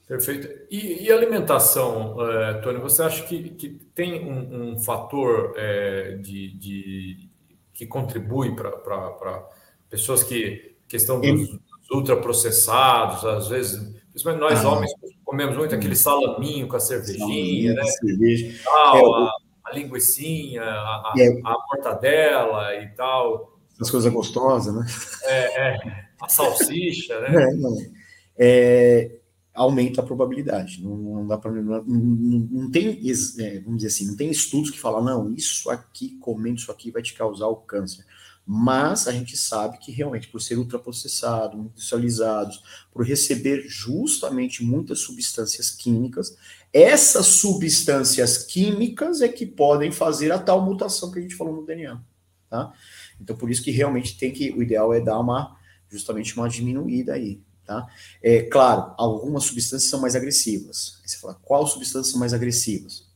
Perfeito. 0.08 0.48
E, 0.72 1.04
e 1.04 1.12
alimentação, 1.12 2.16
é, 2.28 2.54
Tony, 2.56 2.80
você 2.80 3.04
acha 3.04 3.24
que, 3.26 3.50
que 3.50 3.70
tem 3.94 4.24
um, 4.24 4.74
um 4.74 4.80
fator 4.80 5.54
é, 5.56 6.16
de, 6.16 6.52
de, 6.58 7.30
que 7.74 7.86
contribui 7.86 8.56
para 8.56 9.48
pessoas 9.90 10.24
que 10.24 10.78
questão 10.88 11.20
dos, 11.22 11.60
ultraprocessados, 11.92 13.24
às 13.26 13.48
vezes, 13.50 13.96
principalmente 14.10 14.42
nós 14.42 14.66
ah, 14.66 14.70
homens 14.70 14.92
comemos 15.24 15.58
muito 15.58 15.76
aquele 15.76 15.96
salaminho 15.96 16.68
com 16.68 16.76
a 16.76 16.80
cervejinha, 16.80 17.74
né? 17.74 17.84
Cerveja. 17.84 18.64
Tal, 18.64 19.24
é, 19.24 19.28
a 19.28 19.32
linguiçinha, 19.76 20.64
a, 20.64 21.14
é, 21.18 21.28
a, 21.44 21.56
mortadela 21.68 22.76
e 22.76 22.88
tal. 22.90 23.60
As 23.80 23.92
coisas 23.92 24.12
gostosas, 24.12 24.74
né? 24.74 24.86
É, 25.24 25.62
é 25.62 26.06
a 26.22 26.30
salsicha, 26.30 27.20
né? 27.22 27.30
É, 28.38 29.12
é, 29.18 29.20
aumenta 29.54 30.02
a 30.02 30.06
probabilidade. 30.06 30.84
Não, 30.84 30.98
não 30.98 31.28
dá 31.28 31.38
para 31.38 31.52
não, 31.52 31.82
não, 31.86 32.70
tem, 32.70 33.00
é, 33.40 33.60
vamos 33.62 33.78
dizer 33.78 33.88
assim, 33.88 34.08
não 34.08 34.18
tem 34.18 34.30
estudos 34.30 34.70
que 34.70 34.78
falam 34.78 35.02
não, 35.02 35.34
isso 35.34 35.70
aqui 35.70 36.18
comendo 36.20 36.58
isso 36.58 36.70
aqui 36.70 36.92
vai 36.92 37.02
te 37.02 37.14
causar 37.14 37.48
o 37.48 37.56
câncer. 37.56 38.06
Mas 38.46 39.08
a 39.08 39.12
gente 39.12 39.36
sabe 39.36 39.80
que 39.80 39.92
realmente 39.92 40.28
por 40.28 40.40
ser 40.40 40.58
ultraprocessado, 40.58 41.58
industrializados, 41.58 42.62
por 42.92 43.04
receber 43.04 43.64
justamente 43.68 44.64
muitas 44.64 45.00
substâncias 45.00 45.72
químicas, 45.72 46.38
essas 46.78 47.28
substâncias 47.28 48.38
químicas 48.38 49.22
é 49.22 49.30
que 49.30 49.46
podem 49.46 49.94
fazer 49.94 50.34
a 50.34 50.38
tal 50.38 50.62
mutação 50.62 51.10
que 51.10 51.20
a 51.20 51.22
gente 51.22 51.34
falou 51.34 51.56
no 51.56 51.66
DNA, 51.66 52.02
tá? 52.50 52.74
Então 53.22 53.34
por 53.34 53.50
isso 53.50 53.64
que 53.64 53.72
realmente 53.72 54.18
tem 54.18 54.30
que 54.34 54.52
o 54.52 54.62
ideal 54.62 54.94
é 54.94 55.00
dar 55.00 55.18
uma 55.18 55.56
justamente 55.90 56.36
uma 56.36 56.50
diminuída 56.50 57.14
aí. 57.14 57.42
Tá? 57.66 57.88
É 58.22 58.44
claro, 58.44 58.94
algumas 58.98 59.46
substâncias 59.46 59.90
são 59.90 60.02
mais 60.02 60.18
agressivas. 60.18 61.00
Aí 61.02 61.10
você 61.10 61.18
fala, 61.18 61.34
qual 61.42 61.66
substâncias 61.66 62.12
são 62.12 62.20
mais 62.20 62.34
agressivas? 62.34 63.08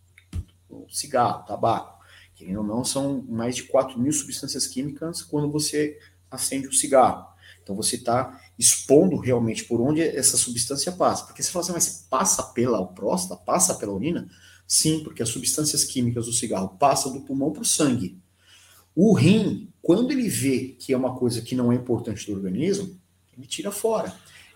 O 0.69 0.87
cigarro, 0.89 1.45
tabaco. 1.45 1.99
Querendo 2.33 2.59
ou 2.59 2.63
não, 2.65 2.85
são 2.85 3.21
mais 3.27 3.57
de 3.57 3.63
4 3.63 3.99
mil 3.99 4.13
substâncias 4.13 4.65
químicas 4.65 5.21
quando 5.21 5.51
você 5.51 5.99
acende 6.31 6.67
o 6.67 6.73
cigarro. 6.73 7.27
Então 7.69 7.77
você 7.77 7.97
está 7.97 8.41
expondo 8.57 9.15
realmente 9.17 9.63
por 9.63 9.79
onde 9.79 10.01
essa 10.01 10.37
substância 10.37 10.91
passa. 10.91 11.25
Porque 11.25 11.43
você 11.43 11.51
fala 11.51 11.63
assim, 11.63 11.73
mas 11.73 12.07
passa 12.09 12.41
pela 12.41 12.83
próstata, 12.83 13.39
passa 13.39 13.75
pela 13.75 13.93
urina? 13.93 14.27
Sim, 14.67 15.03
porque 15.03 15.21
as 15.21 15.29
substâncias 15.29 15.83
químicas 15.83 16.25
do 16.25 16.33
cigarro 16.33 16.69
passam 16.79 17.13
do 17.13 17.21
pulmão 17.21 17.51
para 17.51 17.61
o 17.61 17.65
sangue. 17.65 18.17
O 18.95 19.13
rim, 19.13 19.71
quando 19.83 20.09
ele 20.09 20.27
vê 20.27 20.75
que 20.79 20.91
é 20.91 20.97
uma 20.97 21.15
coisa 21.15 21.43
que 21.43 21.55
não 21.55 21.71
é 21.71 21.75
importante 21.75 22.25
do 22.25 22.35
organismo, 22.35 22.99
ele 23.37 23.45
tira 23.45 23.71
fora. 23.71 24.15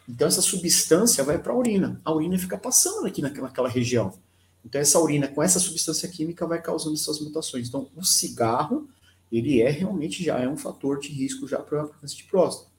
Então 0.09 0.28
essa 0.28 0.41
substância 0.41 1.24
vai 1.24 1.38
para 1.38 1.53
a 1.53 1.55
urina. 1.55 2.01
A 2.03 2.11
urina 2.11 2.36
fica 2.39 2.57
passando 2.57 3.05
aqui 3.05 3.22
naquela, 3.22 3.47
naquela 3.47 3.70
região. 3.70 4.11
Então 4.66 4.82
essa 4.82 4.99
urina 4.99 5.28
com 5.28 5.43
essa 5.43 5.59
substância 5.59 6.09
química 6.09 6.47
vai 6.47 6.59
causando 6.59 6.95
essas 6.95 7.20
mutações. 7.20 7.68
Então 7.68 7.88
o 7.95 8.03
cigarro, 8.03 8.89
ele 9.32 9.61
é 9.61 9.70
realmente 9.70 10.24
já 10.24 10.39
é 10.39 10.49
um 10.49 10.57
fator 10.57 10.99
de 10.99 11.09
risco 11.09 11.47
já 11.47 11.59
para 11.59 11.88
câncer 11.89 12.18
de 12.18 12.24
próstata. 12.24 12.72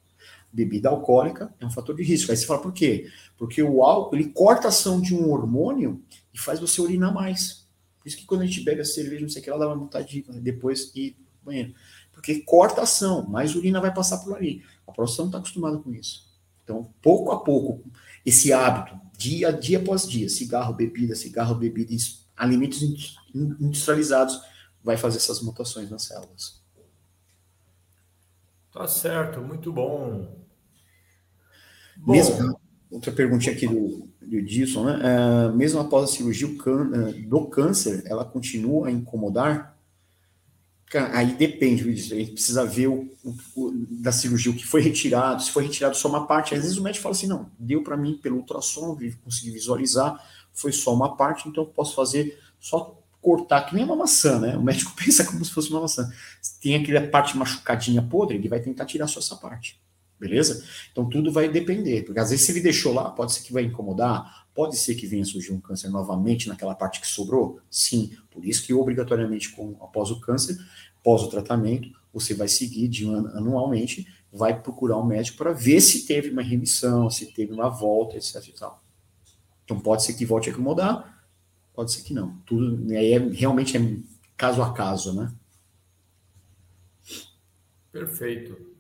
Bebida 0.55 0.89
alcoólica 0.89 1.53
é 1.59 1.67
um 1.67 1.71
fator 1.71 1.97
de 1.97 2.05
risco. 2.05 2.31
Aí 2.31 2.37
você 2.37 2.47
fala 2.47 2.63
por 2.63 2.73
quê? 2.73 3.11
Porque 3.37 3.61
o 3.61 3.83
álcool, 3.83 4.15
ele 4.15 4.31
corta 4.31 4.69
a 4.69 4.69
ação 4.69 5.01
de 5.01 5.13
um 5.13 5.33
hormônio 5.33 6.01
e 6.33 6.39
faz 6.39 6.61
você 6.61 6.81
urinar 6.81 7.13
mais. 7.13 7.67
Por 7.99 8.07
isso 8.07 8.17
que 8.17 8.25
quando 8.25 8.43
a 8.43 8.47
gente 8.47 8.61
bebe 8.61 8.81
a 8.81 8.85
cerveja, 8.85 9.23
não 9.23 9.29
sei 9.29 9.41
o 9.41 9.45
que, 9.45 9.51
ela 9.51 9.59
dá 9.59 9.67
uma 9.67 9.77
vontade 9.77 10.23
de 10.23 10.41
depois 10.41 10.93
ir 10.95 11.17
pro 11.43 11.47
banheiro. 11.47 11.75
Porque 12.13 12.41
corta 12.43 12.83
a 12.83 12.85
ação, 12.85 13.27
mais 13.27 13.57
urina 13.57 13.81
vai 13.81 13.93
passar 13.93 14.19
por 14.19 14.37
ali. 14.37 14.63
A 14.87 14.93
próstata 14.93 15.23
não 15.23 15.29
está 15.31 15.39
acostumada 15.39 15.77
com 15.79 15.93
isso. 15.93 16.33
Então, 16.63 16.95
pouco 17.03 17.33
a 17.33 17.43
pouco, 17.43 17.83
esse 18.25 18.53
hábito, 18.53 18.97
dia, 19.19 19.53
dia 19.53 19.79
após 19.79 20.09
dia, 20.09 20.29
cigarro, 20.29 20.73
bebida, 20.73 21.17
cigarro, 21.17 21.57
bebida, 21.57 21.93
alimentos 22.37 22.81
industrializados, 23.35 24.41
vai 24.83 24.97
fazer 24.97 25.17
essas 25.17 25.43
mutações 25.43 25.91
nas 25.91 26.05
células. 26.05 26.63
Tá 28.71 28.87
certo, 28.87 29.41
muito 29.41 29.73
bom. 29.73 30.44
Bom. 31.97 32.13
Mesmo, 32.13 32.59
outra 32.91 33.13
perguntinha 33.13 33.55
aqui 33.55 33.67
do, 33.67 34.09
do 34.21 34.43
Dilson, 34.43 34.85
né? 34.85 34.99
Uh, 34.99 35.57
mesmo 35.57 35.81
após 35.81 36.05
a 36.05 36.13
cirurgia 36.13 36.49
do 37.27 37.47
câncer, 37.47 38.03
ela 38.07 38.25
continua 38.25 38.89
a 38.89 38.91
incomodar? 38.91 39.75
aí 41.13 41.35
depende, 41.35 41.83
a 41.83 41.93
gente 41.93 42.33
precisa 42.33 42.65
ver 42.65 42.89
o, 42.89 43.09
o, 43.57 43.73
da 43.91 44.13
cirurgia, 44.13 44.53
o 44.53 44.55
que 44.55 44.67
foi 44.67 44.81
retirado, 44.81 45.43
se 45.43 45.51
foi 45.51 45.65
retirado 45.65 45.97
só 45.97 46.09
uma 46.09 46.27
parte. 46.27 46.55
Às 46.55 46.63
vezes 46.63 46.77
o 46.77 46.83
médico 46.83 47.03
fala 47.03 47.15
assim: 47.15 47.27
não, 47.27 47.51
deu 47.59 47.83
para 47.83 47.97
mim 47.97 48.19
pelo 48.23 48.37
ultrassom, 48.37 48.97
consegui 49.23 49.51
visualizar, 49.51 50.23
foi 50.53 50.73
só 50.73 50.95
uma 50.95 51.17
parte, 51.17 51.49
então 51.49 51.65
eu 51.65 51.69
posso 51.69 51.95
fazer 51.95 52.39
só 52.61 53.01
cortar, 53.21 53.63
que 53.63 53.75
nem 53.75 53.85
uma 53.85 53.97
maçã, 53.97 54.39
né? 54.39 54.57
O 54.57 54.63
médico 54.63 54.93
pensa 54.97 55.25
como 55.25 55.45
se 55.45 55.51
fosse 55.51 55.71
uma 55.71 55.81
maçã. 55.81 56.09
Tem 56.61 56.77
aquela 56.77 57.07
parte 57.09 57.37
machucadinha 57.37 58.03
podre, 58.03 58.37
ele 58.37 58.49
vai 58.49 58.61
tentar 58.61 58.85
tirar 58.85 59.07
só 59.07 59.19
essa 59.19 59.37
parte, 59.37 59.81
beleza? 60.19 60.65
Então 60.91 61.09
tudo 61.09 61.33
vai 61.33 61.49
depender, 61.49 62.03
porque 62.03 62.21
às 62.21 62.31
vezes 62.31 62.45
se 62.45 62.53
ele 62.53 62.61
deixou 62.61 62.93
lá, 62.93 63.11
pode 63.11 63.33
ser 63.33 63.43
que 63.43 63.53
vai 63.53 63.65
incomodar, 63.65 64.47
pode 64.55 64.77
ser 64.77 64.95
que 64.95 65.07
venha 65.07 65.25
surgir 65.25 65.53
um 65.53 65.61
câncer 65.61 65.89
novamente 65.89 66.49
naquela 66.49 66.75
parte 66.75 67.01
que 67.01 67.07
sobrou, 67.07 67.61
sim. 67.69 68.17
Por 68.31 68.45
isso 68.45 68.65
que 68.65 68.73
obrigatoriamente, 68.73 69.51
com, 69.53 69.77
após 69.81 70.11
o 70.11 70.21
câncer, 70.21 70.57
após 71.01 71.23
o 71.23 71.29
tratamento, 71.29 71.89
você 72.13 72.33
vai 72.33 72.49
seguir 72.49 72.89
de 72.89 73.07
um, 73.07 73.27
anualmente, 73.37 74.07
vai 74.33 74.61
procurar 74.61 74.99
um 74.99 75.05
médico 75.05 75.39
para 75.39 75.53
ver 75.53 75.81
se 75.81 76.07
teve 76.07 76.31
uma 76.31 76.43
remissão, 76.43 77.11
se 77.11 77.27
teve 77.27 77.53
uma 77.53 77.69
volta, 77.69 78.17
etc. 78.17 78.47
E 78.49 78.53
tal. 78.53 78.83
Então 79.65 79.81
pode 79.81 80.05
ser 80.05 80.15
que 80.15 80.25
volte 80.25 80.49
a 80.49 80.53
incomodar, 80.53 81.27
pode 81.75 81.93
ser 81.93 82.03
que 82.03 82.15
não. 82.15 82.37
Tudo 82.47 82.93
aí 82.93 83.13
é, 83.13 83.19
realmente 83.19 83.77
é 83.77 83.81
caso 84.37 84.63
a 84.63 84.73
caso, 84.73 85.15
né? 85.15 85.33
Perfeito. 87.91 88.74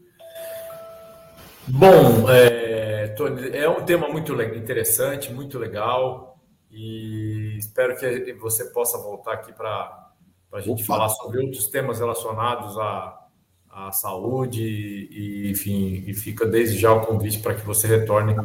Bom, 1.69 2.29
é, 2.29 3.09
Tony, 3.09 3.57
é 3.57 3.69
um 3.69 3.85
tema 3.85 4.09
muito 4.09 4.33
interessante, 4.43 5.33
muito 5.33 5.59
legal, 5.59 6.39
e 6.71 7.57
espero 7.59 7.97
que 7.97 8.33
você 8.35 8.67
possa 8.67 8.99
voltar 8.99 9.35
aqui 9.35 9.53
para 9.53 10.11
a 10.53 10.61
gente 10.61 10.83
Opa. 10.83 10.95
falar 10.95 11.09
sobre 11.09 11.39
outros 11.41 11.69
temas 11.69 11.99
relacionados 11.99 12.77
à, 12.79 13.27
à 13.71 13.93
saúde 13.93 14.63
e, 14.63 15.51
enfim, 15.51 16.05
e 16.07 16.15
fica 16.15 16.47
desde 16.47 16.79
já 16.79 16.93
o 16.93 17.01
convite 17.01 17.41
para 17.41 17.55
que 17.55 17.65
você 17.65 17.87
retorne 17.87 18.37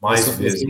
mais 0.00 0.28
vezes. 0.36 0.64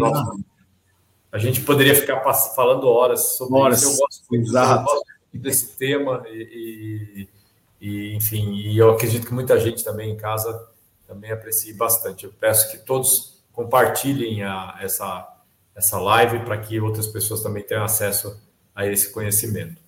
a 1.33 1.39
gente 1.39 1.63
poderia 1.63 1.95
ficar 1.95 2.21
falando 2.55 2.87
horas 2.87 3.37
sobre 3.37 3.59
horas. 3.59 3.83
isso. 3.83 3.93
Eu 3.93 3.99
gosto, 3.99 4.35
Exato. 4.35 4.91
Eu 4.91 4.95
gosto 4.95 5.07
desse 5.33 5.77
tema 5.77 6.23
e, 6.29 7.29
e, 7.81 7.89
e, 7.89 8.15
enfim, 8.15 8.55
e 8.55 8.79
eu 8.79 8.91
acredito 8.91 9.27
que 9.27 9.35
muita 9.35 9.59
gente 9.59 9.83
também 9.83 10.13
em 10.13 10.17
casa 10.17 10.74
também 11.07 11.31
aprecie 11.31 11.73
bastante. 11.75 12.25
Eu 12.25 12.33
peço 12.33 12.71
que 12.71 12.79
todos 12.79 13.43
compartilhem 13.53 14.43
a, 14.43 14.79
essa, 14.81 15.29
essa 15.75 15.99
live 15.99 16.41
para 16.41 16.59
que 16.59 16.81
outras 16.81 17.07
pessoas 17.07 17.43
também 17.43 17.63
tenham 17.63 17.85
acesso 17.85 18.41
a 18.75 18.87
esse 18.87 19.13
conhecimento. 19.13 19.83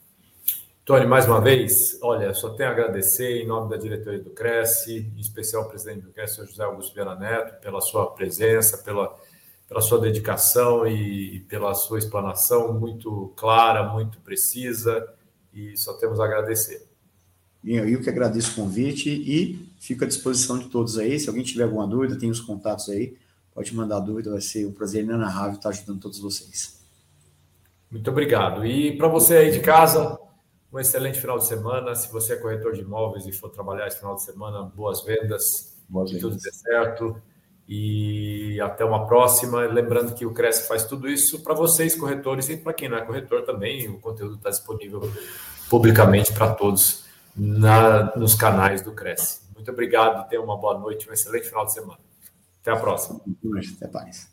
Tony, 0.84 1.04
mais 1.04 1.26
uma 1.26 1.40
vez, 1.40 1.98
olha, 2.00 2.32
só 2.32 2.50
tenho 2.50 2.68
a 2.68 2.72
agradecer 2.72 3.42
em 3.42 3.46
nome 3.46 3.68
da 3.68 3.76
diretoria 3.76 4.20
do 4.20 4.30
Cresce, 4.30 5.10
em 5.16 5.20
especial 5.20 5.64
o 5.64 5.68
presidente 5.68 6.02
do 6.02 6.12
Cresce, 6.12 6.46
José 6.46 6.62
Augusto 6.62 6.94
Viana 6.94 7.16
Neto, 7.16 7.60
pela 7.60 7.80
sua 7.80 8.12
presença, 8.12 8.78
pela, 8.78 9.12
pela 9.66 9.80
sua 9.80 9.98
dedicação 9.98 10.86
e 10.86 11.40
pela 11.48 11.74
sua 11.74 11.98
explanação 11.98 12.72
muito 12.72 13.32
clara, 13.36 13.82
muito 13.82 14.20
precisa, 14.20 15.12
e 15.52 15.76
só 15.76 15.94
temos 15.94 16.20
a 16.20 16.24
agradecer. 16.24 16.86
Eu 17.66 18.00
que 18.00 18.08
agradeço 18.08 18.52
o 18.52 18.64
convite 18.64 19.10
e 19.10 19.68
fico 19.80 20.04
à 20.04 20.06
disposição 20.06 20.56
de 20.56 20.68
todos 20.68 20.96
aí. 20.98 21.18
Se 21.18 21.28
alguém 21.28 21.42
tiver 21.42 21.64
alguma 21.64 21.84
dúvida, 21.84 22.16
tem 22.16 22.30
os 22.30 22.40
contatos 22.40 22.88
aí, 22.88 23.16
pode 23.52 23.74
mandar 23.74 23.98
dúvida, 23.98 24.30
vai 24.30 24.40
ser 24.40 24.66
um 24.66 24.72
prazer 24.72 25.02
inenarrável 25.02 25.56
estar 25.56 25.70
ajudando 25.70 25.98
todos 25.98 26.20
vocês. 26.20 26.80
Muito 27.90 28.08
obrigado. 28.08 28.64
E 28.64 28.96
para 28.96 29.08
você 29.08 29.38
aí 29.38 29.50
de 29.50 29.58
casa, 29.58 30.16
um 30.72 30.78
excelente 30.78 31.20
final 31.20 31.38
de 31.38 31.46
semana. 31.46 31.92
Se 31.96 32.12
você 32.12 32.34
é 32.34 32.36
corretor 32.36 32.72
de 32.72 32.82
imóveis 32.82 33.26
e 33.26 33.32
for 33.32 33.50
trabalhar 33.50 33.88
esse 33.88 33.98
final 33.98 34.14
de 34.14 34.22
semana, 34.22 34.62
boas 34.62 35.02
vendas, 35.02 35.76
boas 35.88 36.12
que 36.12 36.18
tudo 36.18 36.36
dê 36.36 36.52
certo. 36.52 37.20
E 37.68 38.60
até 38.60 38.84
uma 38.84 39.08
próxima. 39.08 39.62
Lembrando 39.62 40.14
que 40.14 40.24
o 40.24 40.32
Cresce 40.32 40.68
faz 40.68 40.84
tudo 40.84 41.08
isso 41.08 41.42
para 41.42 41.52
vocês, 41.52 41.96
corretores, 41.96 42.48
e 42.48 42.56
para 42.56 42.72
quem 42.72 42.88
não 42.88 42.98
é 42.98 43.04
corretor 43.04 43.42
também. 43.42 43.88
O 43.88 43.98
conteúdo 43.98 44.36
está 44.36 44.50
disponível 44.50 45.10
publicamente 45.68 46.32
para 46.32 46.54
todos 46.54 47.05
na, 47.36 48.16
nos 48.16 48.34
canais 48.34 48.82
do 48.82 48.92
Cresce. 48.92 49.40
Muito 49.54 49.70
obrigado, 49.70 50.28
tenha 50.28 50.40
uma 50.40 50.56
boa 50.56 50.78
noite, 50.78 51.08
um 51.08 51.12
excelente 51.12 51.48
final 51.48 51.66
de 51.66 51.72
semana. 51.72 52.00
Até 52.62 52.72
a 52.72 52.76
próxima. 52.76 53.20
Até 53.76 53.90
mais. 53.92 54.28